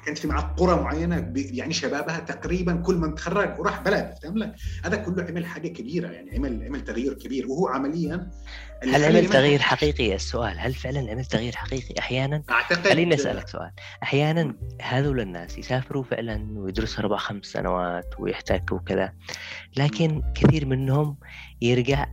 كانت 0.05 0.17
في 0.17 0.27
معك 0.27 0.59
قرى 0.59 0.81
معينة 0.81 1.33
يعني 1.35 1.73
شبابها 1.73 2.19
تقريبا 2.19 2.75
كل 2.75 2.95
من 2.95 3.15
تخرج 3.15 3.59
وراح 3.59 3.81
بلد 3.81 4.15
فاهم 4.23 4.37
لك 4.37 4.55
هذا 4.85 4.97
كله 4.97 5.23
عمل 5.23 5.45
حاجة 5.45 5.67
كبيرة 5.67 6.07
يعني 6.07 6.37
عمل 6.37 6.63
عمل 6.63 6.83
تغيير 6.83 7.13
كبير. 7.13 7.47
وهو 7.47 7.67
عمليا 7.67 8.31
هل 8.83 9.05
عمل 9.05 9.29
تغيير 9.29 9.59
حقيقي؟ 9.59 10.15
السؤال 10.15 10.59
هل 10.59 10.73
فعلا 10.73 11.11
عمل 11.11 11.25
تغيير 11.25 11.55
حقيقي؟ 11.55 11.99
أحيانا 11.99 12.43
اعتقد 12.49 12.87
خليني 12.87 13.15
أسألك 13.15 13.47
سؤال. 13.47 13.71
أحيانا 14.03 14.55
هذول 14.81 15.19
الناس 15.19 15.57
يسافروا 15.57 16.03
فعلا 16.03 16.47
ويدرسوا 16.55 16.99
أربع 17.03 17.17
خمس 17.17 17.45
سنوات 17.45 18.15
ويحتكوا 18.19 18.77
وكذا 18.77 19.13
لكن 19.77 20.23
كثير 20.35 20.65
منهم 20.65 21.17
يرجع 21.61 22.05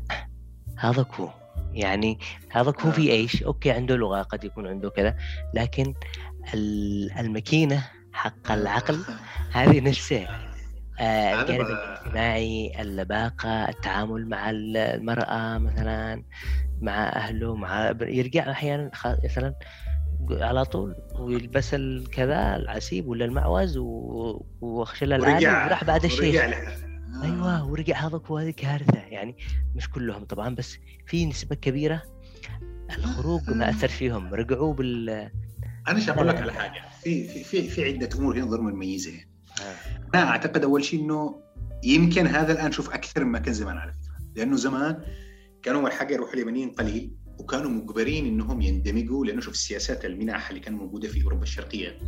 هذا 0.78 1.06
هو 1.14 1.30
يعني 1.78 2.18
هذا 2.50 2.72
هو 2.80 2.90
في 2.90 3.12
إيش؟ 3.12 3.42
أوكي 3.42 3.70
عنده 3.70 3.96
لغة 3.96 4.22
قد 4.22 4.44
يكون 4.44 4.66
عنده 4.66 4.90
كذا. 4.90 5.16
لكن 5.54 5.94
الماكينة 7.18 7.84
حق 8.12 8.52
العقل 8.52 9.04
هذه 9.56 9.80
نفسها. 9.80 10.48
آه، 11.00 11.42
الجانب 11.42 11.66
الاجتماعي 11.66 12.72
اللباقة 12.80 13.68
التعامل 13.68 14.28
مع 14.28 14.50
المرأة 14.50 15.58
مثلا 15.58 16.24
مع 16.80 17.08
أهله 17.08 17.54
مع 17.54 17.94
يرجع 18.00 18.50
أحيانا 18.50 18.90
مثلا 19.24 19.54
على 20.30 20.64
طول 20.64 20.96
ويلبس 21.18 21.74
الكذا 21.74 22.56
العسيب 22.56 23.08
ولا 23.08 23.24
المعوز 23.24 23.74
وخشل 24.60 25.12
العالم 25.12 25.66
وراح 25.66 25.84
بعد 25.84 26.06
الشيء 27.08 27.24
أيوه 27.34 27.70
ورجع 27.70 27.96
هذا 28.06 28.20
وهذه 28.28 28.50
كارثه 28.50 28.98
يعني 28.98 29.36
مش 29.74 29.90
كلهم 29.90 30.24
طبعا 30.24 30.54
بس 30.54 30.78
في 31.06 31.26
نسبة 31.26 31.56
كبيرة 31.56 32.02
الخروج 32.98 33.50
ما 33.50 33.70
أثر 33.70 33.88
فيهم. 33.88 34.34
رجعوا 34.34 34.74
بال 34.74 35.10
أنا 35.88 35.96
إيش 35.96 36.08
أقول 36.08 36.28
لك 36.28 36.36
على 36.36 36.52
حاجة. 36.52 36.82
في 37.02 37.28
في 37.28 37.44
في 37.44 37.68
في 37.68 37.84
عدة 37.84 38.08
أمور 38.18 38.38
هنا 38.38 38.46
ضروري 38.46 38.72
نميزها 38.72 39.24
آه. 39.60 39.74
أنا 40.14 40.28
أعتقد 40.28 40.64
أول 40.64 40.84
شيء 40.84 41.00
إنه 41.00 41.42
يمكن 41.84 42.26
هذا 42.26 42.52
الآن 42.52 42.72
شوف 42.72 42.90
أكثر 42.90 43.24
مما 43.24 43.38
كان 43.38 43.54
زمان 43.54 43.76
على 43.76 43.92
فكره 43.92 44.16
لأنه 44.36 44.56
زمان 44.56 45.02
كانوا 45.62 45.80
أول 45.80 45.92
حاجة 45.92 46.14
يروحوا 46.14 46.34
اليمنيين 46.34 46.70
قليل 46.70 47.16
وكانوا 47.38 47.70
مجبرين 47.70 48.26
إنهم 48.26 48.60
يندمجوا 48.60 49.26
لأنه 49.26 49.40
شوف 49.40 49.54
السياسات 49.54 50.04
المنح 50.04 50.48
اللي 50.48 50.60
كانت 50.60 50.76
موجودة 50.76 51.08
في 51.08 51.24
أوروبا 51.24 51.42
الشرقية 51.42 51.98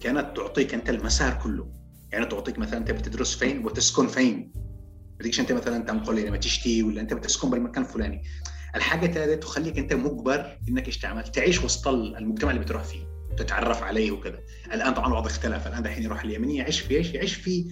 كانت 0.00 0.36
تعطيك 0.36 0.74
أنت 0.74 0.90
المسار 0.90 1.34
كله. 1.42 1.72
يعني 2.12 2.26
تعطيك 2.26 2.58
مثلا 2.58 2.78
أنت 2.78 2.90
بتدرس 2.90 3.36
فين 3.36 3.64
وتسكن 3.64 4.06
فين. 4.06 4.52
بدكش 5.20 5.40
أنت 5.40 5.52
مثلا 5.52 5.84
تنقل 5.84 6.26
لما 6.26 6.36
تشتي 6.36 6.82
ولا 6.82 7.00
أنت 7.00 7.14
بتسكن 7.14 7.50
بالمكان 7.50 7.84
الفلاني. 7.84 8.22
الحاجة 8.76 9.24
هذه 9.24 9.34
تخليك 9.34 9.78
أنت 9.78 9.92
مجبر 9.92 10.58
إنك 10.68 10.94
تعمل 10.94 11.22
تعيش 11.22 11.64
وسط 11.64 11.88
المجتمع 11.88 12.50
اللي 12.50 12.62
بتروح 12.62 12.82
فيه 12.82 13.08
تتعرف 13.36 13.82
عليه 13.82 14.10
وكذا 14.10 14.38
الآن 14.72 14.94
طبعا 14.94 15.08
الوضع 15.08 15.26
اختلف. 15.26 15.66
الآن 15.66 15.82
دحين 15.82 16.04
يروح 16.04 16.24
اليمنيه 16.24 16.58
يعيش 16.58 16.80
في 16.80 16.96
إيش؟ 16.96 17.14
يعيش 17.14 17.34
في 17.34 17.64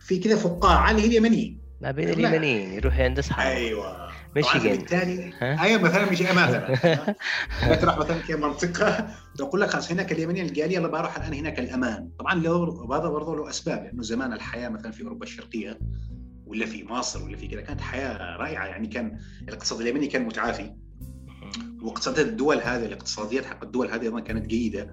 في 0.00 0.18
كذا 0.18 0.36
فقاعة 0.36 0.90
اللي 0.90 1.02
هي 1.02 1.06
اليمنيين. 1.06 1.62
ما 1.80 1.90
بين 1.90 2.08
اليمنيين 2.08 2.72
يروح 2.72 3.00
عند 3.00 3.18
اصحابه 3.18 3.50
أيوه. 3.50 4.01
ميشيغان 4.36 4.76
بالتالي 4.76 5.32
أيوه 5.42 5.82
مثلا 5.82 6.10
مش 6.10 6.22
مثلا. 6.22 7.16
تروح 7.80 7.98
مثلا 7.98 8.18
كي 8.18 8.34
منطقة. 8.34 9.08
تقول 9.38 9.60
لك 9.60 9.70
خلاص 9.70 9.92
هناك 9.92 10.12
اليمنيين 10.12 10.46
الجالية 10.46 10.76
يلا 10.76 10.88
بروح 10.88 11.16
الآن 11.16 11.34
هناك 11.34 11.58
الأمان. 11.58 12.08
طبعا 12.18 12.34
له 12.34 12.86
هذا 12.96 13.08
برضه 13.08 13.36
له 13.36 13.50
أسباب 13.50 13.84
لأنه 13.84 14.02
زمان 14.02 14.32
الحياة 14.32 14.68
مثلا 14.68 14.92
في 14.92 15.02
أوروبا 15.02 15.24
الشرقية 15.24 15.78
ولا 16.46 16.66
في 16.66 16.84
مصر 16.84 17.24
ولا 17.24 17.36
في 17.36 17.48
كذا 17.48 17.60
كانت 17.60 17.80
حياة 17.80 18.36
رائعة. 18.36 18.66
يعني 18.66 18.88
كان 18.88 19.18
الاقتصاد 19.48 19.80
اليمني 19.80 20.06
كان 20.06 20.24
متعافي. 20.24 20.74
واقتصادات 21.82 22.26
الدول 22.26 22.56
هذه 22.56 22.86
الاقتصاديات 22.86 23.44
حق 23.44 23.64
الدول 23.64 23.90
هذه 23.90 24.02
أيضا 24.02 24.20
كانت 24.20 24.46
جيدة. 24.46 24.90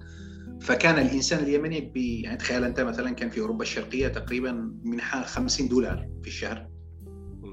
فكان 0.60 0.98
الإنسان 0.98 1.38
اليمني 1.38 1.80
بي 1.80 2.20
يعني 2.20 2.36
تخيل 2.36 2.64
أنت 2.64 2.80
مثلا 2.80 3.10
كان 3.10 3.30
في 3.30 3.40
أوروبا 3.40 3.62
الشرقية 3.62 4.08
تقريبا 4.08 4.72
منحه 4.84 5.22
50 5.22 5.68
دولار 5.68 6.08
في 6.22 6.28
الشهر. 6.28 6.79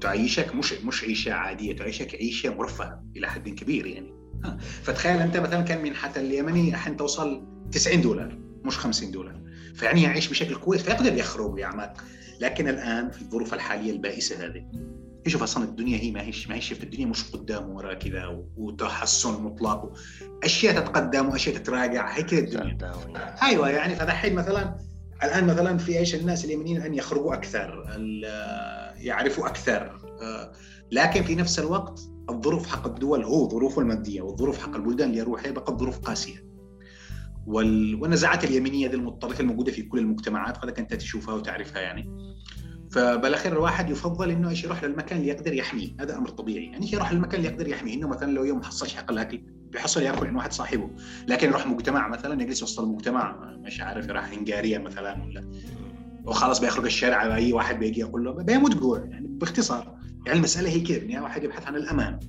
تعيشك 0.00 0.54
مش 0.54 0.72
مش 0.72 1.04
عيشة 1.04 1.32
عادية 1.32 1.76
تعيشك 1.76 2.14
عيشة 2.14 2.54
مرفهه 2.54 3.04
إلى 3.16 3.28
حد 3.28 3.48
كبير 3.48 3.86
يعني. 3.86 4.14
فتخيل 4.82 5.20
أنت 5.20 5.36
مثلا 5.36 5.62
كان 5.62 5.82
منحه 5.82 6.12
اليمني 6.16 6.68
الحين 6.68 6.96
توصل 6.96 7.46
90 7.72 8.00
دولار 8.00 8.38
مش 8.64 8.78
50 8.78 9.10
دولار. 9.10 9.40
فيعني 9.74 10.02
يعيش 10.02 10.28
بشكل 10.28 10.54
كويس 10.56 10.82
فيقدر 10.82 11.14
يخرج 11.14 11.52
ويعمل. 11.52 11.90
لكن 12.40 12.68
الآن 12.68 13.10
في 13.10 13.22
الظروف 13.22 13.54
الحالية 13.54 13.90
البائسة 13.92 14.46
هذه. 14.46 14.64
يشوف 15.26 15.42
أصلا 15.42 15.64
الدنيا 15.64 15.98
هي 15.98 16.10
ما 16.10 16.22
هيش 16.22 16.48
ما 16.48 16.54
هيش 16.54 16.68
شفت 16.68 16.82
الدنيا 16.82 17.06
مش 17.06 17.24
قدام 17.30 17.70
ورا 17.70 17.94
كذا 17.94 18.44
وتحسن 18.56 19.42
مطلق. 19.42 19.92
أشياء 20.44 20.80
تتقدم 20.80 21.28
وأشياء 21.28 21.56
تتراجع 21.56 22.10
هي 22.10 22.22
كذا 22.22 22.38
الدنيا 22.38 23.42
أيوه 23.42 23.70
يعني 23.70 23.94
فدحين 23.96 24.34
مثلا 24.34 24.87
الآن 25.22 25.46
مثلا 25.46 25.78
في 25.78 25.98
إيش 25.98 26.14
الناس 26.14 26.44
اليمنيين 26.44 26.82
ان 26.82 26.94
يخرجوا 26.94 27.34
أكثر 27.34 27.84
يعرفوا 28.96 29.46
أكثر. 29.46 29.98
آه، 30.22 30.52
لكن 30.92 31.22
في 31.22 31.34
نفس 31.34 31.58
الوقت 31.58 32.00
الظروف 32.30 32.66
حق 32.66 32.86
الدول 32.86 33.24
هو 33.24 33.48
ظروف 33.48 33.78
المادية 33.78 34.22
والظروف 34.22 34.58
حق 34.58 34.76
البلدان 34.76 35.08
اللي 35.08 35.20
يروحها 35.20 35.50
بقت 35.50 35.80
ظروف 35.80 35.98
قاسية. 35.98 36.48
والنزاعات 37.46 38.44
اليمينيه 38.44 38.88
ذي 38.88 38.96
المتطرفه 38.96 39.40
الموجودة 39.40 39.72
في 39.72 39.82
كل 39.82 39.98
المجتمعات 39.98 40.64
هذا 40.64 40.74
انت 40.78 40.94
تشوفها 40.94 41.34
وتعرفها 41.34 41.82
يعني. 41.82 42.10
فبالأخير 42.90 43.52
الواحد 43.52 43.90
يفضل 43.90 44.30
إنه 44.30 44.50
إيش 44.50 44.64
يروح 44.64 44.84
للمكان 44.84 45.18
اللي 45.18 45.28
يقدر 45.28 45.52
يحميه 45.52 45.96
هذا 46.00 46.16
أمر 46.16 46.28
طبيعي. 46.28 46.64
يعني 46.64 46.92
يروح 46.92 47.12
للمكان 47.12 47.40
اللي 47.40 47.52
يقدر 47.52 47.68
يحميه؟ 47.68 47.94
إنه 47.94 48.08
مثلا 48.08 48.32
لو 48.32 48.44
يوم 48.44 48.62
حصلش 48.62 48.94
حق 48.94 49.10
الأكل 49.10 49.42
بيحصل 49.72 50.02
ياكل 50.02 50.26
عند 50.26 50.36
واحد 50.36 50.52
صاحبه. 50.52 50.90
لكن 51.28 51.48
يروح 51.48 51.66
مجتمع 51.66 52.08
مثلا 52.08 52.42
يجلس 52.42 52.62
وسط 52.62 52.80
المجتمع 52.80 53.54
مش 53.56 53.80
عارف 53.80 54.08
يروح 54.08 54.32
هنغاريا 54.32 54.78
مثلا 54.78 55.22
ولا. 55.22 55.50
وخلاص 56.24 56.60
بيخرج 56.60 56.84
الشارع 56.84 57.36
أي 57.36 57.52
واحد 57.52 57.78
بيجي 57.78 58.00
يقول 58.00 58.24
له 58.24 58.32
بيموت 58.32 58.74
جوع 58.74 58.98
يعني 58.98 59.26
باختصار. 59.28 59.98
يعني 60.26 60.38
المسألة 60.38 60.68
هي 60.68 60.80
كذا 60.80 60.96
يعني 60.96 61.20
واحد 61.20 61.44
يبحث 61.44 61.66
عن 61.66 61.76
الأمان. 61.76 62.20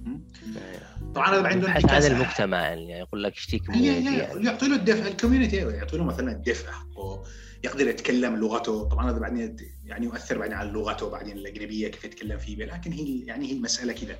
طبعا 1.15 1.29
هذا 1.29 1.47
عنده 1.47 1.67
يبحث 1.67 1.91
عن 1.91 2.03
المجتمع 2.03 2.61
يعني 2.61 2.91
يقول 2.91 3.23
لك 3.23 3.33
اشتي 3.33 3.59
community 3.59 4.17
يعطي 4.17 4.67
له 4.67 4.75
الدفء 4.75 5.07
ال 5.07 5.12
community 5.12 5.55
يعطي 5.55 5.97
له 5.97 6.03
مثلا 6.03 6.31
الدفء 6.31 6.71
حقه 6.71 7.23
يقدر 7.63 7.87
يتكلم 7.87 8.35
لغته. 8.35 8.83
طبعا 8.83 9.11
هذا 9.11 9.19
بعدين 9.19 9.55
يعني 9.85 10.05
يؤثر 10.05 10.37
بعدين 10.37 10.57
على 10.57 10.71
لغته 10.71 11.09
بعدين 11.09 11.37
الأجنبية 11.37 11.87
كيف 11.87 12.05
يتكلم 12.05 12.37
فيه 12.37 12.65
لكن 12.65 12.91
هي 12.91 13.19
يعني 13.19 13.47
هي 13.47 13.51
المسألة 13.51 13.93
كذا 13.93 14.15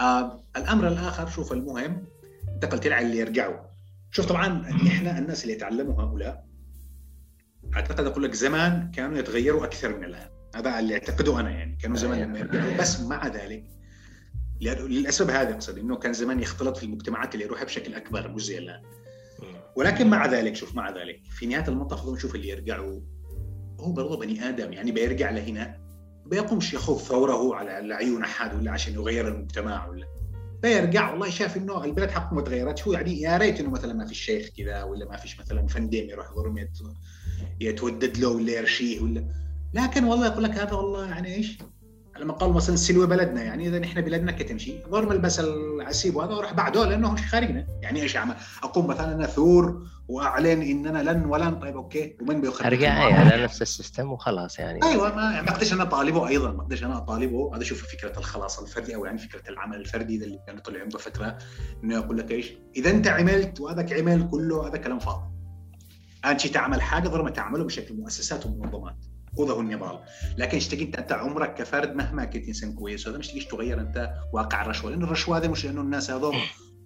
آه 0.00 0.42
الأمر 0.56 0.88
الآخر 0.88 1.28
شوف 1.28 1.52
المهم 1.52 2.04
انت 2.64 2.86
على 2.86 3.06
اللي 3.06 3.18
يرجعوا. 3.18 3.56
شوف 4.10 4.26
طبعا 4.26 4.70
إحنا 4.86 5.18
الناس 5.18 5.42
اللي 5.42 5.52
يتعلموا 5.52 6.02
هؤلاء 6.02 6.46
أعتقد 7.76 8.06
أقول 8.06 8.22
لك 8.22 8.34
زمان 8.34 8.90
كانوا 8.90 9.18
يتغيروا 9.18 9.64
أكثر 9.64 9.96
من 9.96 10.04
الآن. 10.04 10.28
هذا 10.54 10.78
اللي 10.78 10.94
أعتقده 10.94 11.40
أنا 11.40 11.50
يعني 11.50 11.76
كانوا 11.76 11.96
زمان 11.96 12.20
لما 12.20 12.38
يرجعوا. 12.38 12.76
بس 12.76 13.00
مع 13.00 13.26
ذلك 13.26 13.64
للاسباب 14.60 15.30
هذا 15.30 15.54
أقصد 15.54 15.78
إنه 15.78 15.96
كان 15.96 16.12
زمان 16.12 16.40
يختلط 16.40 16.76
في 16.76 16.86
المجتمعات 16.86 17.34
اللي 17.34 17.44
يروحها 17.44 17.64
بشكل 17.64 17.94
أكبر 17.94 18.28
مش 18.28 18.44
زي 18.44 18.58
الان 18.58 18.82
ولكن 19.76 20.10
مع 20.10 20.26
ذلك 20.26 20.56
شوف 20.56 20.74
مع 20.74 20.90
ذلك 20.90 21.20
في 21.30 21.46
نهاية 21.46 21.68
المطاف 21.68 22.08
نشوف 22.08 22.34
اللي 22.34 22.48
يرجعوا. 22.48 23.00
هو 23.80 23.92
برضه 23.92 24.18
بني 24.18 24.48
آدم 24.48 24.72
يعني 24.72 24.92
بيرجع 24.92 25.30
لهنا 25.30 25.86
بيقومش 26.26 26.74
يخوض 26.74 26.98
ثورة 26.98 27.56
على 27.56 27.94
عيون 27.94 28.22
أحد 28.24 28.54
ولا 28.54 28.70
عشان 28.70 28.94
يغير 28.94 29.28
المجتمع 29.28 29.86
ولا 29.86 30.06
بيرجع 30.66 31.10
والله 31.10 31.30
شاف 31.30 31.56
إنه 31.56 31.84
البلد 31.84 32.10
حقه 32.10 32.34
ما 32.34 32.42
تغيرتش 32.42 32.86
هو 32.86 32.92
يعني 32.92 33.20
يا 33.20 33.36
ريت 33.36 33.60
إنه 33.60 33.70
مثلا 33.70 33.92
ما 33.92 34.06
في 34.06 34.14
شيخ 34.14 34.48
كذا 34.56 34.82
ولا 34.82 35.06
ما 35.08 35.16
فيش 35.16 35.40
مثلا 35.40 35.66
فندم 35.66 36.08
يروح 36.10 36.26
يضرب 36.32 36.68
يتودد 37.60 38.18
له 38.18 38.28
ولا 38.28 38.52
يرشيه 38.52 39.00
ولا. 39.00 39.28
لكن 39.74 40.04
والله 40.04 40.26
يقول 40.26 40.44
لك 40.44 40.50
هذا 40.50 40.72
والله 40.72 41.08
يعني 41.08 41.34
إيش؟ 41.34 41.58
لما 42.18 42.32
قال 42.32 42.52
مثلا 42.52 42.76
سلوى 42.76 43.06
بلدنا 43.06 43.42
يعني 43.42 43.68
اذا 43.68 43.84
إحنا 43.84 44.00
بلادنا 44.00 44.32
كتمشي 44.32 44.82
ضرب 44.88 45.12
البس 45.12 45.40
العسيب 45.40 46.16
وهذا 46.16 46.34
وراح 46.34 46.52
بعده 46.52 46.84
لأنه 46.84 47.12
مش 47.12 47.20
خارجنا؟ 47.20 47.66
يعني 47.82 48.02
إيش 48.02 48.16
أعمل؟ 48.16 48.34
أقوم 48.62 48.86
مثلا 48.86 49.14
أنا 49.14 49.26
ثور 49.26 49.86
وأعلن 50.08 50.62
إننا 50.62 51.12
لن 51.12 51.24
ولن 51.24 51.58
طيب 51.58 51.76
أوكي 51.76 52.16
ومن 52.20 52.40
بيخرج 52.40 52.66
أرجع 52.66 52.92
على 52.92 53.42
نفس 53.42 53.62
السيستم 53.62 54.12
وخلاص 54.12 54.58
يعني. 54.58 54.82
أيوه 54.82 55.16
ما 55.16 55.22
يعني 55.22 55.46
ما 55.46 55.50
أقدرش 55.50 55.72
أنا 55.72 55.82
أطالبه 55.82 56.28
أيضا 56.28 56.50
ما 56.50 56.62
أقدرش 56.62 56.84
أنا 56.84 56.96
أطالبه. 56.96 57.56
هذا 57.56 57.64
شوف 57.64 57.86
فكرة 57.92 58.18
الخلاص 58.18 58.58
الفردي 58.58 58.94
أو 58.94 59.04
يعني 59.04 59.18
فكرة 59.18 59.50
العمل 59.50 59.76
الفردي 59.76 60.24
اللي 60.24 60.38
كان 60.46 60.58
طلع 60.58 60.80
عنده 60.80 60.98
فترة 60.98 61.38
إنه 61.84 61.94
يقول 61.94 62.18
لك 62.18 62.30
إيش؟ 62.30 62.52
إذا 62.76 62.90
أنت 62.90 63.08
عملت 63.08 63.60
وهذاك 63.60 63.92
عمل 63.92 64.28
كله 64.30 64.68
هذا 64.68 64.76
كلام 64.76 64.98
فاضي. 64.98 65.24
أنت 66.24 66.46
تعمل 66.46 66.82
حاجة 66.82 67.08
ضروري 67.08 67.32
تعمله 67.32 67.64
بشكل 67.64 67.94
مؤسسات 67.94 68.46
ومنظمات. 68.46 68.96
وده 69.38 69.52
هو 69.54 69.60
النضال. 69.60 69.98
لكن 70.38 70.56
اشتقي 70.56 70.82
أنت 70.82 70.96
أنت 70.98 71.12
عمرك 71.12 71.54
كفرد 71.54 71.94
مهما 71.96 72.24
كنت 72.24 72.48
إنسان 72.48 72.72
كويس 72.72 73.06
وهذا 73.06 73.18
مش 73.18 73.28
تجيش 73.28 73.44
تغير 73.46 73.80
أنت 73.80 74.10
واقع 74.32 74.62
الرشوة. 74.62 74.90
لأن 74.90 75.02
الرشوة 75.02 75.38
هذه 75.38 75.48
مش 75.48 75.64
لأنه 75.64 75.80
الناس 75.80 76.10
هذول 76.10 76.34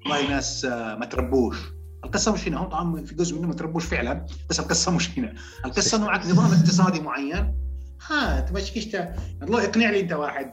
والله 0.05 0.31
ناس 0.31 0.65
آه، 0.65 0.95
ما 0.95 1.07
تربوش. 1.07 1.57
القصة 2.05 2.33
مش 2.33 2.49
هنا. 2.49 2.59
هم 2.59 2.65
طبعا 2.69 3.05
في 3.05 3.15
جزء 3.15 3.37
منهم 3.37 3.49
ما 3.49 3.55
تربوش 3.55 3.85
فعلا 3.85 4.27
بس 4.51 4.61
القصة 4.61 4.93
مش 4.93 5.19
هنا. 5.19 5.35
القصة 5.65 5.97
إنه 5.99 6.07
معك 6.07 6.27
نظام 6.27 6.53
اقتصادي 6.53 7.01
معين. 7.01 7.55
ها 8.09 8.39
أنت 8.39 8.53
ما 8.53 8.61
تجيش 8.61 8.97
الله 9.43 9.65
اقنع 9.65 9.91
لي 9.91 10.01
أنت 10.01 10.13
واحد 10.13 10.53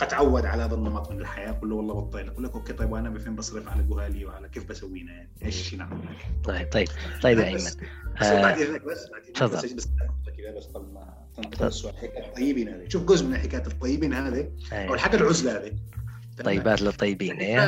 آه، 0.00 0.04
قد 0.04 0.08
تعود 0.08 0.44
على 0.44 0.62
هذا 0.62 0.74
النمط 0.74 1.10
من 1.10 1.20
الحياة 1.20 1.52
كله 1.52 1.74
والله 1.74 1.94
بطيل 1.94 2.28
أقول 2.28 2.44
لك 2.44 2.54
أوكي 2.54 2.72
طيب 2.72 2.92
وأنا 2.92 3.10
بفين 3.10 3.36
بصرف 3.36 3.68
على 3.68 3.82
جوالي 3.82 4.24
وعلى 4.24 4.48
كيف 4.48 4.64
بسوينا. 4.64 5.12
يعني 5.12 5.30
إيش 5.44 5.74
نعمل؟ 5.74 5.98
طيب 6.44 6.68
طيب 6.72 6.88
طيب 7.22 7.38
يا 7.38 7.44
أيمن. 7.44 7.56
بس 7.56 7.76
بعد 8.20 8.58
اذنك 8.58 8.84
بس 8.84 9.10
تفضل. 9.34 9.76
بس 9.76 9.88
كذا 10.36 10.56
بس 10.56 10.64
قبل 10.64 10.92
ما 10.92 11.14
تنتقل 11.36 11.66
السؤال 11.66 11.96
حكاية 11.96 12.26
الطيبين 12.26 12.68
هذه. 12.68 12.88
شوف 12.88 13.04
جزء 13.04 13.26
من 13.26 13.36
حكاية 13.36 13.66
الطيبين 13.66 14.14
هذه 14.14 14.50
أو 14.72 14.94
الحاجة 14.94 15.16
العزلة 15.16 15.56
هذه. 15.56 15.72
طيبات 16.44 16.82
للطيبين 16.82 17.36
إيه. 17.36 17.60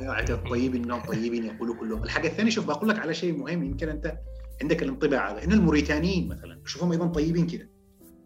أيوه 0.00 0.14
حكاية 0.14 0.36
الطيبين 0.36 0.84
انهم 0.84 1.00
طيبين 1.00 1.44
يقولوا 1.44 1.74
كلهم 1.74 2.02
الحاجة 2.02 2.28
الثانية 2.28 2.50
شوف 2.50 2.66
بقول 2.66 2.88
لك 2.88 2.98
على 2.98 3.14
شيء 3.14 3.36
مهم. 3.36 3.64
يمكن 3.64 3.88
أنت 3.88 4.18
عندك 4.62 4.82
الانطباع 4.82 5.32
هذا 5.32 5.44
ان 5.44 5.52
الموريتانيين 5.52 6.28
مثلا. 6.28 6.60
شوفهم 6.64 6.92
أيضا 6.92 7.06
طيبين 7.06 7.46
كذا 7.46 7.66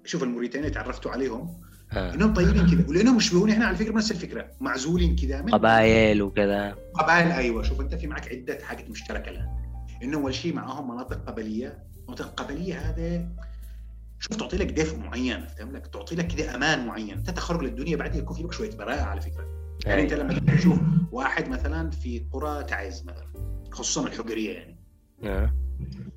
شوف 0.05 0.22
الموريتانيين 0.22 0.72
تعرفتوا 0.72 1.11
عليهم. 1.11 1.61
آه. 1.97 2.14
انهم 2.14 2.34
طيبين 2.34 2.66
كذا 2.66 2.88
ولأنهم 2.88 3.16
يشبهون 3.16 3.51
إحنا 3.51 3.66
على 3.66 3.76
فكرة 3.76 3.92
نفس 3.92 4.11
الفكرة 4.11 4.51
معزولين 4.61 5.16
كذا 5.16 5.42
قبائل 5.42 6.22
وكذا. 6.22 6.76
قبائل 6.95 7.32
أيوه. 7.32 7.62
شوف 7.62 7.80
أنت 7.80 7.95
في 7.95 8.07
معك 8.07 8.28
عدة 8.28 8.59
حاجات 8.62 8.90
مشتركة 8.90 9.30
الآن. 9.30 9.49
انه 10.03 10.18
أول 10.18 10.34
شيء 10.34 10.55
معاهم 10.55 10.90
مناطق 10.90 11.24
قبلية. 11.26 11.84
المناطق 11.99 12.26
القبليه 12.26 12.78
هذا 12.78 13.28
شوف 14.18 14.36
تعطي 14.36 14.57
لك 14.57 14.72
دفء 14.72 14.99
معين 14.99 15.47
فاهم 15.47 15.72
لك 15.72 15.86
تعطي 15.86 16.14
لك 16.14 16.26
كذا 16.26 16.55
أمان 16.55 16.86
معين. 16.86 17.16
أنت 17.16 17.30
تخرج 17.30 17.62
للدنيا 17.62 17.97
بعدين 17.97 18.20
يكون 18.20 18.36
في 18.36 18.42
لك 18.42 18.53
شوية 18.53 18.76
براءة 18.76 19.03
على 19.03 19.20
فكرة. 19.20 19.64
يعني 19.86 20.03
أنت 20.03 20.12
لما 20.12 20.55
تشوف 20.57 20.78
واحد 21.12 21.49
مثلا 21.49 21.90
في 21.90 22.26
قرى 22.32 22.64
تعز 22.64 23.03
مثلا 23.03 23.26
خصوصا 23.70 24.07
الحجرية 24.07 24.53
يعني. 24.53 24.78
آه. 25.24 25.55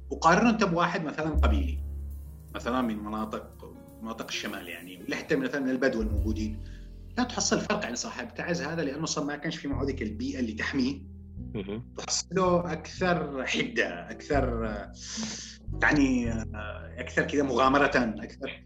وقارنه 0.10 0.50
انت 0.50 0.64
بواحد 0.64 1.06
مثلا 1.06 1.30
قبيلي 1.30 1.80
مثلا 2.56 2.82
من 2.82 3.04
مناطق 3.04 3.57
مناطق 4.02 4.28
الشمال 4.28 4.70
يعني 4.70 4.98
ولا 4.98 5.16
حتى 5.16 5.36
مثلا 5.36 5.62
من 5.62 5.70
البدو 5.70 6.02
الموجودين. 6.02 6.60
لا 7.18 7.24
تحصل 7.24 7.60
فرق 7.60 7.84
يعني 7.84 7.96
صاحب 7.96 8.34
تعز 8.34 8.62
هذا 8.62 8.84
لأنه 8.84 9.04
أصلا 9.04 9.26
ما 9.26 9.36
كانش 9.36 9.58
في 9.58 9.68
معه 9.68 9.84
ذيك 9.86 10.02
البيئة 10.02 10.40
اللي 10.40 10.54
تحميه. 10.54 11.02
تحصله 11.98 12.72
أكثر 12.72 13.46
حدة 13.46 14.12
أكثر 14.12 14.64
يعني 15.84 16.32
أكثر 16.98 17.24
كذا 17.24 17.44
مغامرة 17.44 17.92
أكثر. 17.96 18.64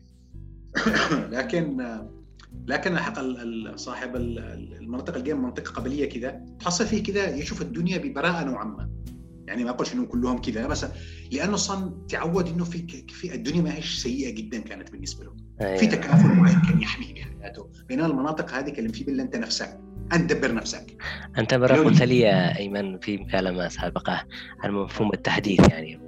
لكن 1.37 1.81
لكن 2.67 2.93
الحق 2.93 3.19
صاحب 3.75 4.15
المنطقة 4.15 5.17
الجيم 5.17 5.43
منطقة 5.43 5.71
قبلية 5.71 6.09
كذا 6.09 6.45
تحصل 6.59 6.85
فيه 6.85 7.03
كذا 7.03 7.35
يشوف 7.35 7.61
الدنيا 7.61 7.97
ببراءة 7.97 8.43
نوعا 8.43 8.63
ما. 8.63 8.89
يعني 9.51 9.63
ما 9.63 9.69
أقولش 9.69 9.93
إنهم 9.93 10.05
كلهم 10.05 10.41
كذا 10.41 10.67
بس 10.67 10.85
لأنه 11.31 11.53
أصلا 11.53 11.93
تعود 12.09 12.47
إنه 12.47 12.63
في 12.63 13.05
في 13.07 13.35
الدنيا 13.35 13.61
ما 13.61 13.75
هيش 13.75 13.99
سيئة 13.99 14.35
جدا 14.35 14.59
كانت 14.59 14.91
بالنسبة 14.91 15.23
له 15.23 15.35
أيوة. 15.61 15.77
في 15.77 15.87
تكافل 15.87 16.27
معين 16.27 16.61
كان 16.61 16.81
يحمي 16.81 17.13
بحياته 17.13 17.69
بينما 17.89 18.05
المناطق 18.05 18.53
هذه 18.53 18.69
كلم 18.69 18.91
في 18.91 19.03
بالله 19.03 19.23
أنت 19.23 19.35
نفسك 19.35 19.79
أنت 20.13 20.33
دبر 20.33 20.53
نفسك 20.53 20.97
أنت 21.37 21.53
مرة 21.53 21.75
قلت 21.75 22.01
لي 22.01 22.29
ايمن 22.57 22.99
في 22.99 23.17
مكالمة 23.17 23.67
سابقة 23.67 24.25
عن 24.63 24.71
مفهوم 24.71 25.13
التحديث 25.13 25.69
يعني 25.69 26.01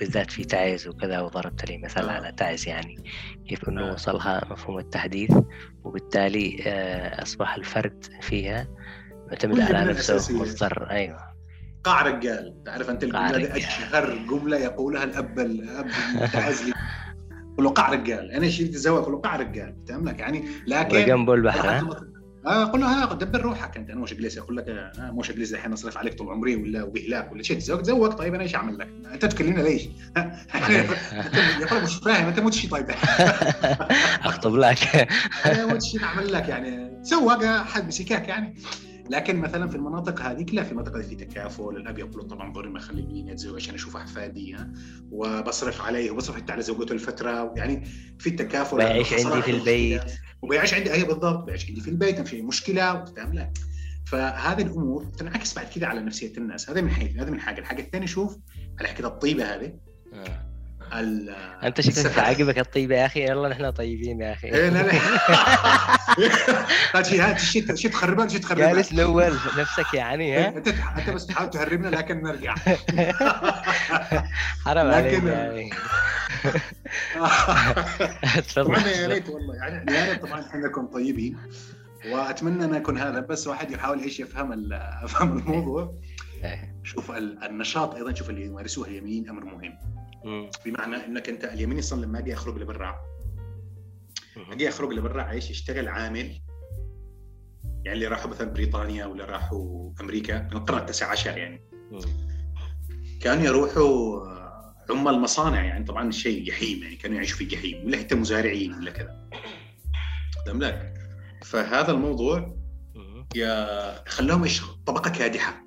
بالذات 0.00 0.30
في 0.30 0.44
تعز 0.44 0.88
وكذا 0.88 1.20
وضربت 1.20 1.70
لي 1.70 1.78
مثل 1.78 2.08
آه. 2.08 2.12
على 2.12 2.32
تعز 2.32 2.68
يعني 2.68 2.96
كيف 3.48 3.68
إنه 3.68 3.90
آه. 3.90 3.92
وصلها 3.92 4.44
مفهوم 4.50 4.78
التحديث 4.78 5.30
وبالتالي 5.84 6.62
آه، 6.66 7.22
أصبح 7.22 7.54
الفرد 7.54 8.04
فيها 8.20 8.68
معتمد 9.30 9.60
على 9.60 9.90
نفسه 9.90 10.38
مضطر 10.38 10.90
أيوه 10.90 11.33
قاع 11.84 12.02
رجال. 12.02 12.62
تعرف 12.66 12.90
أنت 12.90 13.04
الجملة 13.04 13.36
هذه 13.36 13.56
أشهر 13.56 14.18
جملة 14.30 14.56
يقولها 14.56 15.04
الأب 15.04 15.38
الأب 15.38 15.86
المتعزلي 16.14 16.72
له 17.58 17.70
قاع 17.70 17.90
رجال. 17.92 18.30
أنا 18.30 18.48
شلت 18.48 18.74
الزواج 18.74 19.08
له 19.08 19.18
قاع 19.18 19.36
رجال 19.36 19.76
فاهم 19.88 20.08
لك؟ 20.08 20.20
يعني 20.20 20.44
لكن 20.66 21.04
جنبه 21.06 21.34
البحر 21.34 21.88
آه 22.46 22.70
قول 22.70 22.80
له 22.80 22.86
ها 22.86 23.14
دبر 23.14 23.40
روحك 23.40 23.76
أنت. 23.76 23.90
أنا 23.90 24.00
مش 24.00 24.14
جليس 24.14 24.38
أقول 24.38 24.56
لك 24.56 24.68
آه 24.68 25.10
مش 25.10 25.32
جليس 25.32 25.54
الحين 25.54 25.72
أصرف 25.72 25.98
عليك 25.98 26.14
طول 26.14 26.28
عمري 26.28 26.56
ولا 26.56 26.82
وبهلاك 26.82 27.32
ولا 27.32 27.42
شيء. 27.42 27.58
تزوج 27.58 27.82
تزوج. 27.82 28.12
طيب 28.12 28.34
أنا 28.34 28.42
إيش 28.42 28.54
أعمل 28.54 28.78
لك؟ 28.78 28.88
أنت 29.12 29.24
تكلمنا 29.24 29.62
ليش؟ 29.62 29.82
يا 31.60 31.66
طيب 31.70 31.82
مش 31.82 31.94
فاهم. 31.96 32.26
أنت 32.26 32.40
مو 32.40 32.50
شيء 32.50 32.70
طيب. 32.70 32.86
أخطب 34.24 34.54
لك. 34.54 35.08
أنا 35.46 35.66
مو 35.66 35.80
شيء 35.80 36.04
أعمل 36.04 36.32
لك 36.32 36.48
يعني. 36.48 37.00
تزوج 37.02 37.44
حد 37.44 37.86
مسكاك 37.86 38.28
يعني. 38.28 38.54
لكن 39.10 39.36
مثلا 39.36 39.68
في 39.68 39.76
المناطق 39.76 40.20
هذيك 40.20 40.54
لا 40.54 40.62
في 40.62 40.72
المناطق 40.72 41.00
في 41.00 41.14
تكافل 41.14 41.76
الاب 41.76 41.98
يقول 41.98 42.26
طبعا 42.26 42.52
ضروري 42.52 42.70
ما 42.70 42.78
اخليني 42.78 43.32
أتزوج 43.32 43.56
عشان 43.56 43.74
أشوف 43.74 43.96
احفادي 43.96 44.56
وبصرف 45.10 45.80
عليه 45.80 46.10
وبصرف 46.10 46.36
حتى 46.36 46.52
على 46.52 46.62
زوجته 46.62 46.92
الفترة 46.92 47.54
يعني 47.56 47.84
في 48.18 48.26
التكافل 48.26 48.76
بيعيش 48.76 49.12
عندي 49.12 49.42
في 49.42 49.50
البيت. 49.50 50.12
وبيعيش 50.42 50.74
عندي 50.74 50.92
اي 50.92 51.04
بالضبط 51.04 51.44
بيعيش 51.44 51.68
عندي 51.68 51.80
في 51.80 51.90
البيت 51.90 52.20
في 52.20 52.42
مشكلة 52.42 53.04
فاهم 53.04 53.32
لا. 53.32 53.52
فهذه 54.06 54.62
الأمور 54.62 55.04
تنعكس 55.04 55.54
بعد 55.54 55.66
كذا 55.66 55.86
على 55.86 56.00
نفسية 56.00 56.32
الناس. 56.38 56.70
هذا 56.70 56.80
من 56.80 56.90
حيث 56.90 57.16
هذا 57.16 57.30
من 57.30 57.40
حاجة. 57.40 57.60
الحاجة 57.60 57.82
الثانية 57.82 58.06
شوف 58.06 58.38
على 58.78 58.88
حكاية 58.88 59.06
الطيبة 59.06 59.44
هذه. 59.44 59.78
آه. 60.12 60.53
أنت 61.62 61.80
شكلك 61.80 62.18
عاجبك 62.18 62.58
الطيبه 62.58 62.96
يا 62.96 63.06
أخي. 63.06 63.24
يلا 63.24 63.48
نحن 63.48 63.70
طيبين 63.70 64.20
يا 64.20 64.32
أخي. 64.32 64.48
إيه 64.48 64.68
لا 64.68 64.82
لا. 64.82 64.92
هات 66.94 67.06
شيء 67.40 67.74
شيء 67.74 67.90
تخربنا 67.90 68.28
شيء 68.28 68.40
تخربنا 68.40 68.72
جالس 68.72 68.92
الأول 68.92 69.32
نفسك 69.58 69.94
يعني 69.94 70.38
ها؟ 70.38 70.48
انت 70.48 70.68
أنت 70.68 71.10
بس 71.10 71.26
تحاول 71.26 71.50
تهربنا 71.50 71.88
لكن 71.88 72.22
نرجع. 72.22 72.54
حرام 74.64 74.90
عليك 74.90 75.22
يعني 75.22 75.70
طبعا 78.56 78.78
يا 79.02 79.06
ريت 79.06 79.28
والله 79.28 79.54
يعني 79.54 79.92
يا 79.92 80.12
ريت 80.12 80.22
طبعا 80.22 80.40
إحنا 80.40 80.60
نكون 80.60 80.86
طيبين. 80.86 81.38
وأتمنى 82.10 82.64
ان 82.64 82.74
اكون 82.74 82.98
هذا 82.98 83.20
بس 83.20 83.46
واحد 83.46 83.70
يحاول 83.70 84.00
إيش 84.00 84.20
يفهم 84.20 84.72
افهم 84.72 85.38
الموضوع. 85.38 85.94
إيه. 86.44 86.74
شوف 86.82 87.10
النشاط 87.10 87.94
أيضا 87.94 88.14
شوف 88.14 88.30
اللي 88.30 88.44
يمارسوه 88.44 88.86
اليمين 88.86 89.28
أمر 89.28 89.44
مهم. 89.44 89.78
بمعنى 90.64 90.96
إنك 90.96 91.28
أنت 91.28 91.44
اليمين 91.44 91.78
أصلا 91.78 92.06
لما 92.06 92.18
أجي 92.18 92.34
أخرج 92.34 92.58
لبرا. 92.58 92.96
أجي 94.50 94.68
أخرج 94.68 94.92
لبرا 94.92 95.22
عايش 95.22 95.50
يشتغل 95.50 95.88
عامل. 95.88 96.40
يعني 97.64 97.92
اللي 97.92 98.06
راحوا 98.06 98.30
مثلا 98.30 98.50
بريطانيا 98.52 99.06
ولا 99.06 99.24
راحوا 99.24 99.92
أمريكا 100.00 100.42
من 100.42 100.52
القرن 100.52 100.78
التاسع 100.78 101.10
عشر 101.10 101.38
يعني. 101.38 101.60
كانوا 103.20 103.44
يروحوا 103.44 104.20
عمال 104.90 105.20
مصانع 105.20 105.64
يعني 105.64 105.84
طبعا 105.84 106.10
شيء 106.10 106.44
جحيم 106.46 106.82
يعني 106.82 106.96
كانوا 106.96 107.16
يعيشوا 107.16 107.38
في 107.38 107.44
جحيم 107.44 107.86
ولا 107.86 107.96
حتى 107.96 108.14
مزارعين 108.14 108.74
ولا 108.74 108.90
كذا. 108.90 109.30
تمام 110.46 110.62
لك 110.62 110.94
فهذا 111.42 111.92
الموضوع 111.92 112.56
يا 113.34 114.08
خلاهم 114.08 114.42
إيش 114.42 114.62
طبقة 114.86 115.10
كادحة. 115.10 115.64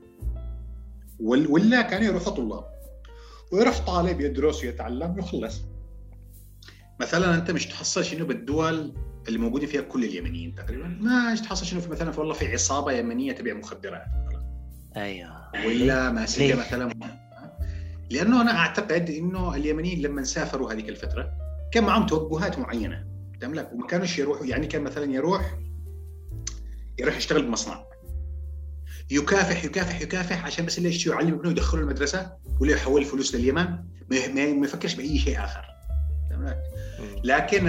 ولا 1.20 1.82
كانوا 1.82 2.08
يروحوا 2.08 2.34
طلاب. 2.34 2.77
ويروح 3.52 3.80
طالب 3.80 4.22
يدرس 4.22 4.64
ويتعلم 4.64 5.16
ويخلص. 5.16 5.62
مثلا 7.00 7.36
أنت 7.36 7.52
مش 7.52 7.66
تحصل 7.66 8.06
شنو 8.06 8.26
بالدول 8.26 8.94
اللي 9.28 9.40
موجودين 9.40 9.70
فيها 9.70 9.82
كل 9.82 10.04
اليمنيين 10.04 10.56
تقريبا؟ 10.56 10.88
ما 10.88 11.36
تحصل 11.36 11.66
شنو 11.66 11.82
في 11.82 11.90
مثلا 11.90 12.12
في 12.12 12.20
والله 12.20 12.34
في 12.34 12.54
عصابة 12.54 12.92
يمنية 12.92 13.32
تبيع 13.32 13.54
مخدرات. 13.54 14.06
أيوه. 14.96 15.52
ولا 15.66 16.12
ماسكه 16.12 16.56
مثلا؟ 16.56 16.94
لأنه 18.10 18.42
أنا 18.42 18.58
أعتقد 18.58 19.10
إنه 19.10 19.56
اليمنيين 19.56 20.02
لما 20.02 20.24
سافروا 20.24 20.74
هذيك 20.74 20.90
الفترة 20.90 21.32
كان 21.72 21.84
معهم 21.84 22.06
توجهات 22.06 22.60
معينة. 22.60 23.08
تملك؟ 23.42 23.74
وما 23.74 23.88
كانوش 23.88 24.20
يروحوا 24.20 24.46
يعني 24.46 24.68
كان 24.68 24.82
مثلا 24.82 25.14
يروح 25.14 25.60
يروح 27.00 27.18
يشتغل 27.18 27.46
بمصنع. 27.46 27.84
يكافح 29.12 29.64
يكافح 29.64 30.02
يكافح 30.02 30.46
عشان 30.46 30.66
بس 30.66 30.78
اللي 30.78 30.90
يشتري 30.90 31.14
يعلم 31.14 31.34
ابنه 31.34 31.52
يدخله 31.52 31.82
المدرسة 31.82 32.32
ولا 32.60 32.72
يحول 32.72 33.02
الفلوس 33.02 33.36
لليمن. 33.36 33.66
ما 34.10 34.66
يفكرش 34.66 34.94
بأي 34.94 35.20
شيء 35.20 35.44
آخر. 35.44 35.66
لكن 37.24 37.66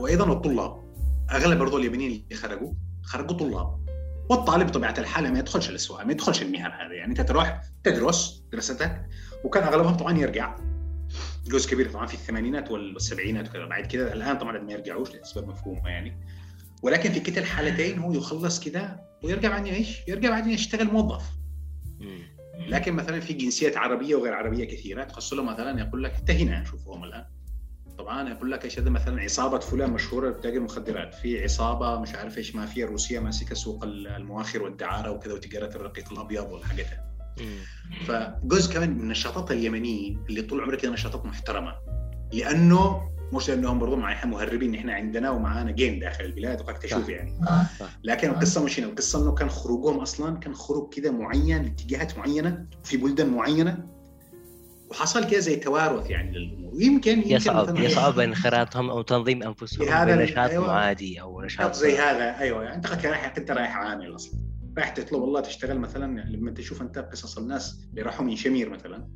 وأيضا 0.00 0.32
الطلاب 0.32 0.90
أغلب 1.30 1.58
برضو 1.58 1.78
اليمنيين 1.78 2.24
اللي 2.24 2.42
خرجوا 2.42 2.72
خرجوا 3.02 3.36
طلاب. 3.36 3.80
والطالب 4.30 4.66
بطبيعة 4.66 4.94
الحال 4.98 5.32
ما 5.32 5.38
يدخلش 5.38 5.70
الأسواق 5.70 6.04
ما 6.04 6.12
يدخلش 6.12 6.42
المهن 6.42 6.70
هذه. 6.72 6.92
يعني 6.92 7.10
أنت 7.10 7.20
تروح 7.20 7.60
تدرس 7.84 8.44
دراستك 8.52 9.06
وكان 9.44 9.62
أغلبهم 9.62 9.94
طبعا 9.94 10.18
يرجع. 10.18 10.56
جزء 11.46 11.70
كبير 11.70 11.90
طبعا 11.90 12.06
في 12.06 12.14
الثمانينات 12.14 12.70
والسبعينات 12.70 13.48
وكذا. 13.48 13.66
بعد 13.66 13.86
كذا 13.86 14.12
الآن 14.12 14.38
طبعا 14.38 14.58
ما 14.58 14.72
يرجعوش 14.72 15.14
لأسباب 15.14 15.48
مفهومة 15.48 15.88
يعني. 15.88 16.20
ولكن 16.82 17.12
في 17.12 17.20
كلتا 17.20 17.40
الحالتين 17.40 17.98
هو 17.98 18.12
يخلص 18.12 18.60
كذا 18.60 19.00
ويرجع 19.22 19.48
بعدين 19.48 19.74
إيش؟ 19.74 19.98
يرجع 20.08 20.30
بعدين 20.30 20.52
يشتغل 20.52 20.86
موظف. 20.86 21.22
لكن 22.68 22.92
مثلا 22.92 23.20
في 23.20 23.32
جنسيات 23.32 23.76
عربية 23.76 24.14
وغير 24.14 24.34
عربية 24.34 24.64
كثيرة 24.64 25.04
تخص 25.04 25.32
له 25.32 25.42
مثلا 25.42 25.80
يقول 25.80 26.04
لك 26.04 26.14
انت 26.14 26.30
هنا 26.30 26.64
شوفهم 26.64 27.04
الآن. 27.04 27.24
طبعا 27.98 28.28
يقول 28.28 28.50
لك 28.50 28.64
إيش 28.64 28.78
هذا 28.78 28.90
مثلا 28.90 29.22
عصابة 29.22 29.58
فلان 29.58 29.90
مشهورة 29.90 30.30
بتاجر 30.30 30.60
مخدرات 30.60 31.14
في 31.14 31.42
عصابة 31.42 32.00
مش 32.00 32.14
عارف 32.14 32.38
إيش 32.38 32.54
مافيا 32.54 32.86
روسية 32.86 33.18
ماسكة 33.18 33.54
سوق 33.54 33.84
المواخر 33.84 34.62
والدعارة 34.62 35.10
وكذا 35.10 35.34
وتجارة 35.34 35.76
الرقيق 35.76 36.12
الأبيض 36.12 36.50
والحاجات 36.52 36.86
فجزء 38.06 38.74
كمان 38.74 38.90
من 38.90 39.00
النشاطات 39.00 39.50
اليمنيين 39.50 40.24
اللي 40.28 40.42
طول 40.42 40.60
عمرك 40.60 40.84
نشاطات 40.84 41.24
محترمة 41.24 41.74
لأنه 42.32 43.10
مش 43.32 43.50
لأنهم 43.50 43.78
برضو 43.78 43.96
مع 43.96 44.24
مهربين 44.24 44.74
إحنا 44.74 44.94
عندنا 44.94 45.30
ومعانا 45.30 45.70
جيم 45.70 46.00
داخل 46.00 46.24
البلاد 46.24 46.60
وقت 46.60 46.82
تشوف 46.82 47.08
يعني. 47.08 47.34
لكن 48.04 48.30
القصة 48.30 48.64
مش 48.64 48.80
هنا 48.80 48.88
القصة 48.88 49.22
إنه 49.22 49.34
كان 49.34 49.48
خروجهم 49.48 50.00
أصلا 50.00 50.38
كان 50.38 50.54
خروج 50.54 50.94
كذا 50.94 51.10
معين 51.10 51.62
لاتجاهات 51.62 52.18
معينة 52.18 52.66
في 52.84 52.96
بلدان 52.96 53.28
معينة. 53.30 53.86
وحصل 54.90 55.24
كذا 55.24 55.38
زي 55.38 55.56
توارث 55.56 56.10
يعني 56.10 56.38
للأمور. 56.38 56.74
ويمكن 56.74 57.22
يصعب 57.26 57.76
يصعب 57.76 58.18
انخراطهم 58.18 58.90
أو 58.90 59.02
تنظيم 59.02 59.42
أنفسهم 59.42 60.06
بنشاط 60.06 60.50
أيوة. 60.50 60.66
معادي 60.66 61.20
أو 61.20 61.42
نشاط 61.42 61.74
زي 61.74 61.98
هذا 61.98 62.38
أيوه. 62.38 62.64
يعني 62.64 62.76
أنت 62.76 63.06
رايح 63.06 63.34
انت 63.38 63.50
رايح 63.50 63.76
عامل 63.76 64.14
أصلا. 64.14 64.40
رايح 64.78 64.88
تطلب 64.88 65.20
والله 65.20 65.40
تشتغل 65.40 65.78
مثلا 65.78 66.20
لما 66.20 66.50
تشوف 66.50 66.82
أنت 66.82 66.98
قصص 66.98 67.38
الناس 67.38 67.80
اللي 67.90 68.02
راحوا 68.02 68.24
من 68.24 68.36
شمير 68.36 68.70
مثلا. 68.70 69.08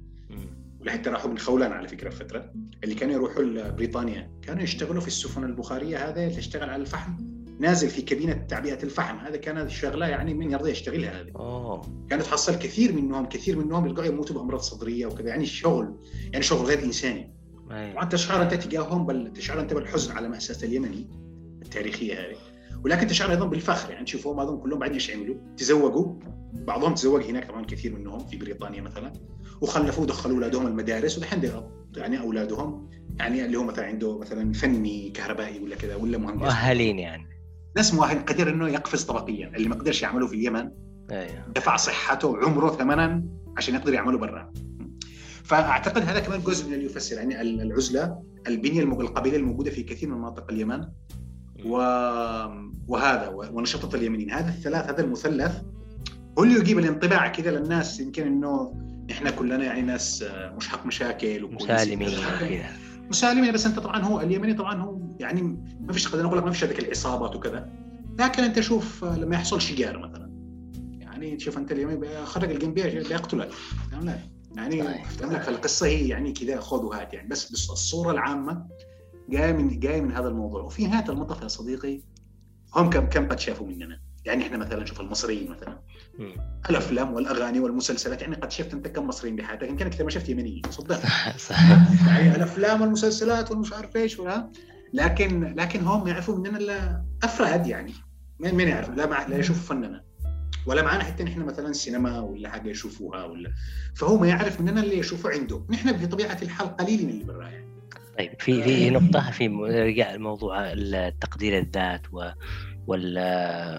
لحتى 0.85 1.11
راحوا 1.11 1.30
من 1.30 1.39
خولان 1.39 1.72
على 1.72 1.89
فكرة 1.89 2.11
فترة 2.11 2.53
اللي 2.85 2.95
كانوا 2.95 3.14
يروحوا 3.14 3.43
لبريطانيا 3.43 4.30
كانوا 4.43 4.62
يشتغلوا 4.62 5.01
في 5.01 5.07
السفن 5.07 5.45
البخارية 5.45 6.09
هذا 6.09 6.28
تشتغل 6.28 6.70
على 6.70 6.82
الفحم 6.82 7.12
نازل 7.61 7.89
في 7.89 8.03
كابينة 8.03 8.32
تعبئة 8.32 8.82
الفحم 8.82 9.16
هذا 9.16 9.37
كانت 9.37 9.70
شغلة 9.70 10.07
يعني 10.07 10.35
من 10.35 10.51
يرضى 10.51 10.70
يشتغلها 10.70 11.20
هذه 11.20 11.30
أوه. 11.37 12.07
كانت 12.11 12.22
تحصل 12.22 12.55
كثير 12.55 12.93
منهم 12.93 13.26
كثير 13.26 13.59
منهم 13.59 13.87
يلقوا 13.87 14.05
يموتوا 14.05 14.37
بأمراض 14.37 14.61
صدرية 14.61 15.07
وكذا 15.07 15.28
يعني 15.28 15.43
الشغل 15.43 15.97
يعني 16.32 16.45
شغل 16.45 16.66
غير 16.66 16.85
إنساني. 16.85 17.35
وانت 17.70 18.12
تشعر 18.12 18.43
أنت 18.43 18.55
تجاههم 18.55 19.07
بل 19.07 19.32
تشعر 19.32 19.61
أنت 19.61 19.74
بالحزن 19.74 20.12
على 20.12 20.28
مأساة 20.28 20.66
اليمني 20.66 21.11
التاريخية 21.62 22.14
هذه 22.14 22.37
ولكن 22.85 23.07
تشعر 23.07 23.30
أيضا 23.30 23.47
بالفخر 23.47 23.91
يعني 23.91 24.05
تشوفهم 24.05 24.41
هذول 24.41 24.61
كلهم 24.61 24.78
بعدين 24.78 24.95
إيش 24.95 25.11
عملوا؟ 25.11 25.37
تزوجوا 25.57 26.14
بعضهم 26.55 26.95
تزوج 26.95 27.22
هناك 27.22 27.49
طبعا 27.49 27.64
كثير 27.64 27.95
منهم 27.95 28.26
في 28.26 28.37
بريطانيا 28.37 28.82
مثلا 28.82 29.12
وخلفوا 29.61 30.07
دخلوا 30.07 30.35
أولادهم 30.35 30.67
المدارس 30.67 31.19
ودحين 31.19 31.51
يعني 31.97 32.21
أولادهم 32.21 32.89
يعني 33.19 33.45
اللي 33.45 33.59
هو 33.59 33.65
مثلا 33.65 33.87
عنده 33.87 34.19
مثلا 34.19 34.53
فني 34.53 35.11
كهربائي 35.11 35.61
ولا 35.61 35.77
كذا 35.77 35.95
ولا 35.95 36.19
مهندس. 36.19 36.43
مؤهلين 36.43 36.99
يعني. 36.99 37.27
ناس 37.77 37.95
مؤهل 37.95 38.19
قدر 38.19 38.51
إنه 38.51 38.69
يقفز 38.69 39.03
طبقيا 39.03 39.53
اللي 39.57 39.69
ما 39.69 39.75
قدرش 39.75 40.03
يعمله 40.03 40.27
في 40.27 40.35
اليمن 40.35 40.71
أيوه. 41.11 41.49
دفع 41.55 41.77
صحته 41.77 42.29
وعمره 42.29 42.71
ثمنا 42.71 43.25
عشان 43.57 43.75
يقدر 43.75 43.93
يعمله 43.93 44.19
برا. 44.19 44.53
فأعتقد 45.45 46.03
هذا 46.03 46.21
كمان 46.21 46.43
جزء 46.43 46.69
من 46.69 46.75
اللي 46.75 46.85
يفسر 46.85 47.17
يعني 47.17 47.41
العزلة 47.41 48.23
البنية 48.49 48.83
القبيلة 48.83 49.37
الموجودة 49.37 49.71
في 49.71 49.83
كثير 49.83 50.09
من 50.09 50.19
مناطق 50.19 50.51
اليمن. 50.51 50.85
و... 51.65 51.77
وهذا 52.89 53.29
ونشاطات 53.29 53.95
اليمنيين. 53.95 54.31
هذا 54.31 54.49
الثلاث 54.49 54.89
هذا 54.89 55.01
المثلث 55.05 55.61
هو 56.39 56.45
اللي 56.45 56.55
يجيب 56.55 56.79
الانطباع 56.79 57.29
كذا 57.29 57.51
للناس 57.51 58.01
يمكن 58.01 58.27
إنه 58.27 58.75
إحنا 59.11 59.31
كلنا 59.31 59.65
يعني 59.65 59.83
ناس 59.83 60.25
مش 60.57 60.69
حق 60.69 60.87
مشاكل 60.87 61.49
مسالمين 61.53 62.19
مسالمين 63.11 63.53
بس 63.53 63.67
أنت 63.67 63.79
طبعا 63.79 64.03
هو 64.03 64.21
اليمني 64.21 64.55
طبعا 64.55 64.83
هو 64.83 64.99
يعني 65.21 65.43
ما 65.81 65.93
فيش 65.93 66.07
خلينا 66.07 66.27
نقول 66.27 66.39
لك 66.39 66.45
ما 66.45 66.51
فيش 66.51 66.65
هذيك 66.65 66.79
العصابات 66.79 67.37
وكذا. 67.37 67.71
لكن 68.19 68.45
أنت 68.45 68.61
شوف 68.61 69.05
لما 69.05 69.35
يحصل 69.35 69.61
شجار 69.61 69.99
مثلا. 69.99 70.31
يعني 71.01 71.37
تشوف 71.37 71.59
أنت 71.59 71.73
اليمني 71.73 72.25
خرج 72.25 72.51
الجنبيه 72.51 72.85
بيقتلك 72.85 73.51
يعني 74.57 74.83
فهمت 74.83 75.35
لك 75.35 75.49
القصة 75.49 75.87
هي 75.87 76.09
يعني 76.09 76.33
كذا 76.33 76.61
خذ 76.61 76.85
وهات 76.85 77.15
يعني. 77.15 77.29
بس 77.29 77.53
بس 77.53 77.71
الصورة 77.71 78.11
العامة 78.11 78.67
جاية 79.29 79.53
من 79.53 79.81
جاية 79.81 80.01
من 80.01 80.13
هذا 80.13 80.29
الموضوع. 80.29 80.63
وفي 80.63 80.87
نهايه 80.87 81.09
المطاف 81.09 81.43
يا 81.43 81.49
صديقي. 81.49 82.01
هم 82.75 82.91
كم 82.91 83.07
كم 83.07 83.29
قد 83.29 83.39
شافوا 83.39 83.67
مننا؟ 83.67 84.01
يعني 84.25 84.43
إحنا 84.43 84.57
مثلا 84.57 84.85
شوف 84.85 85.01
المصريين 85.01 85.51
مثلا. 85.51 85.81
الأفلام 86.70 87.12
والأغاني 87.12 87.61
والمسلسلات 87.61 88.22
يعني 88.22 88.37
قد 88.37 88.51
شفت 88.51 88.75
أنت 88.75 88.89
كم 88.89 89.07
مصريين 89.07 89.37
بحياتك 89.37 89.68
يمكن 89.68 89.89
كثير 89.89 90.05
ما 90.05 90.11
شفت 90.11 90.29
يمنيين 90.29 90.62
صدق. 90.70 91.01
يعني 92.07 92.37
الأفلام 92.37 92.81
والمسلسلات 92.81 93.51
والمش 93.51 93.72
عارف 93.72 93.97
إيش 93.97 94.20
لكن 94.93 95.55
لكن 95.59 95.81
هم 95.81 96.09
يعرفوا 96.09 96.39
مننا 96.39 97.05
افراد 97.22 97.66
يعني. 97.66 97.93
مين 98.41 98.55
مين 98.55 98.68
يعرف؟ 98.68 98.91
لا 98.91 99.29
لا 99.29 99.39
يشوفوا 99.39 99.77
فننا. 99.77 100.05
ولا 100.66 100.83
معنا 100.83 101.05
حتى 101.05 101.25
نحن 101.25 101.41
مثلا 101.41 101.72
سينما 101.72 102.20
ولا 102.20 102.49
حاجة 102.49 102.70
يشوفوها 102.70 103.25
ولا. 103.25 103.53
فهو 103.95 104.18
ما 104.18 104.29
يعرف 104.29 104.61
مننا 104.61 104.83
اللي 104.83 104.99
يشوفه 104.99 105.31
عنده. 105.31 105.66
نحن 105.70 105.93
بطبيعة 105.93 106.39
الحال 106.43 106.77
قليل 106.77 107.05
من 107.05 107.11
اللي 107.11 107.25
برا 107.25 107.49
يعني. 107.49 107.64
طيب 108.18 108.41
في 108.41 108.62
في 108.62 108.91
نقطة 108.91 109.31
في 109.31 109.49
رجع 109.87 110.16
موضوع 110.16 110.72
التقدير 110.72 111.59
الذات 111.59 112.03
و 112.12 112.31
وال 112.87 113.18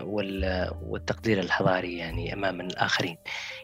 وال 0.03 0.69
والتقدير 0.81 1.39
الحضاري 1.39 1.97
يعني 1.97 2.33
أمام 2.33 2.61
الآخرين. 2.61 3.17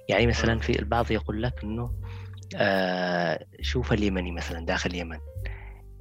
يعني 0.10 0.28
مثلا 0.28 0.60
في 0.60 0.80
البعض 0.80 1.12
يقول 1.12 1.44
لك 1.44 1.64
إنه 1.64 1.94
آه 2.56 3.46
شوف 3.62 3.94
اليمني 3.94 4.32
مثلا 4.32 4.66
داخل 4.66 4.90
اليمن. 4.90 5.20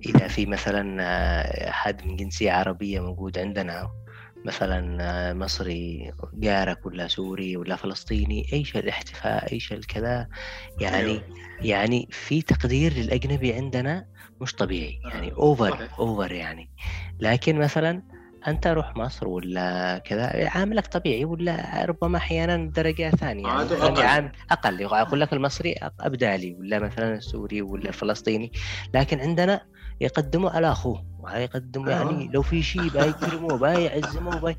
إذا 0.06 0.28
في 0.28 0.46
مثلا 0.46 0.96
آه، 1.00 1.70
حد 1.70 2.06
من 2.06 2.16
جنسية 2.16 2.52
عربية 2.52 3.00
موجود 3.00 3.38
عندنا 3.38 3.90
مثلا 4.44 4.98
آه، 5.00 5.32
مصري 5.32 6.12
جارك 6.34 6.86
ولا 6.86 7.08
سوري 7.08 7.56
ولا 7.56 7.76
فلسطيني 7.76 8.46
إيش 8.52 8.76
الاحتفاء 8.76 9.52
إيش 9.52 9.72
الكذا 9.72 10.28
يعني 10.80 10.96
أيوه. 10.96 11.24
يعني 11.60 12.08
في 12.10 12.42
تقدير 12.42 12.92
للأجنبي 12.92 13.52
عندنا 13.52 14.06
مش 14.40 14.54
طبيعي 14.54 15.00
يعني 15.04 15.32
over 15.32 15.88
over 15.98 16.32
يعني. 16.32 16.70
لكن 17.20 17.58
مثلا 17.58 18.02
أنت 18.48 18.66
روح 18.66 18.96
مصر 18.96 19.28
ولا 19.28 19.98
كذا؟ 19.98 20.48
عاملك 20.48 20.86
طبيعي 20.86 21.24
ولا 21.24 21.84
ربما 21.84 22.18
أحيانا 22.18 22.70
درجة 22.70 23.10
ثانية؟ 23.10 23.46
يعني 23.46 23.60
أقل. 23.62 24.02
عامل 24.02 24.32
أقل. 24.50 24.80
يقول 24.80 25.20
لك 25.20 25.32
المصري 25.32 25.74
أبدالي 26.00 26.54
ولا 26.54 26.78
مثلا 26.78 27.14
السوري 27.14 27.62
ولا 27.62 27.88
الفلسطيني. 27.88 28.52
لكن 28.94 29.20
عندنا 29.20 29.60
يقدموا 30.00 30.50
على 30.50 30.72
أخوه. 30.72 31.10
يقدموا 31.34 31.90
يعني 31.90 32.30
لو 32.34 32.42
في 32.42 32.62
شيء 32.62 32.88
بيكرموه 32.88 33.58
بايعزموه 33.58 34.56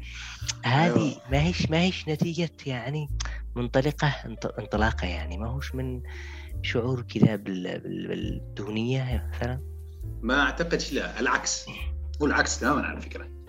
هذه 0.65 0.95
أيوه. 0.95 1.15
ما 1.32 1.41
هيش 1.43 1.69
ما 1.69 1.79
هيش 1.79 2.07
نتيجة 2.09 2.49
يعني 2.65 3.09
منطلقة 3.55 4.13
انطلاقة 4.59 5.07
يعني. 5.07 5.38
ما 5.38 5.47
هوش 5.47 5.75
من 5.75 6.01
شعور 6.61 7.01
كذا 7.01 7.36
بالدونيه 7.36 9.29
مثلا. 9.34 9.59
ما 10.21 10.41
أعتقد 10.41 10.82
لا 10.91 11.19
العكس. 11.19 11.65
هو 12.21 12.25
العكس 12.25 12.59
تماما 12.59 12.82
على 12.82 13.01
فكرة. 13.01 13.40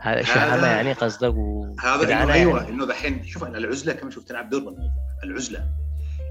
هذا 0.00 0.22
هذا 0.22 0.66
يعني 0.66 0.92
قصدك 0.92 1.34
و... 1.34 1.74
هذا 1.80 2.22
إنه 2.22 2.32
أيوه 2.32 2.62
يعني. 2.62 2.74
إنه 2.74 2.86
دحين 2.86 3.26
شوف 3.26 3.44
العزلة 3.44 3.92
كمان 3.92 4.10
شوف 4.10 4.24
تلعب 4.24 4.50
دور 4.50 4.60
بالموضوع 4.60 4.90
العزلة 5.24 5.64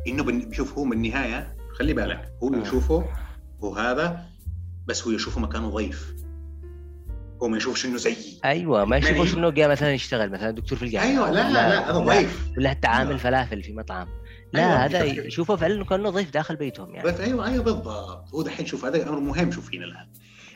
إنه 0.08 0.52
شوف 0.52 0.78
هو 0.78 0.84
من 0.84 0.94
النهاية 0.94 1.56
خلي 1.74 1.94
بالك 1.94 2.32
هو 2.44 2.54
آه. 2.54 2.58
يشوفه 2.58 3.06
وهذا 3.60 4.26
بس 4.86 5.08
هو 5.08 5.12
يشوفه 5.12 5.42
مكانه 5.42 5.70
ضيف 5.70 6.16
هو 7.44 7.48
ما 7.48 7.58
يشوفش 7.58 7.86
إنه 7.86 7.98
زيي. 7.98 8.40
أيوه 8.46 8.86
ما 8.86 8.98
يشوفش 8.98 9.34
إنه 9.34 9.50
جاء 9.50 9.70
مثلا 9.70 9.94
يشتغل 9.94 10.30
مثلا 10.30 10.52
دكتور 10.52 10.78
في 10.78 10.86
الجامعة. 10.86 11.08
أيوه 11.08 11.32
لا 11.32 11.52
لا 11.52 11.70
لا 11.70 11.92
هذا 11.92 12.00
ضيف 12.00 12.48
ولا 12.58 12.70
حتى 12.70 12.88
عامل 12.88 13.20
فلافل 13.20 13.64
في 13.64 13.74
مطعم. 13.74 14.08
لا 14.54 14.60
أيوة 14.60 14.86
هذا 14.86 15.04
يشوفه 15.04 15.56
فعلا 15.56 15.86
كأنه 15.86 16.10
ضيف 16.10 16.34
داخل 16.34 16.56
بيتهم 16.56 16.96
يعني. 16.96 17.20
أيوه 17.20 17.48
أيوه 17.48 17.64
بالضبط. 17.64 18.34
هو 18.34 18.42
دحين 18.42 18.66
شوف 18.66 18.86
هذا 18.86 19.10
أمر 19.10 19.20
مهم 19.20 19.52
شوف 19.52 19.74
هنا 19.74 19.86
الآن. 19.86 20.08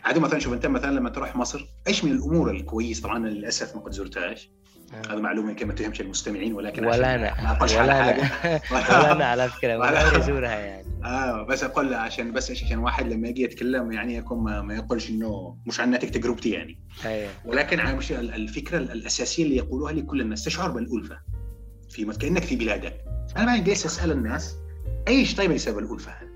عادي 0.04 0.20
مثلا 0.20 0.40
شوف 0.40 0.54
أنت 0.54 0.66
مثلا 0.66 0.92
لما 0.92 1.10
تروح 1.10 1.36
مصر 1.36 1.66
إيش 1.88 2.04
من 2.04 2.12
الأمور 2.12 2.52
الكويس؟ 2.52 3.02
طبعا 3.02 3.20
للأسف 3.20 3.76
ما 3.76 3.82
قد 3.82 3.92
زرتهاش 3.92 4.50
آه. 4.94 5.14
هذا 5.14 5.20
معلومة 5.20 5.50
يمكن 5.50 5.68
ما 5.68 5.74
تهمش 5.74 6.02
المستمعين 6.02 6.54
ولكن 6.54 6.86
ولا 6.86 7.16
أنا. 7.16 7.58
ولا 7.62 8.10
أنا. 8.10 8.30
ولا 8.72 9.12
أنا 9.12 9.26
على 9.26 9.50
فكرة 9.50 9.78
ولا 9.78 10.18
أزورها 10.18 10.60
يعني. 10.60 10.88
آه 11.06 11.44
بس 11.44 11.64
أقول 11.64 11.94
عشان 11.94 12.32
بس 12.32 12.52
عشان 12.52 12.78
واحد 12.78 13.08
لما 13.08 13.28
يجي 13.28 13.44
يتكلم 13.44 13.92
يعني 13.92 14.16
يكون 14.16 14.44
ما, 14.44 14.62
ما 14.62 14.76
يقولش 14.76 15.10
إنه 15.10 15.58
مش 15.66 15.80
عن 15.80 15.92
ناتج 15.92 16.10
تجربتي 16.10 16.50
يعني. 16.50 16.80
أيوه. 17.06 17.30
ولكن 17.46 17.96
مش 17.96 18.12
الفكرة 18.12 18.78
الأساسية 18.78 19.44
اللي 19.44 19.56
يقولوها 19.56 19.94
لكل 19.94 20.22
الناس 20.22 20.44
تشعر 20.44 20.72
بالالفه 20.72 21.20
في 21.90 22.06
كأنك 22.06 22.44
في 22.44 22.56
بلادك. 22.56 23.04
أنا 23.38 23.46
ما 23.46 23.58
جالس 23.58 23.86
أسأل 23.86 24.12
الناس 24.12 24.56
إيش 25.08 25.36
طيب 25.36 25.46
اللي 25.46 25.60
سبب 25.60 25.80
الألفة؟ 25.80 26.12
هذه 26.12 26.31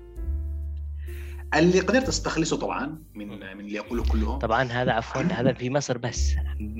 اللي 1.58 1.80
قدرت 1.80 2.08
أستخلصه 2.08 2.56
طبعا 2.56 3.02
من 3.14 3.28
من 3.28 3.60
اللي 3.60 3.74
يقوله 3.74 4.04
كلهم 4.04 4.38
طبعا 4.38 4.62
هذا 4.62 4.92
عفوا 4.92 5.22
هذا 5.22 5.52
في 5.52 5.70
مصر 5.70 5.98
بس 5.98 6.32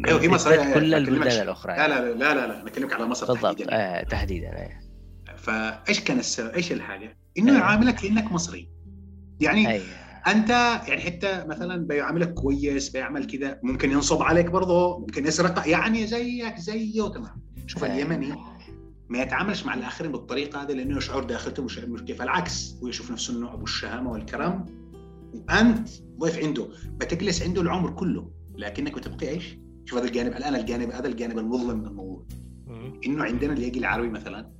أيوه 0.06 0.18
في 0.18 0.28
مصر 0.28 0.74
كل 0.74 0.94
البلدان 0.94 1.42
الأخرى 1.42 1.76
لا 1.76 1.88
لا 1.88 2.00
لا 2.00 2.14
لا 2.14 2.34
لا 2.34 2.60
أنا 2.60 2.68
أكلمك 2.68 2.92
على 2.92 3.06
مصر 3.06 3.26
بالضبط 3.26 3.58
تحديدا 3.58 3.72
آه 3.72 4.02
تحديدا 4.02 4.48
آه. 4.48 4.80
فإيش 5.36 6.00
كان 6.00 6.18
السبب 6.18 6.54
إيش 6.54 6.72
الحاجة؟ 6.72 7.18
إنه 7.38 7.52
آه. 7.52 7.58
يعاملك 7.58 7.94
كانك 7.94 8.32
مصري 8.32 8.68
يعني 9.40 9.68
أيوة. 9.68 9.84
أنت 10.26 10.50
يعني 10.88 11.00
حتى 11.00 11.44
مثلا 11.46 11.86
بيعاملك 11.86 12.34
كويس 12.34 12.88
بيعمل 12.88 13.26
كذا 13.26 13.58
ممكن 13.62 13.90
ينصب 13.90 14.22
عليك 14.22 14.46
برضه 14.46 14.98
ممكن 14.98 15.26
يسرق 15.26 15.68
يعني 15.68 16.06
زيك 16.06 16.56
زيه 16.56 17.08
تمام 17.08 17.42
شوف 17.66 17.84
آه. 17.84 17.86
اليمني 17.86 18.34
ما 19.08 19.22
يتعاملش 19.22 19.66
مع 19.66 19.74
الآخرين 19.74 20.12
بالطريقة 20.12 20.62
هذه 20.62 20.72
لأنه 20.72 20.96
يشعر 20.96 21.24
داخلته 21.24 21.62
مش 21.62 21.78
كيف. 21.78 22.22
العكس 22.22 22.76
هو 22.82 22.88
يشوف 22.88 23.10
نفسه 23.10 23.38
إنه 23.38 23.54
أبو 23.54 23.64
الشهامة 23.64 24.10
والكرم. 24.10 24.64
وأنت 25.34 25.88
ضيف 26.18 26.38
عنده. 26.38 26.68
بتجلس 26.88 27.42
عنده 27.42 27.62
العمر 27.62 27.90
كله. 27.90 28.30
لكنك 28.54 28.94
بتبقي 28.94 29.28
إيش؟ 29.28 29.58
شوف 29.84 29.98
هذا 29.98 30.08
الجانب 30.08 30.32
الآن 30.32 30.54
الجانب 30.54 30.90
هذا 30.90 31.08
الجانب 31.08 31.38
المظلم 31.38 31.78
من 31.78 31.86
الموضوع. 31.86 32.26
إنه 33.06 33.24
عندنا 33.24 33.52
اللي 33.52 33.66
يجي 33.66 33.78
العربي 33.78 34.08
مثلا. 34.08 34.52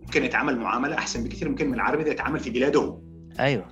ممكن 0.00 0.24
يتعامل 0.24 0.58
معاملة 0.58 0.94
أحسن 0.94 1.24
بكثير. 1.24 1.48
ممكن 1.48 1.66
من 1.66 1.74
العربي 1.74 2.02
إذا 2.02 2.10
يتعامل 2.10 2.40
في 2.40 2.50
بلاده. 2.50 3.02
أيوه. 3.40 3.68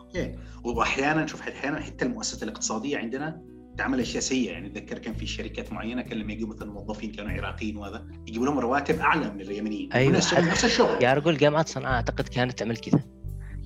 okay. 0.00 0.34
واحيانا 0.64 1.26
شوف 1.26 1.48
أحيانا 1.48 1.80
حتى 1.80 2.04
المؤسسة 2.04 2.44
الاقتصادية 2.44 2.98
عندنا 2.98 3.42
تعمل 3.78 4.00
أشياء 4.00 4.22
سيئة. 4.22 4.52
يعني 4.52 4.66
أتذكر 4.66 4.98
كان 4.98 5.14
في 5.14 5.26
شركات 5.26 5.72
معينة 5.72 6.02
كان 6.02 6.18
لما 6.18 6.32
يجوا 6.32 6.48
مثلا 6.48 6.70
موظفين 6.70 7.12
كانوا 7.12 7.30
عراقيين 7.30 7.76
وهذا 7.76 8.06
يجيبوا 8.28 8.46
لهم 8.46 8.58
رواتب 8.58 8.98
أعلى 8.98 9.30
من 9.30 9.40
اليمنيين 9.40 9.92
أيوه 9.92 10.12
نفس 10.12 10.64
الشغل. 10.64 11.04
يا 11.04 11.14
رجل 11.14 11.36
جامعة 11.36 11.64
صنعاء 11.66 11.94
أعتقد 11.94 12.28
كانت 12.28 12.58
تعمل 12.58 12.76
كذا. 12.76 13.00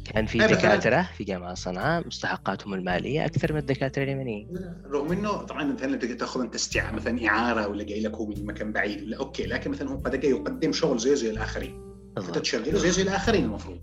كان 0.04 0.26
في 0.26 0.38
دكاترة 0.38 1.08
في 1.16 1.24
جامعة 1.24 1.54
صنعاء 1.54 2.06
مستحقاتهم 2.06 2.74
المالية 2.74 3.24
أكثر 3.24 3.52
من 3.52 3.58
الدكاترة 3.58 4.02
اليمنيين. 4.02 4.48
رغم 4.92 5.12
إنه 5.12 5.32
طبعا 5.32 5.64
مثلا 5.64 5.96
تأخذ 5.96 6.40
أنت 6.40 6.54
استع 6.54 6.92
مثلا 6.92 7.28
إعارة 7.28 7.68
ولا 7.68 7.84
جاي 7.84 8.00
لك 8.00 8.14
هو 8.14 8.26
من 8.26 8.46
مكان 8.46 8.72
بعيد. 8.72 9.02
ولا 9.02 9.16
okay 9.16 9.46
لكن 9.46 9.70
مثلا 9.70 9.90
هو 9.90 9.96
قد 9.96 10.24
يقدم 10.24 10.72
شغل 10.72 10.98
زي 10.98 11.16
زي 11.16 11.30
الآخرين. 11.30 11.82
أنت 12.18 12.38
تشغله 12.38 12.78
زي 12.78 12.90
زي 12.90 13.02
الآخرين 13.02 13.44
المفروض. 13.44 13.80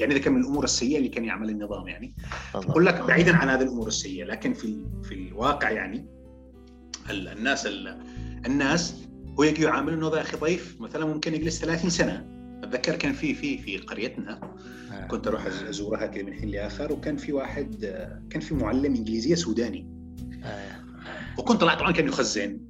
يعني 0.00 0.12
هذا 0.14 0.20
كان 0.20 0.32
من 0.32 0.40
الأمور 0.40 0.64
السيئة 0.64 0.98
اللي 0.98 1.08
كان 1.08 1.24
يعمل 1.24 1.50
النظام 1.50 1.88
يعني. 1.88 2.14
أقول 2.54 2.86
لك 2.86 3.00
بعيدا 3.00 3.36
عن 3.36 3.48
هذه 3.48 3.62
الأمور 3.62 3.88
السيئة 3.88 4.24
لكن 4.24 4.52
في 4.52 4.84
في 5.02 5.14
الواقع 5.14 5.70
يعني 5.70 6.06
الناس 7.10 7.66
الناس 8.46 8.94
هو 9.38 9.42
يجي 9.42 9.62
يعامل 9.62 9.92
إنه 9.92 10.08
هذا 10.08 10.20
أخي 10.20 10.36
ضيف 10.36 10.80
مثلا 10.80 11.06
ممكن 11.06 11.34
يجلس 11.34 11.60
30 11.60 11.90
سنة. 11.90 12.26
أتذكر 12.62 12.96
كان 12.96 13.12
في 13.12 13.34
في 13.34 13.58
في 13.58 13.78
قريتنا 13.78 14.40
آه. 14.92 15.06
كنت 15.06 15.26
أروح 15.26 15.46
ازورها 15.46 16.06
كذا 16.06 16.22
من 16.22 16.32
حين 16.32 16.48
لآخر 16.48 16.92
وكان 16.92 17.16
في 17.16 17.32
واحد 17.32 17.84
كان 18.30 18.40
في 18.40 18.54
معلم 18.54 18.94
انجليزيه 18.94 19.34
سوداني. 19.34 19.88
آه. 20.44 20.80
وكنت 21.38 21.60
طلعت 21.60 21.78
طبعا 21.78 21.92
كان 21.92 22.08
يخزن. 22.08 22.60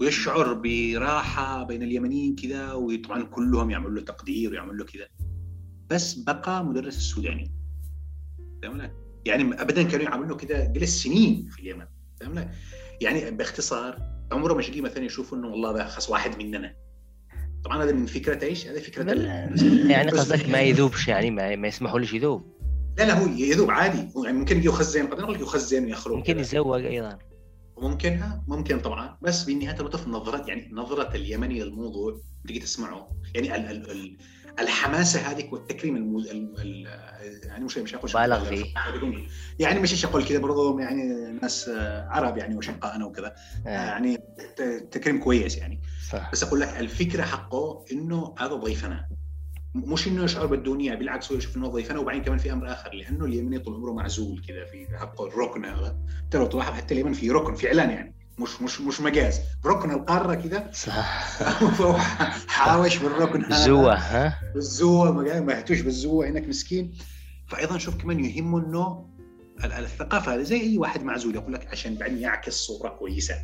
ويشعر 0.00 0.54
براحة 0.54 1.64
بين 1.64 1.82
اليمنيين 1.82 2.36
كذا 2.36 2.72
وطبعا 2.72 3.22
كلهم 3.22 3.70
يعملوا 3.70 3.90
له 3.90 4.00
تقدير 4.00 4.50
ويعملوا 4.50 4.76
له 4.76 4.84
كذا 4.84 5.06
بس 5.90 6.14
بقى 6.14 6.64
مدرس 6.64 6.96
السوداني. 6.96 7.52
فاهم 8.62 8.90
يعني 9.24 9.62
ابدا 9.62 9.82
كانوا 9.82 10.04
يعاملونه 10.04 10.36
كده 10.36 10.64
جلس 10.64 11.02
سنين 11.02 11.48
في 11.50 11.60
اليمن. 11.60 11.86
فاهم 12.20 12.50
يعني 13.00 13.30
باختصار 13.30 13.98
عمره 14.32 14.54
ما 14.54 14.62
يجي 14.62 14.80
مثلا 14.80 15.04
يشوفوا 15.04 15.38
إنه 15.38 15.48
والله 15.48 15.84
خص 15.84 16.10
واحد 16.10 16.38
مننا. 16.38 16.74
طبعا 17.64 17.84
هذا 17.84 17.92
من 17.92 18.06
فكرة 18.06 18.44
إيش؟ 18.44 18.66
هذا 18.66 18.80
فكرة 18.80 19.12
يعني 19.92 20.10
قصدك 20.10 20.48
ما 20.48 20.60
يذوبش 20.60 21.08
يعني 21.08 21.30
ما, 21.30 21.56
ما 21.56 21.68
يسمحوا 21.68 21.98
ليش 21.98 22.12
يذوب. 22.12 22.58
لا 22.98 23.04
لا 23.04 23.18
هو 23.18 23.26
يذوب 23.26 23.70
عادي. 23.70 24.08
هو 24.16 24.24
يعني 24.24 24.38
ممكن 24.38 24.62
يخزن 24.62 25.06
قد 25.06 25.20
نقول 25.20 25.40
يخزن 25.40 25.84
ويخرج. 25.84 26.16
ممكن 26.16 26.38
يزوق 26.38 26.76
أيضا. 26.76 27.18
ممكن 27.78 28.20
ممكن 28.48 28.80
طبعا. 28.80 29.18
بس 29.22 29.44
بالنهاية 29.44 29.82
لطف 29.82 30.08
نظرة 30.08 30.46
يعني 30.48 30.70
نظرة 30.72 31.14
اليمني 31.14 31.60
للموضوع 31.60 32.20
تيجي 32.46 32.60
تسمعه. 32.60 33.10
يعني 33.34 33.56
ال 33.56 33.70
ال 33.70 33.90
ال 33.90 34.16
الحماسة 34.58 35.20
هذيك 35.20 35.52
والتكريم 35.52 35.96
المو... 35.96 36.18
ال... 36.18 36.54
ال... 36.60 36.88
يعني 37.44 37.64
مش 37.64 37.78
مش 37.78 37.94
أقول 37.94 38.12
بالغ 38.12 38.44
فيه. 38.44 38.64
يعني 39.58 39.80
مش 39.80 40.04
أقول 40.04 40.24
كذا 40.24 40.38
برضو 40.38 40.78
يعني 40.78 41.32
ناس 41.42 41.70
عرب 42.08 42.38
يعني 42.38 42.56
وشقائنا 42.56 43.04
وكذا. 43.04 43.34
آه. 43.66 43.68
يعني 43.68 44.18
تكريم 44.90 45.18
كويس 45.18 45.56
يعني. 45.56 45.80
صح. 46.10 46.30
بس 46.32 46.42
أقول 46.42 46.60
لك 46.60 46.68
الفكرة 46.80 47.22
حقه 47.22 47.84
إنه 47.92 48.34
هذا 48.38 48.54
ضيفنا. 48.54 49.08
مش 49.74 50.08
إنه 50.08 50.24
يشعر 50.24 50.46
بالدنيا 50.46 50.94
بالعكس 50.94 51.32
هو 51.32 51.38
يشوف 51.38 51.56
إنه 51.56 51.68
ضيفنا 51.68 51.98
وبعدين 51.98 52.22
كمان 52.22 52.38
في 52.38 52.52
أمر 52.52 52.72
آخر 52.72 52.94
لأنه 52.94 53.24
اليمني 53.24 53.58
طول 53.58 53.74
عمره 53.74 53.92
معزول 53.92 54.42
كذا 54.48 54.64
في 54.64 54.86
حقه 54.98 55.26
الركن 55.26 55.64
هذا. 55.64 55.98
لو 56.34 56.46
تلاحظ 56.46 56.72
حتى 56.72 56.94
اليمن 56.94 57.12
في 57.12 57.30
ركن 57.30 57.54
فعلا 57.54 57.84
يعني. 57.84 58.17
مش 58.38 58.62
مش 58.62 58.80
مش 58.80 59.00
مجاز. 59.00 59.40
ركن 59.66 59.90
القارة 59.90 60.34
كذا 60.34 60.70
صح. 60.72 61.38
حاوش 62.48 62.96
بالركن. 62.96 63.44
هذا 63.44 63.56
الزوه 63.56 63.94
ها؟ 63.94 64.38
بالزوة 64.54 65.12
مهتوش 65.40 65.80
بالزوة 65.80 66.28
هناك 66.28 66.48
مسكين. 66.48 66.92
فايضا 67.48 67.78
شوف 67.78 67.96
كمان 67.96 68.24
يهمه 68.24 68.58
إنه 68.58 69.08
الثقافة 69.64 70.34
هذه 70.34 70.42
زي 70.42 70.60
أي 70.60 70.78
واحد 70.78 71.02
معزول 71.02 71.34
يقول 71.34 71.52
لك 71.52 71.68
عشان 71.70 71.94
بعدين 71.94 72.18
يعكس 72.18 72.54
صورة 72.54 72.88
كويسة. 72.88 73.34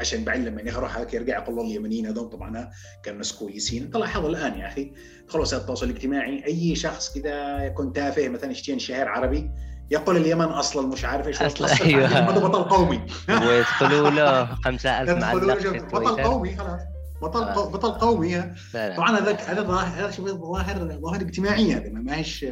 عشان 0.00 0.24
بعدين 0.24 0.44
لما 0.44 0.62
يروح 0.62 0.96
هذاك 0.96 1.14
يرجع 1.14 1.38
يقول 1.38 1.56
له 1.56 1.62
اليمنيين 1.62 2.06
هذول 2.06 2.30
طبعا 2.30 2.70
كانوا 3.02 3.18
ناس 3.18 3.32
كويسين. 3.32 3.82
انت 3.82 3.96
لاحظ 3.96 4.24
الآن 4.24 4.58
يا 4.58 4.66
أخي. 4.66 4.92
خلاص 5.28 5.54
التواصل 5.54 5.90
الاجتماعي 5.90 6.44
أي 6.46 6.76
شخص 6.76 7.18
كذا 7.18 7.64
يكون 7.64 7.92
تافه 7.92 8.28
مثلا 8.28 8.50
يشتين 8.50 8.78
شهر 8.78 9.08
عربي 9.08 9.50
يقول 9.90 10.16
اليمن 10.16 10.44
أصلا 10.44 10.86
مش 10.86 11.04
عارف 11.04 11.26
إيش 11.26 11.42
أصلا 11.42 11.84
أيوه. 11.84 12.20
بطل 12.30 12.62
قومي. 12.62 13.00
ويدخلوا 13.28 14.10
له 14.10 14.54
5000 14.54 15.18
معلق 15.18 15.84
بطل 15.92 16.22
قومي 16.22 16.56
خلاص. 16.56 16.80
بطل 17.22 17.42
آه. 17.42 17.68
بطل 17.68 17.90
قومي 17.90 18.42
طبعا 18.74 19.18
هذا 19.18 19.32
هذا 19.32 19.62
ظاهر 19.62 20.06
هذا 20.06 20.32
ظاهر 20.32 20.98
ظاهر 21.00 21.20
اجتماعي 21.20 21.74
هذا 21.74 21.88
ما 21.88 22.16
هيش 22.16 22.44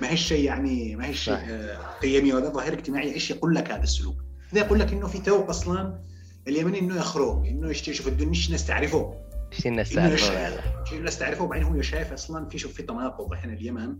ما 0.00 0.10
هيش 0.10 0.28
شيء 0.28 0.44
يعني 0.44 0.96
ما 0.96 1.06
هيش 1.06 1.28
آه، 1.28 1.78
قيمي 2.02 2.32
وهذا 2.32 2.48
ظاهر 2.48 2.72
اجتماعي. 2.72 3.14
إيش 3.14 3.30
يقول 3.30 3.54
لك 3.54 3.70
هذا 3.70 3.82
السلوك؟ 3.82 4.16
هذا 4.52 4.60
يقول 4.60 4.80
لك 4.80 4.92
إنه 4.92 5.06
في 5.06 5.18
توق 5.18 5.48
أصلا 5.48 6.00
اليمني 6.48 6.78
إنه 6.78 6.96
يخرج 6.96 7.46
إنه 7.46 7.70
يشوف 7.70 8.08
الدنيا 8.08 8.30
مش 8.30 8.46
الناس 8.46 8.66
تعرفه؟ 8.66 9.14
مش 9.52 9.66
الناس 9.66 9.90
تعرفه؟ 9.90 10.62
الناس 10.92 11.18
تعرفه؟ 11.18 11.44
وبعدين 11.44 11.66
هو 11.66 11.82
شايف 11.82 12.12
أصلا 12.12 12.48
في 12.48 12.58
شوف 12.58 12.72
في 12.72 12.82
تناقض 12.82 13.32
الحين 13.32 13.52
اليمن. 13.52 13.96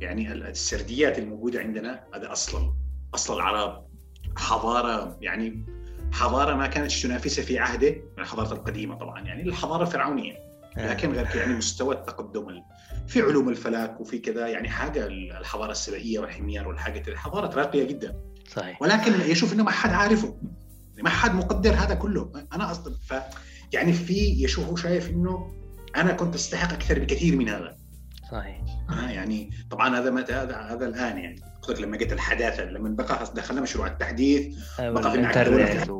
يعني 0.00 0.32
السرديات 0.32 1.18
الموجودة 1.18 1.60
عندنا 1.60 2.04
هذا 2.14 2.32
أصلا 2.32 2.72
اصل 3.14 3.36
العرب 3.36 3.86
حضارة 4.36 5.18
يعني 5.20 5.66
حضارة 6.12 6.54
ما 6.54 6.66
كانت 6.66 6.92
تنافسها 6.92 7.44
في 7.44 7.58
عهده 7.58 7.96
الحضاره 8.18 8.52
القديمة 8.52 8.94
طبعا 8.94 9.20
يعني 9.20 9.42
الحضارة 9.42 9.82
الفرعونيه 9.82 10.44
آه. 10.76 10.90
لكن 10.90 11.12
غير 11.12 11.36
يعني 11.36 11.54
مستوى 11.54 11.94
التقدم 11.94 12.62
في 13.06 13.22
علوم 13.22 13.48
الفلك 13.48 14.00
وفي 14.00 14.18
كذا 14.18 14.48
يعني 14.48 14.68
حاجة 14.68 15.06
الحضارة 15.06 15.70
السبائية 15.70 16.18
والحمير 16.18 16.68
والحاجة 16.68 17.14
حضارة 17.14 17.54
راقية 17.54 17.84
جدا. 17.84 18.16
صحيح. 18.48 18.82
ولكن 18.82 19.20
يشوف 19.20 19.52
إنه 19.52 19.62
ما 19.64 19.70
حد 19.70 19.90
عارفه 19.90 20.36
ما 20.98 21.10
حد 21.10 21.34
مقدر 21.34 21.74
هذا 21.74 21.94
كله. 21.94 22.46
أنا 22.52 22.70
أصلا 22.70 22.94
ف 23.08 23.14
يعني 23.72 23.92
في 23.92 24.44
يشوف 24.44 24.82
شايف 24.82 25.10
إنه 25.10 25.52
أنا 25.96 26.12
كنت 26.12 26.34
أستحق 26.34 26.72
أكثر 26.72 26.98
بكثير 26.98 27.36
من 27.36 27.48
هذا. 27.48 27.83
صحيح. 28.34 28.60
آه 28.90 29.10
يعني 29.10 29.50
طبعا 29.70 29.98
هذا 29.98 30.10
متى 30.10 30.32
هذا 30.32 30.56
هذا 30.56 30.86
الآن 30.86 31.18
يعني 31.18 31.40
قلت 31.62 31.80
لما 31.80 31.96
جت 31.96 32.12
الحداثة 32.12 32.64
لما 32.64 32.88
بقى 32.88 33.24
دخلنا 33.34 33.60
مشروع 33.60 33.86
التحديث 33.86 34.58
أيوة، 34.80 35.00
بقى 35.00 35.10
في 35.10 35.18
الانترنت 35.18 35.90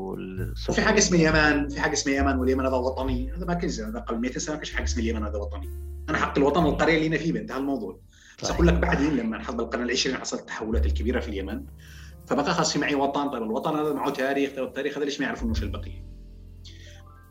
وفي 0.69 0.83
حاجة 0.83 0.99
اسمها 0.99 1.21
اليمن 1.31 1.69
في 1.69 1.81
حاجة 1.81 1.93
اسمها 1.93 2.15
اليمن 2.15 2.39
واليمن 2.39 2.67
هذا 2.67 2.77
وطني. 2.77 3.33
هذا 3.33 3.45
ما 3.47 3.55
كنز 3.55 3.81
هذا 3.81 3.99
قبل 3.99 4.19
200 4.19 4.39
سنة 4.39 4.55
ما 4.55 4.61
كانش 4.61 4.73
حاجة 4.73 4.85
اسمها 4.85 5.05
اليمن 5.05 5.23
هذا 5.23 5.37
وطني. 5.39 5.69
أنا 6.09 6.19
حق 6.19 6.39
الوطن 6.39 6.67
القرية 6.67 6.97
اللي 6.97 7.07
أنا 7.07 7.19
فيه 7.19 7.41
انتهى 7.41 7.59
الموضوع. 7.59 8.01
بس 8.43 8.51
أقول 8.51 8.67
لك 8.67 8.75
بعدين 8.75 9.17
لما 9.17 9.39
حصل 9.39 9.57
بالقرن 9.57 9.83
العشرين 9.83 10.17
حصلت 10.17 10.41
التحولات 10.41 10.87
الكبيرة 10.87 11.21
في 11.21 11.29
اليمن 11.29 11.65
فبقى 12.27 12.55
خلاص 12.55 12.73
في 12.73 12.79
معي 12.79 12.95
وطن. 12.95 13.31
طيب 13.31 13.43
الوطن 13.43 13.77
هذا 13.77 13.93
معه 13.93 14.11
تاريخ 14.11 14.51
طيب 14.57 14.65
التاريخ 14.65 14.97
هذا 14.97 15.05
ليش 15.05 15.21
ما 15.21 15.27
يعرفوا 15.27 15.53
البقيه 15.63 16.05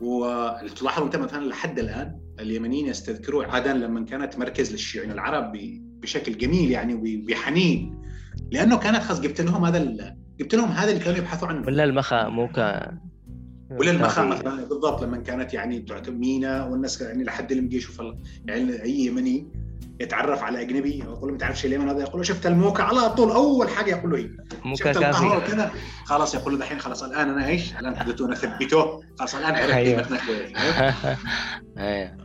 وتلاحظ 0.00 1.02
أنت 1.02 1.16
مثلا 1.16 1.46
لحد 1.46 1.78
الآن 1.78 2.23
اليمنيين 2.40 2.86
يستذكروا 2.86 3.44
عاده 3.44 3.72
لما 3.72 4.04
كانت 4.04 4.38
مركز 4.38 4.72
للشيوعيين 4.72 5.12
العرب 5.12 5.52
بشكل 6.02 6.38
جميل 6.38 6.70
يعني 6.70 6.94
وبحنين 6.94 8.04
لأنه 8.50 8.78
كانت 8.78 9.02
خلاص 9.02 9.20
جبت 9.20 9.40
لهم 9.40 9.64
هذا 9.64 10.14
جبت 10.40 10.54
لهم 10.54 10.68
هذا 10.68 10.90
اللي 10.90 11.04
كانوا 11.04 11.18
يبحثوا 11.18 11.48
عنه. 11.48 11.66
ولا 11.66 11.84
المخا 11.84 12.28
مو 12.28 12.48
ك 12.48 12.58
ولا 13.70 13.90
المخا 13.90 14.24
مثلا 14.24 14.64
بالضبط 14.64 15.02
لما 15.02 15.16
كانت 15.16 15.54
يعني 15.54 15.80
تعتبر 15.80 16.16
مينا 16.16 16.64
والناس 16.64 17.00
يعني 17.00 17.24
لحد 17.24 17.52
اللي 17.52 17.76
يشوف 17.76 18.02
يعني 18.46 18.82
أي 18.82 18.92
يمني 18.92 19.46
يتعرف 20.00 20.42
على 20.42 20.60
أجنبي 20.60 20.98
يقول 20.98 21.28
له 21.28 21.32
ما 21.32 21.38
تعرفش 21.38 21.66
اليمن 21.66 21.88
هذا؟ 21.88 22.00
يقول 22.00 22.16
له 22.16 22.22
شفت 22.22 22.46
الموكا 22.46 22.82
على 22.82 23.10
طول 23.10 23.30
أول 23.30 23.68
حاجة 23.68 23.90
يقول 23.90 24.12
له 24.12 24.30
موكا 24.64 24.92
كافي. 24.92 25.52
كذا 25.52 25.70
خلاص 26.04 26.34
يقول 26.34 26.52
له 26.52 26.58
دحين 26.58 26.78
خلاص 26.78 27.02
الآن 27.02 27.28
أنا 27.28 27.46
إيش؟ 27.46 27.76
الآن 27.76 27.96
حدثونا 27.96 28.34
ثبته 28.34 29.02
خلاص 29.18 29.34
الآن 29.34 29.54
عرفت 29.54 29.72
أيوه. 29.72 30.02
قيمتنا 30.02 30.18
كويس 30.26 30.52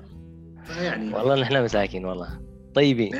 يعني. 0.78 1.14
والله 1.14 1.42
نحن 1.42 1.64
مساكين 1.64 2.06
والله. 2.06 2.40
طيبين 2.76 3.12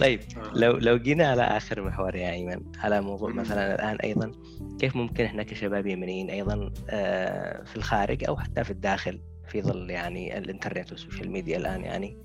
طيب 0.00 0.20
لو 0.54 0.72
لو 0.72 0.98
جينا 0.98 1.28
على 1.28 1.42
آخر 1.42 1.82
محور 1.82 2.14
يا 2.14 2.30
ايمن 2.30 2.60
على 2.78 3.00
موضوع 3.00 3.32
مثلا 3.32 3.74
الآن 3.74 3.96
أيضا 3.96 4.32
كيف 4.78 4.96
ممكن 4.96 5.24
إحنا 5.24 5.42
كشباب 5.42 5.86
يمنيين 5.86 6.30
أيضا 6.30 6.72
آه، 6.90 7.64
في 7.64 7.76
الخارج 7.76 8.24
أو 8.24 8.36
حتى 8.36 8.64
في 8.64 8.70
الداخل 8.70 9.20
في 9.48 9.62
ظل 9.62 9.90
يعني 9.90 10.38
الإنترنت 10.38 10.92
وال 10.92 11.01
social 11.01 11.30
media 11.30 11.56
الآن 11.56 11.84
يعني 11.84 12.16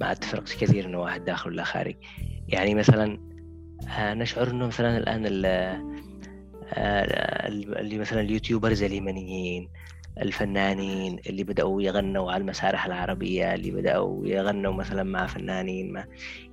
ما 0.00 0.14
تفرقش 0.14 0.56
كثير 0.56 0.86
إنه 0.86 1.00
واحد 1.00 1.24
داخل 1.24 1.50
ولا 1.50 1.64
خارج. 1.64 1.96
يعني 2.48 2.74
مثلا 2.74 3.18
آه، 3.98 4.14
نشعر 4.14 4.50
إنه 4.50 4.66
مثلا 4.66 4.98
الآن 4.98 5.44
آه، 5.44 5.82
اللي 7.48 7.98
مثلا 7.98 8.20
اليوتيوبرز 8.20 8.82
اليمنيين 8.82 9.68
الفنانين 10.22 11.18
اللي 11.26 11.44
بدأوا 11.44 11.82
يغنوا 11.82 12.32
على 12.32 12.40
المسارح 12.40 12.86
العربية 12.86 13.54
اللي 13.54 13.70
بدأوا 13.70 14.26
يغنوا 14.26 14.72
مثلا 14.72 15.02
مع 15.02 15.26
فنانين 15.26 15.92
ما. 15.92 16.04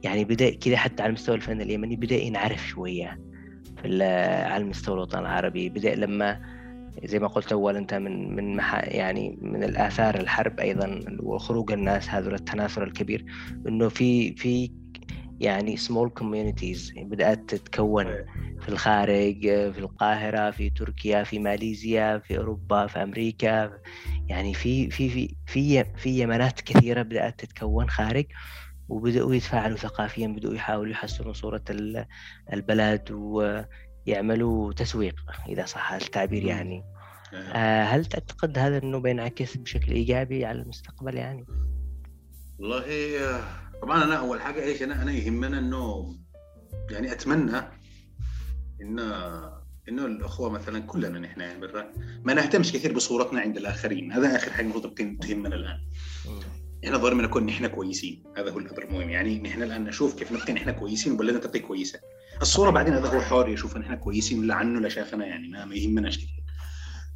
يعني 0.03 0.26
بدأ 0.26 0.49
كذا 0.49 0.78
حتى 0.78 1.03
على 1.03 1.14
مستوى 1.14 1.36
الفن 1.36 1.62
اليمني 1.62 1.95
بدأ 1.95 2.16
ينعرف 2.16 2.68
شوية 2.68 3.20
في 3.82 4.03
على 4.45 4.64
مستوى 4.64 4.95
الوطن 4.95 5.20
العربي. 5.20 5.70
بدأ 5.70 5.95
لما 5.95 6.41
زي 7.03 7.20
ما 7.20 7.28
قلت 7.28 7.51
أول 7.51 7.76
أنت 7.76 7.93
من 7.93 8.36
من 8.36 8.59
يعني 8.84 9.38
من 9.41 9.64
الآثار 9.64 10.16
الحرب 10.16 10.59
أيضا 10.59 10.99
وخروج 11.20 11.72
الناس 11.72 12.09
هذول 12.09 12.34
التناثر 12.34 12.84
الكبير 12.84 13.26
إنه 13.68 13.89
في 13.89 14.36
في 14.36 14.72
يعني 15.42 15.78
small 15.78 16.10
communities 16.10 16.94
بدأت 16.98 17.50
تتكون 17.50 18.06
في 18.62 18.70
الخارج 18.70 19.42
في 19.42 19.80
القاهرة 19.80 20.52
في 20.52 20.70
تركيا 20.70 21.24
في 21.24 21.39
ماليزيا 21.39 22.18
في 22.18 22.38
أوروبا 22.38 22.88
في 22.88 23.04
أمريكا 23.04 23.80
يعني 24.28 24.54
في 24.54 24.89
في 24.89 25.10
في 25.10 25.36
في 25.46 25.84
في 25.84 26.20
يمنات 26.20 26.62
كثيرة 26.62 27.02
بدأت 27.02 27.39
تتكون 27.39 27.89
خارج 27.89 28.26
وبدأوا 28.89 29.36
يتفاعلوا 29.36 29.78
ثقافيا 29.78 30.28
بدأوا 30.28 30.54
يحاولوا 30.54 30.92
يحسنوا 30.92 31.34
صورة 31.34 31.64
البلد 32.54 33.12
و 33.12 33.62
يعملوا 34.06 34.74
تسويق 34.74 35.16
إذا 35.50 35.66
صح 35.66 35.92
التعبير 35.92 36.44
يعني. 36.44 36.84
آه 37.34 37.84
هل 37.84 38.06
تعتقد 38.06 38.58
هذا 38.58 38.78
إنه 38.78 39.00
بينعكس 39.00 39.58
بشكل 39.58 39.92
إيجابي 39.92 40.46
على 40.46 40.62
المستقبل 40.62 41.18
يعني؟ 41.18 41.46
والله 42.60 42.86
طبعا 43.82 44.04
أنا 44.04 44.16
أول 44.16 44.42
حاجة 44.42 44.64
إيش 44.64 44.84
أنا 44.84 45.02
أنا 45.02 45.12
يهمنا 45.12 45.60
إنه 45.60 46.16
يعني 46.92 47.12
أتمنى 47.12 47.58
إن 48.82 49.00
إنه 49.90 50.06
الأخوة 50.06 50.50
مثلا 50.50 50.80
كلنا 50.80 51.20
نحن 51.20 51.42
يعني 51.42 51.60
برا 51.62 51.92
ما 52.24 52.34
نهتمش 52.34 52.72
كثير 52.72 52.94
بصورتنا 52.94 53.40
عند 53.40 53.58
الآخرين. 53.58 54.12
هذا 54.12 54.36
آخر 54.36 54.52
حاجة 54.52 54.66
المفروض 54.66 54.94
تهمنا 55.22 55.56
الآن. 55.56 55.80
إحنا 56.86 56.98
ضروري 56.98 57.24
نكون 57.24 57.46
نحن 57.46 57.68
كويسين. 57.68 58.24
هذا 58.38 58.52
هو 58.52 58.60
الامر 58.60 58.84
المهم. 58.84 59.10
يعني 59.10 59.40
نحن 59.40 59.64
الآن 59.64 59.84
نشوف 59.84 60.20
كيف 60.20 60.32
نبقى 60.32 60.54
نحن 60.54 60.72
كويسين 60.72 61.14
وبلدنا 61.14 61.40
تبقى 61.40 61.60
كويسة. 61.60 62.00
الصورة 62.42 62.70
بعدين 62.70 62.94
هذا 62.94 63.08
هو 63.08 63.22
حر 63.22 63.50
يشوف 63.50 63.78
ان 63.78 63.82
إحنا 63.82 63.96
كويسين 63.96 64.40
ولا 64.40 64.56
عنه 64.56 64.80
لا 64.80 64.90
شافنا 64.90 65.26
يعني 65.26 65.48
ما, 65.48 65.66
ما 65.66 65.76
يهمناش 65.76 66.18
كثير. 66.18 66.41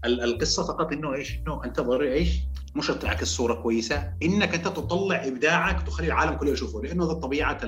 القصة 0.05 0.63
فقط 0.63 0.91
إنه 0.91 1.13
إيش؟ 1.13 1.37
إنه 1.37 1.65
أنت 1.65 1.79
ضروري 1.79 2.13
إيش؟ 2.13 2.29
مش 2.75 2.87
تعكس 2.87 3.27
صوره 3.27 3.53
كويسة 3.53 4.13
إنك 4.23 4.55
أنت 4.55 4.65
تطلع 4.67 5.27
إبداعك 5.27 5.81
وتخلي 5.81 6.07
العالم 6.07 6.33
كله 6.33 6.51
يشوفه 6.51 6.81
لأنه 6.81 7.05
هذا 7.05 7.13
طبيعه. 7.13 7.59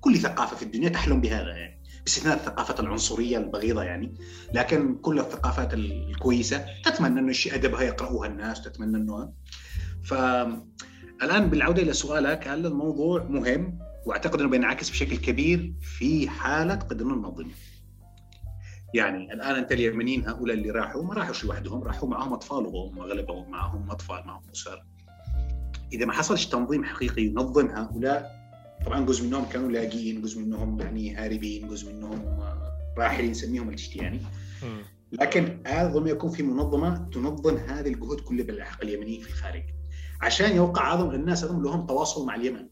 كل 0.00 0.16
ثقافة 0.16 0.56
في 0.56 0.62
الدنيا 0.62 0.88
تحلم 0.88 1.20
بهذا 1.20 1.50
يعني 1.56 1.82
باستثناء 2.04 2.36
الثقافة 2.36 2.74
العنصرية 2.82 3.38
البغيضة 3.38 3.82
يعني 3.82 4.14
لكن 4.54 4.94
كل 4.94 5.18
الثقافات 5.20 5.74
الكويسة 5.74 6.64
تتمنى 6.84 7.20
إنه 7.20 7.32
شيء 7.32 7.54
أدبها 7.54 7.82
يقرأوها 7.82 8.28
الناس 8.28 8.62
تتمنى 8.62 8.96
إنه 8.96 9.32
فالان 10.04 11.50
بالعودة 11.50 11.82
إلى 11.82 11.92
سؤالك 11.92 12.48
هل 12.48 12.66
الموضوع 12.66 13.22
مهم 13.22 13.78
وأعتقد 14.06 14.40
إنه 14.40 14.50
بينعكس 14.50 14.90
بشكل 14.90 15.16
كبير 15.16 15.74
في 15.80 16.28
حالة 16.28 16.74
قدرنا 16.74 17.14
ننظمه 17.14 17.50
يعني 18.94 19.32
الآن 19.32 19.54
أنت 19.54 19.72
اليمنيين 19.72 20.28
هؤلاء 20.28 20.56
اللي 20.56 20.70
راحوا 20.70 21.02
ما 21.02 21.14
راحوش 21.14 21.44
لوحدهم 21.44 21.82
راحوا 21.82 22.08
معهم 22.08 22.32
أطفالهم 22.32 22.98
اغلبهم 22.98 23.50
معهم 23.50 23.90
أطفال 23.90 24.26
معهم 24.26 24.42
أسر. 24.52 24.84
إذا 25.92 26.06
ما 26.06 26.12
حصلش 26.12 26.46
تنظيم 26.46 26.84
حقيقي 26.84 27.22
ينظم 27.22 27.66
هؤلاء 27.66 28.44
طبعا 28.86 29.06
جزء 29.06 29.26
منهم 29.26 29.44
كانوا 29.44 29.70
لاجئين 29.70 30.22
جزء 30.22 30.40
منهم 30.40 30.80
يعني 30.80 31.14
هاربين 31.14 31.68
جزء 31.68 31.92
منهم 31.92 32.40
راحلين 32.98 33.30
نسميهم 33.30 33.68
اللي 33.68 33.96
يعني. 33.96 34.20
لكن 35.12 35.62
اظن 35.66 36.06
يكون 36.08 36.30
في 36.30 36.42
منظمة 36.42 37.08
تنظم 37.12 37.56
هذه 37.56 37.88
الجهود 37.88 38.20
كلها 38.20 38.44
بالحق 38.44 38.82
اليمنيين 38.82 39.20
في 39.20 39.28
الخارج. 39.28 39.62
عشان 40.20 40.56
يوقع 40.56 40.82
أعظم 40.82 41.10
الناس 41.10 41.44
هذول 41.44 41.62
لهم 41.62 41.86
تواصل 41.86 42.26
مع 42.26 42.34
اليمن. 42.34 42.68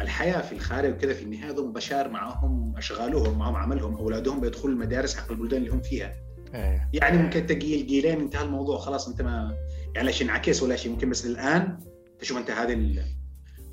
الحياة 0.00 0.40
في 0.40 0.52
الخارج 0.52 0.92
وكذا 0.92 1.14
في 1.14 1.22
النهاية 1.22 1.50
هذول 1.50 1.72
بشار 1.72 2.08
معهم 2.08 2.76
اشغالهم 2.76 3.38
معهم 3.38 3.56
عملهم 3.56 3.94
أولادهم 3.94 4.40
بيدخلوا 4.40 4.74
المدارس 4.74 5.16
حق 5.16 5.30
البلدان 5.30 5.62
اللي 5.62 5.72
هم 5.72 5.80
فيها 5.80 6.14
أيه. 6.54 6.88
يعني 6.92 7.18
ممكن 7.18 7.46
تجي 7.46 7.82
جيلين 7.82 8.20
انتهى 8.20 8.44
الموضوع 8.44 8.78
خلاص 8.78 9.08
انت 9.08 9.22
ما 9.22 9.56
يعني 9.94 10.06
لا 10.06 10.12
شيء 10.12 10.26
انعكس 10.26 10.62
ولا 10.62 10.76
شيء 10.76 10.92
ممكن 10.92 11.10
بس 11.10 11.26
الان 11.26 11.78
تشوف 12.18 12.38
أنت 12.38 12.50
هذه 12.50 13.04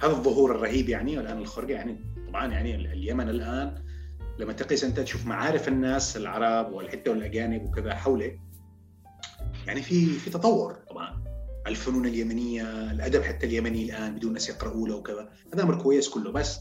هذا 0.03 0.11
الظهور 0.11 0.55
الرهيب 0.55 0.89
يعني 0.89 1.17
والآن 1.17 1.37
الخرقه 1.37 1.71
يعني 1.71 1.97
طبعا 2.27 2.47
يعني 2.47 2.75
اليمن 2.75 3.29
الآن 3.29 3.85
لما 4.39 4.53
تقيس 4.53 4.83
أنت 4.83 4.99
تشوف 4.99 5.25
معارف 5.25 5.67
الناس 5.67 6.17
العرب 6.17 6.73
والحتة 6.73 7.11
والأجانب 7.11 7.65
وكذا 7.65 7.95
حوله 7.95 8.39
يعني 9.67 9.81
في 9.81 10.05
في 10.05 10.29
تطور 10.29 10.77
الفنون 11.67 12.05
اليمنية 12.05 12.91
الأدب 12.91 13.23
حتى 13.23 13.45
اليمني 13.45 13.85
الآن 13.85 14.15
بدون 14.15 14.33
ناس 14.33 14.49
يقرأوا 14.49 14.87
له 14.87 14.95
وكذا 14.95 15.29
هذا 15.53 15.63
أمر 15.63 15.81
كويس 15.81 16.09
كله 16.09 16.31
بس 16.31 16.59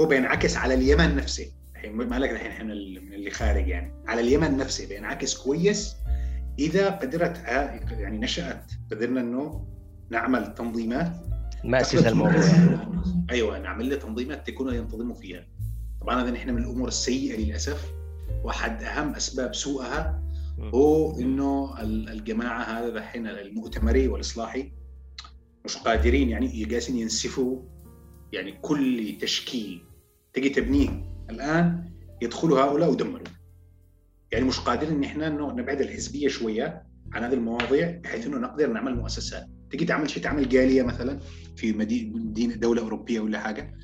هو 0.00 0.06
بينعكس 0.06 0.56
على 0.56 0.74
اليمن 0.74 1.16
نفسه. 1.16 1.46
الحين 1.74 1.92
ما 1.92 2.18
لك 2.18 2.30
الحين 2.30 2.50
إحنا 2.50 2.64
من 2.64 2.70
اللي 3.14 3.30
خارج 3.30 3.68
يعني. 3.68 3.92
على 4.06 4.20
اليمن 4.20 4.56
نفسه 4.56 4.88
بينعكس 4.88 5.36
كويس 5.36 5.94
إذا 6.58 6.90
قدرت 6.90 7.38
يعني 7.90 8.18
نشأت 8.18 8.72
قدرنا 8.90 9.20
إنه 9.20 9.66
نعمل 10.10 10.54
تنظيمات 10.54 11.12
مأسس 11.64 12.06
الموضوع 12.06 12.42
أيوه 13.30 13.58
نعمل 13.58 13.90
له 13.90 13.96
تنظيمات 13.96 14.46
تكونوا 14.46 14.72
ينتظموا 14.72 15.14
فيها. 15.14 15.46
طبعا 16.00 16.22
هذا 16.22 16.30
نحن 16.30 16.50
من 16.50 16.62
الأمور 16.62 16.88
السيئة 16.88 17.36
للأسف 17.36 17.92
وأحد 18.44 18.82
أهم 18.82 19.14
أسباب 19.14 19.54
سوءها 19.54 20.22
هو 20.60 21.18
إنه 21.20 21.82
الجماعة 21.82 22.62
هذا 22.62 22.90
دحين 22.90 23.26
المؤتمري 23.26 24.08
والإصلاحي 24.08 24.72
مش 25.64 25.76
قادرين 25.76 26.28
يعني 26.28 26.64
جالسين 26.64 26.96
ينسفوا 26.96 27.62
يعني 28.32 28.52
كل 28.52 29.18
تشكيل 29.20 29.84
تجي 30.32 30.48
تبنيه. 30.48 31.04
الآن 31.30 31.90
يدخلوا 32.22 32.60
هؤلاء 32.60 32.90
ودمروا. 32.90 33.26
يعني 34.32 34.44
مش 34.44 34.60
قادرين 34.60 34.94
إن 34.94 35.04
إحنا 35.04 35.26
إنه 35.26 35.52
نبعد 35.52 35.80
الحزبية 35.80 36.28
شوية 36.28 36.82
عن 37.12 37.24
هذه 37.24 37.34
المواضيع 37.34 38.00
بحيث 38.04 38.26
إنه 38.26 38.38
نقدر 38.38 38.72
نعمل 38.72 38.96
مؤسسات. 38.96 39.46
تجي 39.70 39.84
تعمل 39.84 40.10
شيء 40.10 40.22
تعمل 40.22 40.48
جالية 40.48 40.82
مثلا 40.82 41.20
في 41.56 41.72
مدينة 41.72 42.54
دولة 42.54 42.82
أوروبية 42.82 43.20
ولا 43.20 43.40
حاجة 43.40 43.74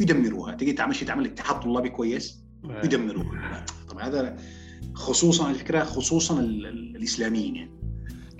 يدمروها. 0.00 0.54
تجي 0.54 0.72
تعمل 0.72 0.94
شيء 0.94 1.08
تعمل 1.08 1.24
اتحاد 1.26 1.60
طلابي 1.60 1.88
كويس 1.88 2.44
نعم. 2.64 2.84
يدمروها. 2.84 3.64
طبعا 3.88 4.02
هذا 4.02 4.36
خصوصا 4.94 5.50
الفكرة 5.50 5.84
خصوصا 5.84 6.40
الإسلاميين 6.40 7.56
يعني. 7.56 7.70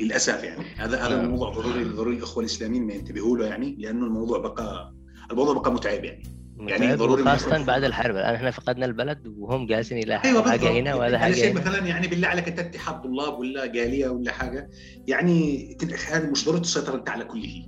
للأسف 0.00 0.44
يعني. 0.44 0.64
هذا 0.76 1.00
هذا 1.00 1.16
نعم. 1.16 1.24
الموضوع 1.24 1.50
ضروري 1.50 1.84
ضروري 1.84 2.16
الإخوة 2.16 2.44
الإسلاميين 2.44 2.86
ما 2.86 2.94
ينتبهوا 2.94 3.38
له 3.38 3.46
يعني 3.46 3.76
لأنه 3.78 4.06
الموضوع 4.06 4.38
بقى 4.38 4.94
الموضوع 5.30 5.54
بقى 5.54 5.72
متعب 5.72 6.04
يعني. 6.04 6.22
يعني 6.58 6.94
ضروري 6.94 7.24
خاصة 7.24 7.64
بعد 7.64 7.84
الحرب. 7.84 8.16
الآن 8.16 8.34
إحنا 8.34 8.50
فقدنا 8.50 8.86
البلد 8.86 9.34
وهم 9.38 9.66
جالسين 9.66 9.98
إلى 9.98 10.20
أيوة 10.24 10.50
حاجة 10.50 10.70
هنا 10.70 10.94
وهذا 10.94 11.18
حاجة 11.18 11.34
شيء 11.34 11.54
مثلا 11.54 11.86
يعني 11.86 12.06
بالله 12.06 12.28
عليك 12.28 12.48
أنت 12.48 12.58
اتحاد 12.58 13.02
طلاب 13.02 13.38
ولا 13.38 13.66
جالية 13.66 14.08
ولا 14.08 14.32
حاجة 14.32 14.70
يعني 15.06 15.68
هذه 16.08 16.30
مش 16.30 16.44
ضروري 16.44 16.60
تسيطر 16.60 16.94
انت 16.94 17.08
على 17.08 17.24
كل 17.24 17.42
شيء 17.42 17.64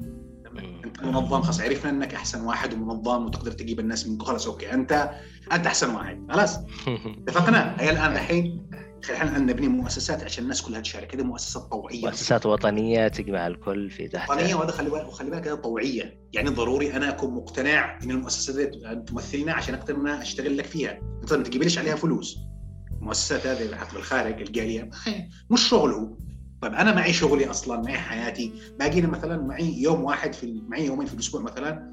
أنت 0.58 1.02
منظم 1.02 1.42
خلاص 1.42 1.60
عرفنا 1.60 1.90
إنك 1.90 2.14
أحسن 2.14 2.40
واحد 2.40 2.74
ومنظم 2.74 3.26
وتقدر 3.26 3.52
تجيب 3.52 3.80
الناس 3.80 4.06
منك 4.08 4.22
خلاص 4.22 4.46
أوكي 4.46 4.72
أنت 4.72 5.10
أنت 5.52 5.66
أحسن 5.66 5.94
واحد 5.94 6.26
خلاص. 6.30 6.58
اتفقنا؟ 7.28 7.76
هي 7.80 7.90
الآن 7.90 8.12
الحين 8.12 8.66
خلينا 9.04 9.38
نبني 9.38 9.68
مؤسسات 9.68 10.24
عشان 10.24 10.42
الناس 10.44 10.62
كلها 10.62 10.80
تشارك. 10.80 11.14
هذه 11.14 11.22
مؤسسات 11.22 11.62
طوعية. 11.62 12.04
مؤسسات 12.04 12.46
وطنية 12.46 13.08
تجمع 13.08 13.46
الكل 13.46 13.90
في 13.90 14.08
تحت 14.08 14.30
وطنيه 14.30 14.54
وهذا 14.54 14.70
خلي 14.70 14.90
بالك 14.90 15.06
وخلي 15.08 15.30
بالك 15.30 15.46
هذا 15.46 15.54
طوعية. 15.54 16.20
يعني 16.32 16.48
ضروري 16.48 16.96
أنا 16.96 17.08
أكون 17.08 17.34
مقتنع 17.34 17.98
إن 18.02 18.10
المؤسسة 18.10 18.56
دي 18.56 18.66
تمثلنا 19.06 19.52
عشان 19.52 19.74
أقدر 19.74 19.96
أنا 19.96 20.22
أشتغل 20.22 20.58
لك 20.58 20.64
فيها. 20.64 20.98
أنت 21.22 21.32
ما 21.32 21.42
تجيبليش 21.42 21.78
عليها 21.78 21.96
فلوس. 21.96 22.38
المؤسسات 23.00 23.46
هذه 23.46 23.76
حتى 23.76 23.94
بالخارج 23.94 24.40
الجالية 24.40 24.90
مش 25.50 25.68
شغله. 25.68 26.16
طيب 26.62 26.74
أنا 26.74 26.94
معي 26.94 27.12
شغلي 27.12 27.50
أصلا 27.50 27.82
معي 27.82 27.98
حياتي. 27.98 28.52
باقي 28.78 29.00
مثلا 29.02 29.42
معي 29.42 29.82
يوم 29.82 30.04
واحد 30.04 30.32
في 30.32 30.62
معي 30.68 30.86
يومين 30.86 31.06
في 31.06 31.14
الأسبوع 31.14 31.42
مثلا. 31.42 31.92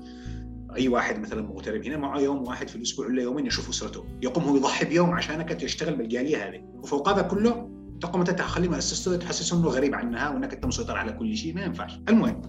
أي 0.76 0.88
واحد 0.88 1.20
مثلا 1.20 1.42
مغترب 1.42 1.86
هنا 1.86 1.98
معه 1.98 2.20
يوم 2.20 2.48
واحد 2.48 2.68
في 2.68 2.76
الأسبوع 2.76 3.06
ولا 3.06 3.22
يومين 3.22 3.46
يشوف 3.46 3.70
أسرته. 3.70 4.06
يقوم 4.22 4.44
هو 4.44 4.56
يضحي 4.56 4.86
بيوم 4.86 5.12
عشانك 5.12 5.64
يشتغل 5.64 5.96
بالجالية 5.96 6.48
هذه. 6.48 6.62
وفوق 6.74 7.10
هذا 7.10 7.22
كله 7.22 7.70
تقوم 8.02 8.22
أنت 8.22 8.30
تخلي 8.30 8.68
مؤسسته 8.68 9.16
تحسسه 9.16 9.60
إنه 9.60 9.68
غريب 9.68 9.96
عنها 9.96 10.30
وإنك 10.30 10.54
أنت 10.54 10.66
مسيطر 10.66 10.98
على 10.98 11.12
كل 11.12 11.38
شيء 11.38 11.56
ما 11.56 11.62
ينفعش. 11.62 12.00
المهم 12.10 12.42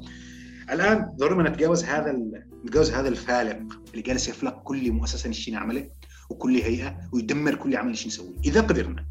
الآن 0.70 1.10
ضروري 1.16 1.50
نتجاوز 1.50 1.84
هذا 1.84 2.16
نتجاوز 2.64 2.90
هذا 2.90 3.08
الفالق 3.08 3.58
اللي 3.90 4.02
جالس 4.02 4.28
يفلق 4.28 4.62
كل 4.62 4.92
مؤسسة 4.92 5.28
نشتي 5.28 5.50
نعمله 5.50 5.88
وكل 6.30 6.56
هيئة 6.56 6.96
ويدمر 7.12 7.54
كل 7.54 7.76
عمل 7.76 7.90
نشتي 7.90 8.08
نسويه. 8.08 8.38
إذا 8.44 8.60
قدرنا 8.60 9.06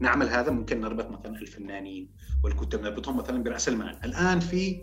نعمل 0.00 0.28
هذا 0.28 0.50
ممكن 0.50 0.80
نربط 0.80 1.10
مثلا 1.10 1.38
الفنانين 1.38 2.10
والكتاب 2.44 2.82
نربطهم 2.82 3.16
مثلا 3.16 3.42
برأس 3.42 3.68
المال 3.68 3.96
الآن 4.04 4.40
في 4.40 4.82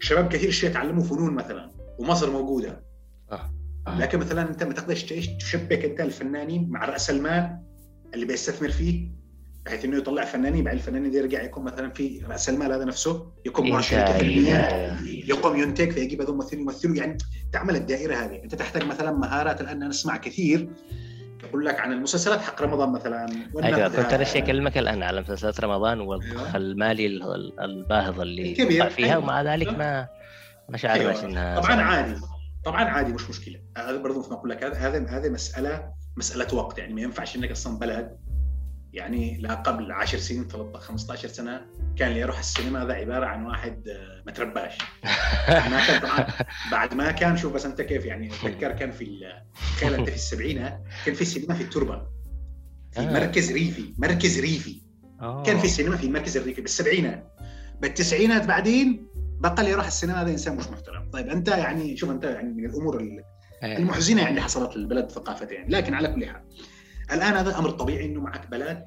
شباب 0.00 0.28
كثير 0.28 0.50
شيء 0.50 0.70
يتعلموا 0.70 1.04
فنون 1.04 1.34
مثلا 1.34 1.70
ومصر 1.98 2.30
موجودة 2.30 2.84
آه. 3.32 3.54
آه. 3.86 3.98
لكن 3.98 4.18
مثلا 4.18 4.50
أنت 4.50 4.62
ما 4.62 4.72
تقدرش 4.72 5.02
تشبك 5.02 5.84
أنت 5.84 6.00
الفنانين 6.00 6.70
مع 6.70 6.84
رأس 6.84 7.10
المال 7.10 7.58
اللي 8.14 8.26
بيستثمر 8.26 8.70
فيه 8.70 9.18
بحيث 9.66 9.84
إنه 9.84 9.96
يطلع 9.96 10.24
فنانين 10.24 10.64
بعد 10.64 10.74
الفنانين 10.74 11.14
يرجع 11.14 11.42
يكون 11.42 11.64
مثلا 11.64 11.90
في 11.90 12.22
رأس 12.28 12.48
المال 12.48 12.72
هذا 12.72 12.84
نفسه 12.84 13.32
يقوم 13.46 13.70
مع 13.70 13.80
شركه 13.80 14.18
فنيه 14.18 14.98
يقوم 15.04 15.56
ينتج 15.56 15.90
فيجيب 15.90 16.22
هذول 16.22 16.36
ممثلين 16.36 16.62
يمثلوا 16.62 16.96
يعني 16.96 17.18
تعمل 17.52 17.76
الدائرة 17.76 18.14
هذه 18.14 18.42
أنت 18.44 18.54
تحتاج 18.54 18.84
مثلا 18.84 19.12
مهارات 19.12 19.60
الآن 19.60 19.88
نسمع 19.88 20.16
كثير 20.16 20.70
أقول 21.44 21.64
لك 21.64 21.80
عن 21.80 21.92
المسلسلات 21.92 22.40
حق 22.40 22.62
رمضان 22.62 22.92
مثلا. 22.92 23.26
أيوه 23.62 23.88
كنت 23.88 24.12
أنا 24.12 24.22
اكلمك 24.22 24.78
الآن 24.78 25.02
على 25.02 25.20
مسلسلات 25.20 25.60
رمضان 25.60 26.00
والضخ 26.00 26.40
أيوة. 26.40 26.56
المالي 26.56 27.06
الباهظ 27.60 28.20
اللي 28.20 28.54
كبير 28.54 28.90
فيها 28.90 29.06
أيوة. 29.06 29.18
ومع 29.18 29.42
ذلك 29.42 29.68
ما 29.68 30.08
ما 30.68 30.76
شعرناش 30.76 31.16
أيوة. 31.16 31.24
إنها 31.24 31.60
طبعا 31.60 31.82
عادي. 31.82 32.20
طبعا 32.64 32.84
عادي 32.84 33.12
مش 33.12 33.30
مشكلة. 33.30 33.60
هذا 33.78 33.96
برضه 33.96 34.18
مثل 34.18 34.30
ما 34.30 34.36
أقول 34.36 34.50
لك 34.50 34.64
هذا 34.64 35.06
هذه 35.08 35.28
مساله 35.28 35.92
مسألة 36.16 36.54
وقت. 36.54 36.78
يعني 36.78 36.94
ما 36.94 37.00
ينفعش 37.00 37.36
إنك 37.36 37.50
أصلا 37.50 37.78
بلد 37.78 38.18
يعني 38.92 39.38
لا 39.38 39.54
قبل 39.54 39.92
10 39.92 40.18
سنين 40.18 40.48
13 40.48 40.78
15 40.78 41.28
سنة 41.28 41.66
كان 41.96 42.08
اللي 42.08 42.20
يروح 42.20 42.38
السينما 42.38 42.82
هذا 42.82 42.92
عبارة 42.92 43.26
عن 43.26 43.46
واحد 43.46 43.88
آه، 43.88 44.22
ما 44.26 44.32
ترباش 44.32 44.78
طبعا 46.02 46.26
بعد 46.72 46.94
ما 46.94 47.10
كان 47.10 47.36
شوف 47.36 47.52
بس 47.52 47.66
أنت 47.66 47.82
كيف 47.82 48.04
يعني 48.04 48.26
أتذكر 48.26 48.72
كان 48.72 48.90
في 48.90 49.32
تخيل 49.76 49.94
أنت 49.94 50.10
في 50.10 50.16
السبعينات 50.16 50.82
كان 51.06 51.14
في 51.14 51.24
سينما 51.24 51.54
في 51.54 51.62
التربة 51.62 52.02
في 52.92 53.00
آه. 53.00 53.12
مركز 53.12 53.52
ريفي 53.52 53.94
مركز 53.98 54.40
ريفي 54.40 54.82
كان 55.20 55.58
في 55.58 55.68
سينما 55.68 55.96
في 55.96 56.06
المركز 56.06 56.36
الريفي 56.36 56.60
بالسبعينات 56.60 57.32
بالتسعينات 57.80 58.46
بعدين 58.46 59.08
بقى 59.40 59.54
اللي 59.58 59.70
يروح 59.70 59.86
السينما 59.86 60.22
هذا 60.22 60.30
إنسان 60.30 60.56
مش 60.56 60.66
محترم 60.66 61.10
طيب 61.10 61.28
أنت 61.28 61.48
يعني 61.48 61.96
شوف 61.96 62.10
أنت 62.10 62.24
يعني 62.24 62.52
من 62.52 62.64
الأمور. 62.64 63.08
المحزنة 63.62 64.22
يعني 64.22 64.40
حصلت 64.40 64.76
للبلد 64.76 65.10
ثقافتين 65.10 65.58
يعني. 65.58 65.68
لكن 65.72 65.94
على 65.94 66.08
كل 66.08 66.26
حال 66.26 66.42
الآن 67.12 67.34
هذا 67.34 67.58
أمر 67.58 67.70
طبيعي 67.70 68.06
إنه 68.06 68.20
معك 68.20 68.50
بلد. 68.50 68.84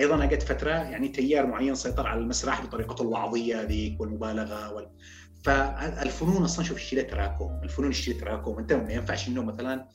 أيضا 0.00 0.24
اجت 0.24 0.42
فترة 0.42 0.70
يعني 0.70 1.08
تيار 1.08 1.46
معين 1.46 1.74
سيطر 1.74 2.06
على 2.06 2.20
المسرح 2.20 2.62
بطريقته 2.64 3.02
الوعظية 3.02 3.62
ذيك 3.62 4.00
والمبالغة 4.00 4.72
وال... 4.72 4.90
فالفنون 5.44 6.44
أصلا 6.44 6.64
شوف 6.64 6.76
الشيء 6.76 7.10
تراكم 7.10 7.60
الفنون 7.62 7.90
الشيء 7.90 8.20
تراكم 8.20 8.58
أنت 8.58 8.72
ما 8.72 8.92
ينفعش 8.92 9.28
إنه 9.28 9.42
مثلا 9.42 9.88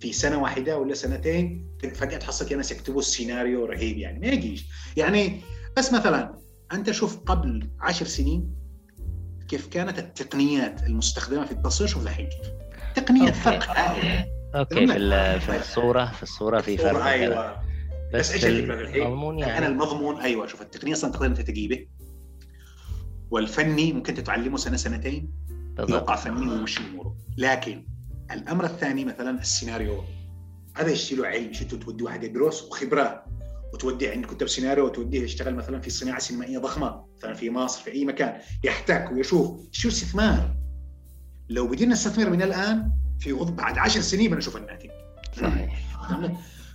في 0.00 0.12
سنة 0.12 0.42
واحدة 0.42 0.78
ولا 0.78 0.94
سنتين 0.94 1.66
فجأة 1.94 2.18
تحصل 2.18 2.56
ناس 2.56 2.72
يكتبوا 2.72 3.00
السيناريو 3.00 3.64
رهيب 3.64 3.98
يعني. 3.98 4.20
ما 4.20 4.26
يجيش. 4.26 4.66
يعني 4.96 5.40
بس 5.76 5.92
مثلا 5.92 6.38
أنت 6.72 6.90
شوف 6.90 7.18
قبل 7.18 7.70
عشر 7.80 8.06
سنين 8.06 8.54
كيف 9.48 9.66
كانت 9.66 9.98
التقنيات 9.98 10.82
المستخدمة 10.82 11.44
في 11.44 11.52
التصوير. 11.52 11.90
شوف 11.90 12.02
الحين 12.02 12.26
كيف. 12.26 12.52
تقنية 12.94 13.30
فرق 13.30 13.70
أوكي 14.54 14.86
في 14.86 15.40
في 15.40 15.56
الصورة 15.56 16.04
في 16.04 16.22
الصورة 16.22 16.60
في 16.60 16.76
فرق 16.76 17.04
أيوه. 17.04 17.62
بس, 18.14 18.28
بس 18.28 18.32
إيش 18.32 18.44
الفكرة؟ 18.44 19.04
المضمون 19.04 19.38
يعني. 19.38 19.58
أنا 19.58 19.66
المضمون 19.66 20.20
أيوه 20.20 20.46
شوف 20.46 20.62
التقنية 20.62 20.92
أصلا 20.92 21.12
تقدر 21.12 21.26
أنت 21.26 21.40
تجيبه. 21.40 21.86
والفني 23.30 23.92
ممكن 23.92 24.14
تتعلمه 24.14 24.56
سنة 24.56 24.76
سنتين. 24.76 25.32
يوقع 25.88 26.16
فني 26.16 26.50
ويمشي 26.50 26.80
اموره 26.80 27.16
لكن 27.38 27.86
الأمر 28.30 28.64
الثاني 28.64 29.04
مثلا 29.04 29.40
السيناريو. 29.40 30.04
هذا 30.76 30.90
يشتري 30.90 31.20
له 31.20 31.26
علم 31.26 31.52
شتو 31.52 31.76
تودي 31.76 32.04
واحد 32.04 32.24
يدرس 32.24 32.62
وخبرة؟ 32.62 33.24
وتوديه 33.74 34.10
عند 34.10 34.26
كتاب 34.26 34.48
سيناريو 34.48 34.86
وتوديه 34.86 35.22
يشتغل 35.22 35.54
مثلا 35.54 35.80
في 35.80 35.90
صناعة 35.90 36.18
سينمائية 36.18 36.58
ضخمة 36.58 37.04
مثلا 37.18 37.34
في 37.34 37.50
مصر 37.50 37.82
في 37.82 37.92
أي 37.92 38.04
مكان. 38.04 38.40
يحتك 38.64 39.10
ويشوف. 39.12 39.60
شو 39.70 39.88
استثمار؟ 39.88 40.56
لو 41.48 41.66
بدينا 41.66 41.92
نستثمر 41.92 42.30
من 42.30 42.42
الآن 42.42 42.92
في 43.22 43.32
بعد 43.32 43.78
عشر 43.78 44.00
سنين 44.00 44.30
بنشوف 44.30 44.56
الناتج. 44.56 44.90
صحيح. 45.40 45.82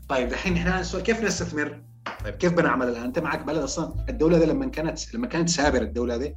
طيب 0.09 0.29
دحين 0.29 0.57
إحنا 0.57 0.79
السؤال 0.79 1.03
كيف 1.03 1.23
نستثمر؟ 1.23 1.81
طيب 2.23 2.33
كيف 2.33 2.53
بنعمل 2.53 2.87
الآن؟ 2.87 3.03
أنت 3.03 3.19
معك 3.19 3.43
بلد 3.43 3.57
أصلا. 3.57 4.05
الدولة 4.09 4.39
دي 4.39 4.45
لما 4.45 4.65
كانت 4.65 5.15
لما 5.15 5.27
كانت 5.27 5.49
سابرة 5.49 5.81
الدولة 5.81 6.17
دي 6.17 6.35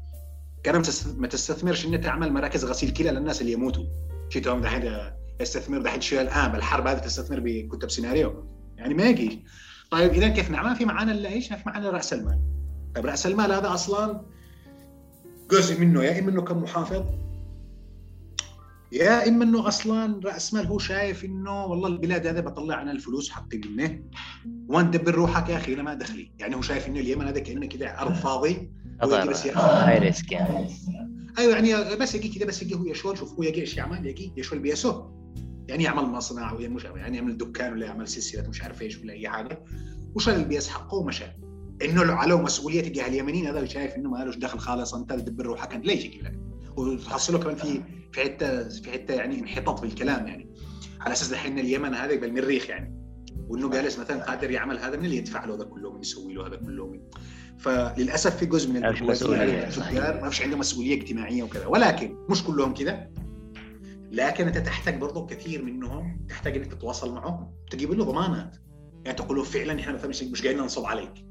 كانت 0.63 0.91
ما 1.17 1.27
تستثمرش 1.27 1.87
ان 1.87 2.01
تعمل 2.01 2.33
مراكز 2.33 2.65
غسيل 2.65 2.91
كلى 2.91 3.11
للناس 3.11 3.41
اللي 3.41 3.53
يموتوا. 3.53 3.85
شفتهم 4.29 4.61
دحين 4.61 4.93
يستثمر 5.41 5.83
دحين 5.83 6.01
شوية 6.01 6.21
الآن. 6.21 6.53
بالحرب 6.53 6.87
هذه 6.87 6.99
تستثمر 6.99 7.41
بكتب 7.41 7.91
سيناريو. 7.91 8.45
يعني 8.77 8.95
ما 8.95 9.03
يجي. 9.03 9.45
طيب 9.91 10.13
اذا 10.13 10.29
كيف 10.29 10.51
نعمل؟ 10.51 10.77
في 10.77 10.85
معانا 10.85 11.29
إيش؟ 11.29 11.49
في 11.49 11.63
معانا 11.67 11.91
رأس 11.91 12.13
المال. 12.13 12.41
طيب 12.95 13.07
رأس 13.07 13.27
المال 13.27 13.53
هذا 13.53 13.75
أصلا 13.75 14.21
جزء 15.51 15.81
منه 15.81 16.05
يا 16.05 16.19
إما 16.19 16.31
إنه 16.31 16.43
كان 16.43 16.57
محافظ 16.57 17.03
يا 18.93 19.29
إما 19.29 19.45
إنه 19.45 19.69
أصلا 19.69 20.21
رأس 20.25 20.55
مال 20.55 20.67
هو 20.67 20.79
شايف 20.79 21.25
إنه 21.25 21.65
والله 21.65 21.89
البلاد 21.89 22.27
هذا 22.27 22.41
بطلع 22.41 22.83
أنا 22.83 22.93
الفلوس 22.93 23.31
حقي 23.31 23.59
منه 23.59 24.03
وأنت 24.69 24.97
دبر 24.97 25.15
روحك 25.15 25.49
يا 25.49 25.57
أخي 25.57 25.75
أنا 25.75 25.83
ما 25.83 25.95
دخلي. 25.95 26.33
يعني 26.39 26.57
هو 26.57 26.63
شايف 26.63 26.89
إنه 26.89 27.01
اليمن 27.01 27.27
هذا 27.27 27.39
كأنه 27.39 27.67
كذا 27.67 27.99
أرض 27.99 28.15
فاضي 28.25 28.71
بس 29.03 29.47
high 29.47 29.99
risk 29.99 30.33
يعني. 30.33 30.67
أيوه 31.39 31.55
يعني 31.55 31.97
بس 31.97 32.15
يجي 32.15 32.29
كذا 32.29 32.47
بس 32.47 32.63
يجي 32.63 32.75
هو 32.75 32.87
يشل 32.87 33.19
شوف 33.19 33.33
هو 33.33 33.43
يجي 33.43 33.61
إيش 33.61 33.77
يعمل؟ 33.77 34.07
يجي 34.07 34.33
يشل 34.37 34.59
بيسه 34.59 35.03
يعني 35.69 35.85
يعمل 35.85 36.03
مصنع 36.03 36.53
ولا 36.53 36.69
مش 36.69 36.85
يعني 36.85 37.17
يعمل 37.17 37.37
دكان 37.37 37.73
ولا 37.73 37.87
يعمل 37.87 38.09
سلسلة 38.09 38.49
مش 38.49 38.63
عارف 38.63 38.83
إيش 38.83 38.99
ولا 38.99 39.13
أي 39.13 39.29
حاجة. 39.29 39.65
وشال 40.15 40.35
البيس 40.35 40.69
حقه 40.69 40.95
ومشى. 40.95 41.25
إنه 41.85 42.13
عليه 42.13 42.43
مسؤولية 42.43 42.81
تجاه 42.81 43.07
اليمنيين 43.07 43.47
هذا 43.47 43.65
شايف 43.65 43.95
إنه 43.95 44.11
ما 44.11 44.25
له 44.25 44.33
دخل 44.33 44.59
خالص 44.59 44.95
أنت 44.95 45.13
تدبر 45.13 45.47
روحك 45.47 45.81
ليش 45.85 46.05
يجي 46.05 46.21
لك؟ 46.21 46.50
وتحصله 46.77 47.39
كمان 47.39 47.57
في 47.57 47.83
في 48.13 48.21
حتة 48.21 48.69
في 48.69 48.91
حتة 48.91 49.15
يعني 49.15 49.41
انحطاط 49.41 49.81
بالكلام 49.81 50.27
يعني. 50.27 50.51
على 51.01 51.13
أساس 51.13 51.33
الحين 51.33 51.59
اليمن 51.59 51.95
هذا 51.95 52.13
يبقى 52.13 52.29
المريخ 52.29 52.71
يعني. 52.71 53.01
وإنه 53.49 53.71
جالس 53.71 53.99
مثلا 53.99 54.25
قادر 54.25 54.51
يعمل 54.51 54.79
هذا 54.79 54.97
من 54.97 55.05
اللي 55.05 55.17
يدفع 55.17 55.45
له 55.45 55.55
هذا 55.55 55.65
كله 55.65 55.93
من 55.93 56.01
يسوي 56.01 56.35
له 56.35 56.47
هذا 56.47 56.57
كله 56.57 56.87
من 56.87 57.01
فللأسف 57.59 58.37
في 58.37 58.47
جزء 58.47 58.71
من 58.71 58.85
التجار 58.85 60.21
ما 60.23 60.31
فيش 60.31 60.43
عنده 60.43 60.57
مسؤولية 60.57 60.95
اجتماعية 60.95 61.43
وكذا. 61.43 61.67
ولكن 61.67 62.17
مش 62.31 62.45
كلهم 62.45 62.75
كذا 62.75 63.11
لكن 64.11 64.47
أنت 64.47 64.59
تحتاج 64.59 64.99
برضه 64.99 65.27
كثير 65.27 65.65
منهم 65.65 66.27
تحتاج 66.29 66.57
إنك 66.57 66.67
تتواصل 66.67 67.15
معه 67.15 67.53
تجيب 67.71 67.93
له 67.93 68.05
ضمانات. 68.05 68.57
يعني 69.05 69.19
تقول 69.19 69.37
له 69.37 69.43
فعلا 69.43 69.81
إحنا 69.81 69.93
مثلا 69.93 70.11
مش 70.11 70.43
قاعدين 70.43 70.63
ننصب 70.63 70.85
عليك. 70.85 71.27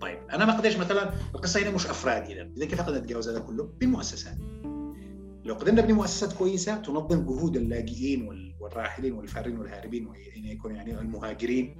طيب 0.00 0.18
أنا 0.32 0.44
ما 0.44 0.54
أقدرش 0.54 0.76
مثلا 0.76 1.10
القصة 1.34 1.62
هنا 1.62 1.70
مش 1.70 1.86
أفراد 1.86 2.30
اذا 2.30 2.50
اذا 2.56 2.66
كيف 2.66 2.80
أقدر 2.80 2.96
أتجاوز 2.96 3.28
هذا 3.28 3.38
كله؟ 3.38 3.72
بالمؤسسات 3.80 4.36
لو 5.50 5.56
قدرنا 5.56 5.82
نبني 5.82 5.92
مؤسسات 5.92 6.32
كويسة 6.32 6.76
تنظم 6.76 7.22
جهود 7.22 7.56
اللاجئين 7.56 8.52
والراحلين 8.60 9.12
والفارين 9.12 9.58
والهاربين 9.58 10.06
وان 10.06 10.44
يكون 10.44 10.74
يعني 10.74 11.00
المهاجرين 11.00 11.76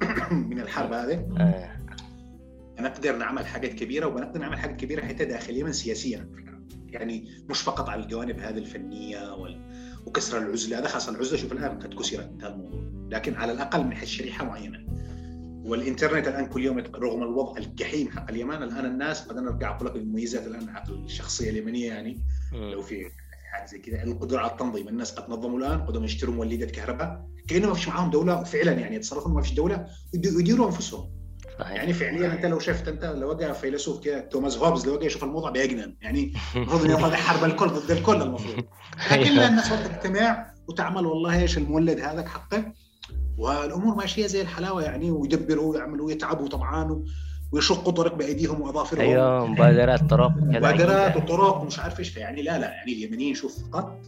من 0.50 0.60
الحرب 0.60 0.92
هذه. 0.92 1.28
آه. 1.38 1.80
نقدر 2.80 3.16
نعمل 3.16 3.46
حاجات 3.46 3.72
كبيرة 3.72 4.06
وبنقدر 4.06 4.40
نعمل 4.40 4.58
حاجات 4.58 4.76
كبيرة 4.76 5.04
حتى 5.06 5.24
داخليا 5.24 5.72
سياسيا. 5.72 6.30
يعني 6.88 7.28
مش 7.48 7.60
فقط 7.60 7.88
على 7.88 8.02
الجوانب 8.02 8.38
هذه 8.38 8.58
الفنية 8.58 9.34
وال... 9.34 9.60
وكسر 10.06 10.38
العزلة. 10.38 10.78
هذا 10.78 10.88
خاصة 10.88 11.12
العزلة 11.12 11.38
شوف 11.38 11.52
الآن 11.52 11.78
قد 11.78 11.94
كسرت 11.94 12.30
هذا 12.40 12.54
الموضوع. 12.54 12.80
لكن 13.10 13.34
على 13.34 13.52
الأقل 13.52 13.84
من 13.84 14.04
شريحة 14.04 14.44
معينة. 14.44 14.86
والإنترنت 15.64 16.28
الآن 16.28 16.46
كل 16.46 16.64
يوم 16.64 16.78
رغم 16.78 17.22
الوضع 17.22 17.58
الجحيم 17.58 18.10
حق 18.10 18.30
اليمن 18.30 18.62
الآن 18.62 18.84
الناس 18.84 19.28
قد 19.28 19.36
نرجع 19.36 19.76
أقول 19.76 19.88
لك 19.88 19.96
المميزات 19.96 20.46
الآن 20.46 20.70
حق 20.70 20.90
الشخصية 20.90 21.50
اليمنية 21.50 21.88
يعني. 21.88 22.20
لو 22.52 22.82
في 22.82 23.10
حاجة 23.52 23.66
زي 23.66 23.78
كذا 23.78 24.02
القدرة 24.02 24.38
على 24.38 24.50
التنظيم 24.50 24.88
الناس 24.88 25.12
قد 25.12 25.30
نظموا 25.30 25.58
الآن 25.58 25.80
قدروا 25.80 26.04
يشتروا 26.04 26.34
مولده 26.34 26.66
كهرباء 26.66 27.26
كانه 27.48 27.68
ما 27.68 27.74
فيش 27.74 27.88
معاهم 27.88 28.10
دولة 28.10 28.42
فعلا 28.42 28.72
يعني 28.72 28.96
يتصرفوا 28.96 29.30
ما 29.30 29.42
فيش 29.42 29.52
دولة 29.52 29.86
يديروا 30.14 30.66
أنفسهم. 30.66 31.20
صحيح. 31.60 31.76
يعني 31.76 31.92
فعليا 31.92 32.32
أنت 32.32 32.46
لو 32.46 32.58
شفت 32.58 32.88
أنت 32.88 33.04
لو 33.04 33.28
وقع 33.28 33.52
فيلسوف 33.52 34.04
كده 34.04 34.20
توماس 34.20 34.58
هوبز 34.58 34.86
لو 34.86 34.94
وقع 34.94 35.06
يشوف 35.06 35.24
الموضوع 35.24 35.50
بيجنن 35.50 35.96
يعني 36.00 36.32
المفروض 36.56 36.84
إنه 36.84 36.94
يطلع 36.94 37.16
حرب 37.16 37.44
الكل 37.44 37.68
ضد 37.68 37.90
الكل 37.90 38.22
المفروض. 38.22 38.64
لكن 39.12 39.30
الناس 39.30 39.72
وقت 39.72 39.86
تجتمع 39.86 40.54
وتعمل 40.68 41.06
والله 41.06 41.42
إيش 41.42 41.58
المولد 41.58 42.00
هذاك 42.00 42.28
حقه. 42.28 42.72
والأمور 43.40 43.94
ماشية 43.94 44.26
زي 44.26 44.40
الحلاوة 44.40 44.82
يعني 44.82 45.10
ويدبروا 45.10 45.72
ويعملوا 45.72 46.06
ويتعبوا 46.06 46.48
طبعا 46.48 47.04
ويشقوا 47.52 47.92
طرق 47.92 48.14
بأيديهم 48.14 48.60
وأظافرهم. 48.60 49.00
أيوه 49.00 49.46
مبادرات 49.46 50.10
طرق 50.10 50.30
مبادرات 50.36 51.16
وطرق 51.16 51.62
ومش 51.62 51.78
عارف 51.78 51.98
إيش. 51.98 52.16
يعني 52.16 52.42
لا 52.42 52.58
لا 52.58 52.70
يعني 52.70 52.92
اليمنيين 52.92 53.34
شوف 53.34 53.58
فقط 53.72 53.98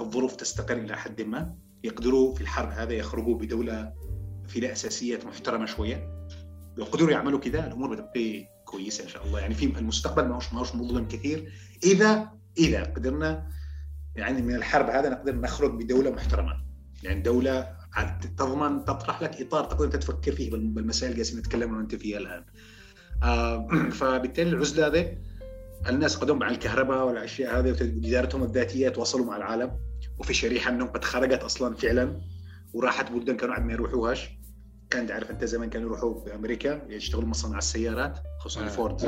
الظروف 0.00 0.36
تستقر 0.36 0.76
إلى 0.76 0.96
حد 0.96 1.22
ما. 1.22 1.54
يقدروا 1.84 2.34
في 2.34 2.40
الحرب 2.40 2.70
هذا 2.70 2.92
يخرجوا 2.92 3.34
بدولة 3.38 3.92
في 4.48 4.72
اساسيات 4.72 5.26
محترمة 5.26 5.66
شوية. 5.66 6.26
لو 6.76 6.84
قدروا 6.84 7.10
يعملوا 7.10 7.40
كده. 7.40 7.66
الأمور 7.66 7.94
بتبقى 7.94 8.48
كويسة 8.64 9.04
إن 9.04 9.08
شاء 9.08 9.26
الله. 9.26 9.40
يعني 9.40 9.54
في 9.54 9.64
المستقبل 9.78 10.28
ما 10.28 10.36
هوش 10.36 10.52
ما 10.52 10.60
هوش 10.60 10.74
مظلم 10.74 11.08
كثير. 11.08 11.52
اذا 11.84 12.30
إذا 12.58 12.84
قدرنا 12.84 13.46
يعني 14.16 14.42
من 14.42 14.54
الحرب 14.54 14.90
هذا 14.90 15.08
نقدر 15.08 15.34
نخرج 15.34 15.82
بدولة 15.82 16.10
محترمة. 16.10 16.52
يعني 17.02 17.20
دولة 17.20 17.75
تضمن 18.38 18.84
تطرح 18.84 19.22
لك 19.22 19.40
إطار 19.40 19.64
تقدر 19.64 19.84
أنت 19.84 19.96
تفكر 19.96 20.32
فيه 20.32 20.50
بالمسائل 20.50 21.12
اللي 21.12 21.22
جالسين 21.22 21.38
نتكلم 21.38 21.70
عنها 21.70 21.80
أنت 21.80 21.94
فيها 21.94 22.18
الآن. 22.18 22.44
آه 23.22 23.68
فبالتالي 23.98 24.50
العزلة 24.50 24.86
هذه 24.86 25.18
الناس 25.88 26.16
قدموا 26.16 26.40
مع 26.40 26.50
الكهرباء 26.50 27.06
والأشياء 27.06 27.58
هذه 27.58 27.70
وادارتهم 27.70 28.42
الذاتية 28.42 28.88
تواصلوا 28.88 29.26
مع 29.26 29.36
العالم. 29.36 29.78
وفي 30.18 30.34
شريحة 30.34 30.72
منهم 30.72 30.88
قد 30.88 31.04
خرجت 31.04 31.42
أصلا 31.42 31.74
فعلا 31.74 32.20
وراحت 32.74 33.10
بلدان 33.10 33.36
كانوا 33.36 33.54
عاد 33.54 33.64
ما 33.64 33.72
يروحوهاش. 33.72 34.30
كان 34.90 35.10
عارف 35.10 35.30
أنت 35.30 35.44
زمان 35.44 35.70
كانوا 35.70 35.88
يروحوا 35.88 36.24
في 36.24 36.34
أمريكا 36.34 36.82
يشتغلوا 36.88 37.28
مصنع 37.28 37.58
السيارات 37.58 38.18
خصوصا 38.40 38.66
آه. 38.66 38.68
فورد. 38.68 39.04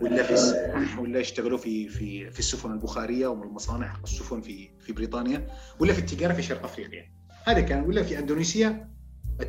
ولا 0.00 0.22
في 0.22 0.34
ولا 1.00 1.20
يشتغلوا 1.20 1.58
في 1.58 1.88
في 1.88 2.30
في 2.30 2.38
السفن 2.38 2.72
البخارية 2.72 3.26
والمصانع 3.26 3.96
السفن 4.04 4.40
في 4.40 4.70
في 4.80 4.92
بريطانيا. 4.92 5.46
ولا 5.80 5.92
في 5.92 5.98
التجارة 5.98 6.32
في 6.32 6.42
شرق 6.42 6.64
أفريقيا. 6.64 7.23
هذا 7.44 7.60
كان 7.60 7.84
ولا 7.84 8.02
في 8.02 8.18
اندونيسيا 8.18 8.88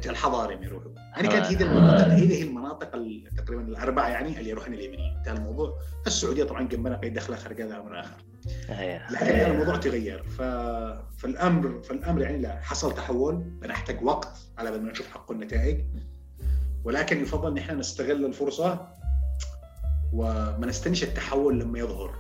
الحضاري 0.06 0.66
يروحوا. 0.66 0.92
يعني 0.96 1.28
كانت 1.28 1.46
هي 1.46 1.64
المناطق 1.64 2.08
هي 2.08 2.44
المناطق 2.44 2.92
تقريبا 3.38 3.62
الأربعة 3.62 4.08
يعني 4.08 4.40
اللي 4.40 4.50
يروحون 4.50 4.74
اليمنيين 4.74 5.18
انتهى 5.18 5.34
الموضوع. 5.34 5.80
السعودية 6.08 6.44
طبعا 6.44 6.68
جنبنا 6.68 6.98
قيد 6.98 7.14
دخلها 7.14 7.38
خارج 7.38 7.62
هذا 7.62 7.78
أمر 7.78 8.00
اخر 8.00 8.24
لكن 9.10 9.52
الموضوع 9.52 9.76
تغير. 9.76 10.24
ف... 10.24 10.42
فالامر 11.18 11.82
فالأمر 11.84 12.22
يعني 12.22 12.38
لا 12.38 12.60
حصل 12.62 12.96
تحول. 12.96 13.36
بنحتاج 13.36 14.04
وقت 14.04 14.38
على 14.58 14.72
بال 14.72 14.84
ما 14.84 14.92
نشوف 14.92 15.08
حق 15.08 15.32
النتائج. 15.32 15.82
ولكن 16.84 17.22
يفضل 17.22 17.52
ان 17.52 17.58
إحنا 17.58 17.74
نستغل 17.74 18.26
الفرصة 18.26 18.88
وما 20.14 20.68
نستنيش 20.68 21.04
التحول 21.04 21.60
لما 21.60 21.80
يظهر. 21.80 22.16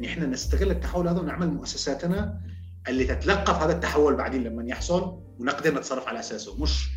نحن 0.00 0.30
نستغل 0.30 0.70
التحول 0.70 1.08
هذا 1.08 1.20
ونعمل 1.20 1.48
مؤسساتنا 1.48 2.40
اللي 2.88 3.04
تتلقف 3.04 3.62
هذا 3.62 3.72
التحول 3.72 4.16
بعدين 4.16 4.44
لما 4.44 4.64
يحصل 4.64 5.20
ونقدر 5.38 5.74
نتصرف 5.74 6.08
على 6.08 6.20
أساسه. 6.20 6.62
مش 6.62 6.88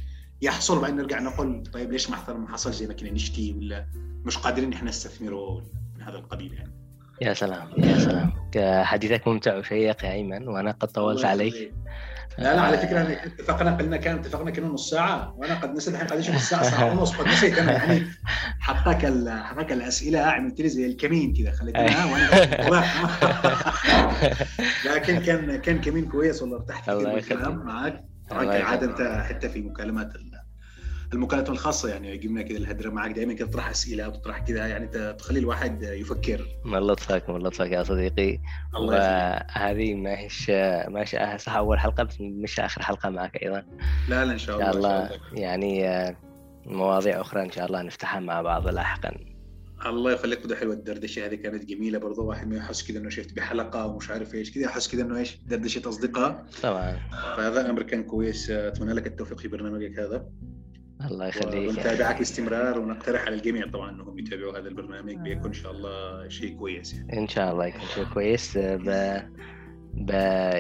يحصل 0.42 0.82
بعدين 0.82 0.98
نرجع 0.98 1.20
نقول 1.20 1.64
طيب 1.74 1.92
ليش 1.92 2.10
ما 2.10 2.34
ما 2.34 2.48
حصل 2.48 2.72
زي 2.72 2.88
ما 2.88 2.94
كنا 2.94 3.12
نشتي 3.12 3.56
ولا 3.58 3.86
مش 4.26 4.38
قادرين 4.38 4.74
إحنا 4.74 4.90
نستثمره 4.90 5.64
من 5.96 6.02
هذا 6.02 6.18
القبيل 6.18 6.54
يعني. 6.54 6.74
يا 7.22 7.34
سلام 7.34 7.70
يا 7.78 7.98
سلام. 8.00 8.34
حديثك 8.84 9.28
ممتع 9.28 9.58
وشيق 9.58 10.06
يا 10.06 10.12
إيمن 10.12 10.48
وأنا 10.48 10.72
قد 10.72 10.88
طولت 10.88 11.26
عليك. 11.26 11.74
لا 12.38 12.56
لا 12.56 12.62
على 12.62 12.78
فكرة 12.78 13.00
اتفقنا 13.00 13.76
قلنا 13.76 13.98
كان 13.98 14.18
اتفقنا 14.18 14.52
كنا 14.52 14.68
نص 14.68 14.90
ساعة 14.90 15.34
وأنا 15.38 15.56
قد 15.56 15.76
نسيت 15.76 15.94
الحين 15.94 16.08
قد 16.08 16.18
نص 16.18 16.50
ساعة 16.50 16.64
ساعة 16.64 16.92
ونص 16.92 17.12
قد 17.12 17.28
نسيت 17.28 17.58
أنا 17.58 17.72
يعني 17.72 18.06
حطك 18.60 19.06
حطك 19.28 19.72
الأسئلة 19.72 20.20
عملت 20.20 20.62
لي 20.62 20.70
زي 20.70 20.86
الكمين 20.86 21.34
كذا 21.34 21.52
خليتني 21.52 21.86
وأنا 21.86 22.86
لكن 24.96 25.20
كان 25.20 25.56
كان 25.56 25.82
كمين 25.82 26.10
كويس 26.10 26.42
والله 26.42 26.58
ارتحت 26.58 26.90
كثير 26.90 27.14
بالكلام 27.16 27.58
معك 27.58 28.04
طبعا 28.30 28.46
كالعاده 28.46 28.86
أنت 28.86 29.24
حتى 29.30 29.50
في 29.50 29.62
مكالمات 29.62 30.14
المكالمه 31.14 31.50
الخاصة 31.50 31.90
يعني 31.90 32.18
قمنا 32.18 32.42
كذا 32.42 32.58
الهدرة 32.58 32.90
معك 32.90 33.12
دائما 33.12 33.34
كذا 33.34 33.48
تطرح 33.48 33.70
أسئلة 33.70 34.08
وتطرح 34.08 34.40
كذا 34.40 34.68
يعني 34.68 35.14
تخلي 35.14 35.40
الواحد 35.40 35.84
يفكر. 35.84 36.48
لطفك 36.66 37.30
من 37.30 37.44
لطفك 37.44 37.72
يا 37.72 37.84
صديقي. 37.84 38.40
الله 38.76 38.96
وهذه 38.96 39.96
ما 39.96 40.20
هيش 40.20 40.50
ما 40.90 41.02
هيش 41.02 41.16
صح 41.42 41.56
أول 41.56 41.80
حلقة 41.80 42.04
بس 42.04 42.22
مش 42.22 42.60
آخر 42.60 42.82
حلقة 42.82 43.10
معك 43.10 43.44
أيضا. 43.44 43.64
لا 44.10 44.26
لا 44.26 44.34
إن 44.34 44.38
شاء 44.38 44.56
الله, 44.56 44.68
إن 44.68 44.74
شاء 44.74 45.16
الله 45.16 45.20
يعني 45.34 46.16
مواضيع 46.66 47.22
أخرى 47.22 47.44
إن 47.44 47.52
شاء 47.52 47.66
الله 47.66 47.82
نفتحها 47.82 48.20
مع 48.20 48.42
بعض 48.42 48.68
لاحقا. 48.68 49.12
الله 49.86 50.12
يخليك 50.12 50.46
ده 50.46 50.56
حلوة 50.56 50.74
الدردشة 50.74 51.26
هذه 51.26 51.36
كانت 51.36 51.66
جميلة 51.66 52.00
برضه 52.00 52.24
واحد 52.24 52.48
ما 52.48 52.58
يحس 52.58 52.88
كذا 52.88 53.00
إنه 53.00 53.10
شفت 53.10 53.34
بحلقة 53.34 53.86
ومش 53.86 54.10
عارف 54.10 54.34
إيش 54.34 54.52
كذا 54.52 54.64
يحس 54.64 54.88
كذا 54.88 55.02
إنه 55.02 55.18
إيش 55.18 55.38
دردشة 55.46 55.90
أصدقاء. 55.90 56.46
طبعا. 56.64 56.98
فهذا 57.12 57.70
أمر 57.70 57.84
كان 57.84 58.04
كويس 58.04 58.50
أتمنى 58.50 58.94
لك 58.94 59.08
التوفيق 59.08 59.40
في 59.40 59.48
برنامجك 59.48 60.00
هذا. 60.00 60.26
الله 61.02 61.28
يخليك. 61.28 61.70
ونتابعك 61.70 62.18
باستمرار 62.18 62.80
ونقترح 62.80 63.22
على 63.22 63.36
الجميع 63.36 63.68
طبعا 63.68 63.92
إنهم 63.92 64.20
يتابعوا 64.20 64.60
هذا 64.60 64.68
البرنامج 64.68 65.16
بيكون 65.16 65.46
إن 65.46 65.54
شاء 65.54 65.72
الله 65.72 66.28
شيء 66.28 66.58
كويس 66.58 66.94
يعني. 66.94 67.20
إن 67.20 67.28
شاء 67.28 67.54
الله 67.54 67.66
يكون 67.66 67.82
شيء 67.96 68.04
كويس. 68.04 68.58
ب... 68.58 69.20
ب... 69.94 70.10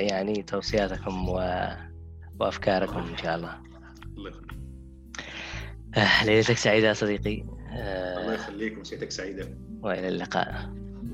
يعني 0.10 0.44
توصياتكم 0.44 1.30
و... 1.30 1.68
وأفكاركم 2.40 3.00
إن 3.00 3.18
شاء 3.18 3.36
الله. 3.36 3.58
الله 4.18 4.30
يخليك. 4.30 4.54
آه، 5.96 6.26
ليلتك 6.26 6.58
سعيدة 6.58 6.88
يا 6.88 6.94
صديقي. 6.94 7.44
الله 8.18 8.34
يخليك 8.34 8.78
مسيتك 8.78 9.12
سعيدة. 9.12 9.58
وإلى 9.82 10.08
اللقاء. 10.08 10.70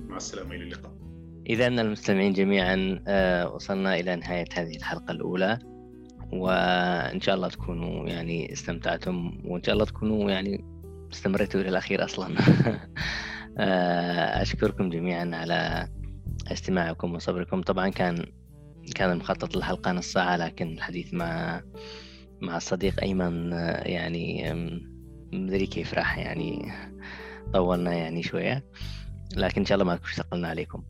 مع 0.08 0.18
السلامة 0.18 0.56
إلى 0.56 0.64
اللقاء. 0.64 0.94
إذا 1.50 1.68
المستمعين 1.68 2.34
جميعا 2.34 2.76
وصلنا 3.46 4.00
إلى 4.00 4.16
نهاية 4.16 4.46
هذه 4.54 4.76
الحلقة 4.76 5.12
الأولى. 5.12 5.60
وإن 6.32 7.22
شاء 7.22 7.36
الله 7.36 7.48
تكونوا 7.48 8.08
يعني 8.08 8.54
استمتعتم 8.54 9.42
وإن 9.46 9.64
شاء 9.64 9.74
الله 9.74 9.86
تكونوا 9.86 10.32
يعني 10.32 10.66
استمريتوا 11.14 11.62
إلى 11.62 11.70
الأخير 11.70 12.06
أصلا. 12.06 12.36
أشكركم 14.42 14.90
جميعا 14.90 15.32
على 15.34 15.88
استماعكم 16.52 17.16
وصبركم. 17.16 17.62
طبعا 17.62 17.90
كان 17.90 18.26
كان 18.96 19.12
المخطط 19.12 19.56
للحلقة 19.56 19.92
نص 19.92 20.12
ساعة 20.12 20.38
لكن 20.38 20.68
الحديث 20.68 21.14
مع 21.14 21.62
مع 22.42 22.58
الصديق 22.58 23.02
أيمن 23.02 23.52
يعني 23.86 24.54
مدري 25.34 25.68
كيف 25.68 25.94
راح 25.94 26.18
يعني 26.18 26.72
طولنا 27.54 27.94
يعني 27.94 28.24
شوية. 28.24 28.66
لكن 29.36 29.62
إن 29.62 29.66
شاء 29.66 29.76
الله 29.76 29.86
ما 29.86 30.00
ثقلنا 30.16 30.48
عليكم. 30.48 30.84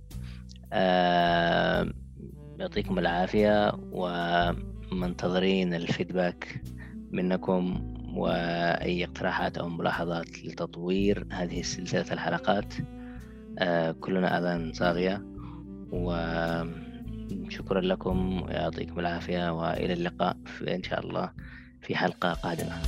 يعطيكم 2.60 3.00
العافية 3.00 3.72
ومنتظرين 4.92 5.74
الفيدباك 5.74 6.62
منكم 7.12 7.94
وأي 8.16 9.04
اقتراحات 9.04 9.58
أو 9.58 9.70
ملاحظات 9.70 10.46
لتطوير 10.46 11.28
هذه 11.32 11.62
سلسلة 11.62 12.06
الحلقات. 12.12 12.74
كلنا 14.00 14.40
أذان 14.40 14.74
صاغية. 14.74 15.26
وشكرا 15.92 17.82
لكم. 17.82 18.42
ويعطيكم 18.42 19.00
العافية 19.00 19.60
وإلى 19.60 19.94
اللقاء 19.94 20.38
إن 20.68 20.84
شاء 20.84 21.00
الله 21.00 21.32
في 21.82 21.96
حلقة 21.96 22.34
قادمة. 22.34 22.82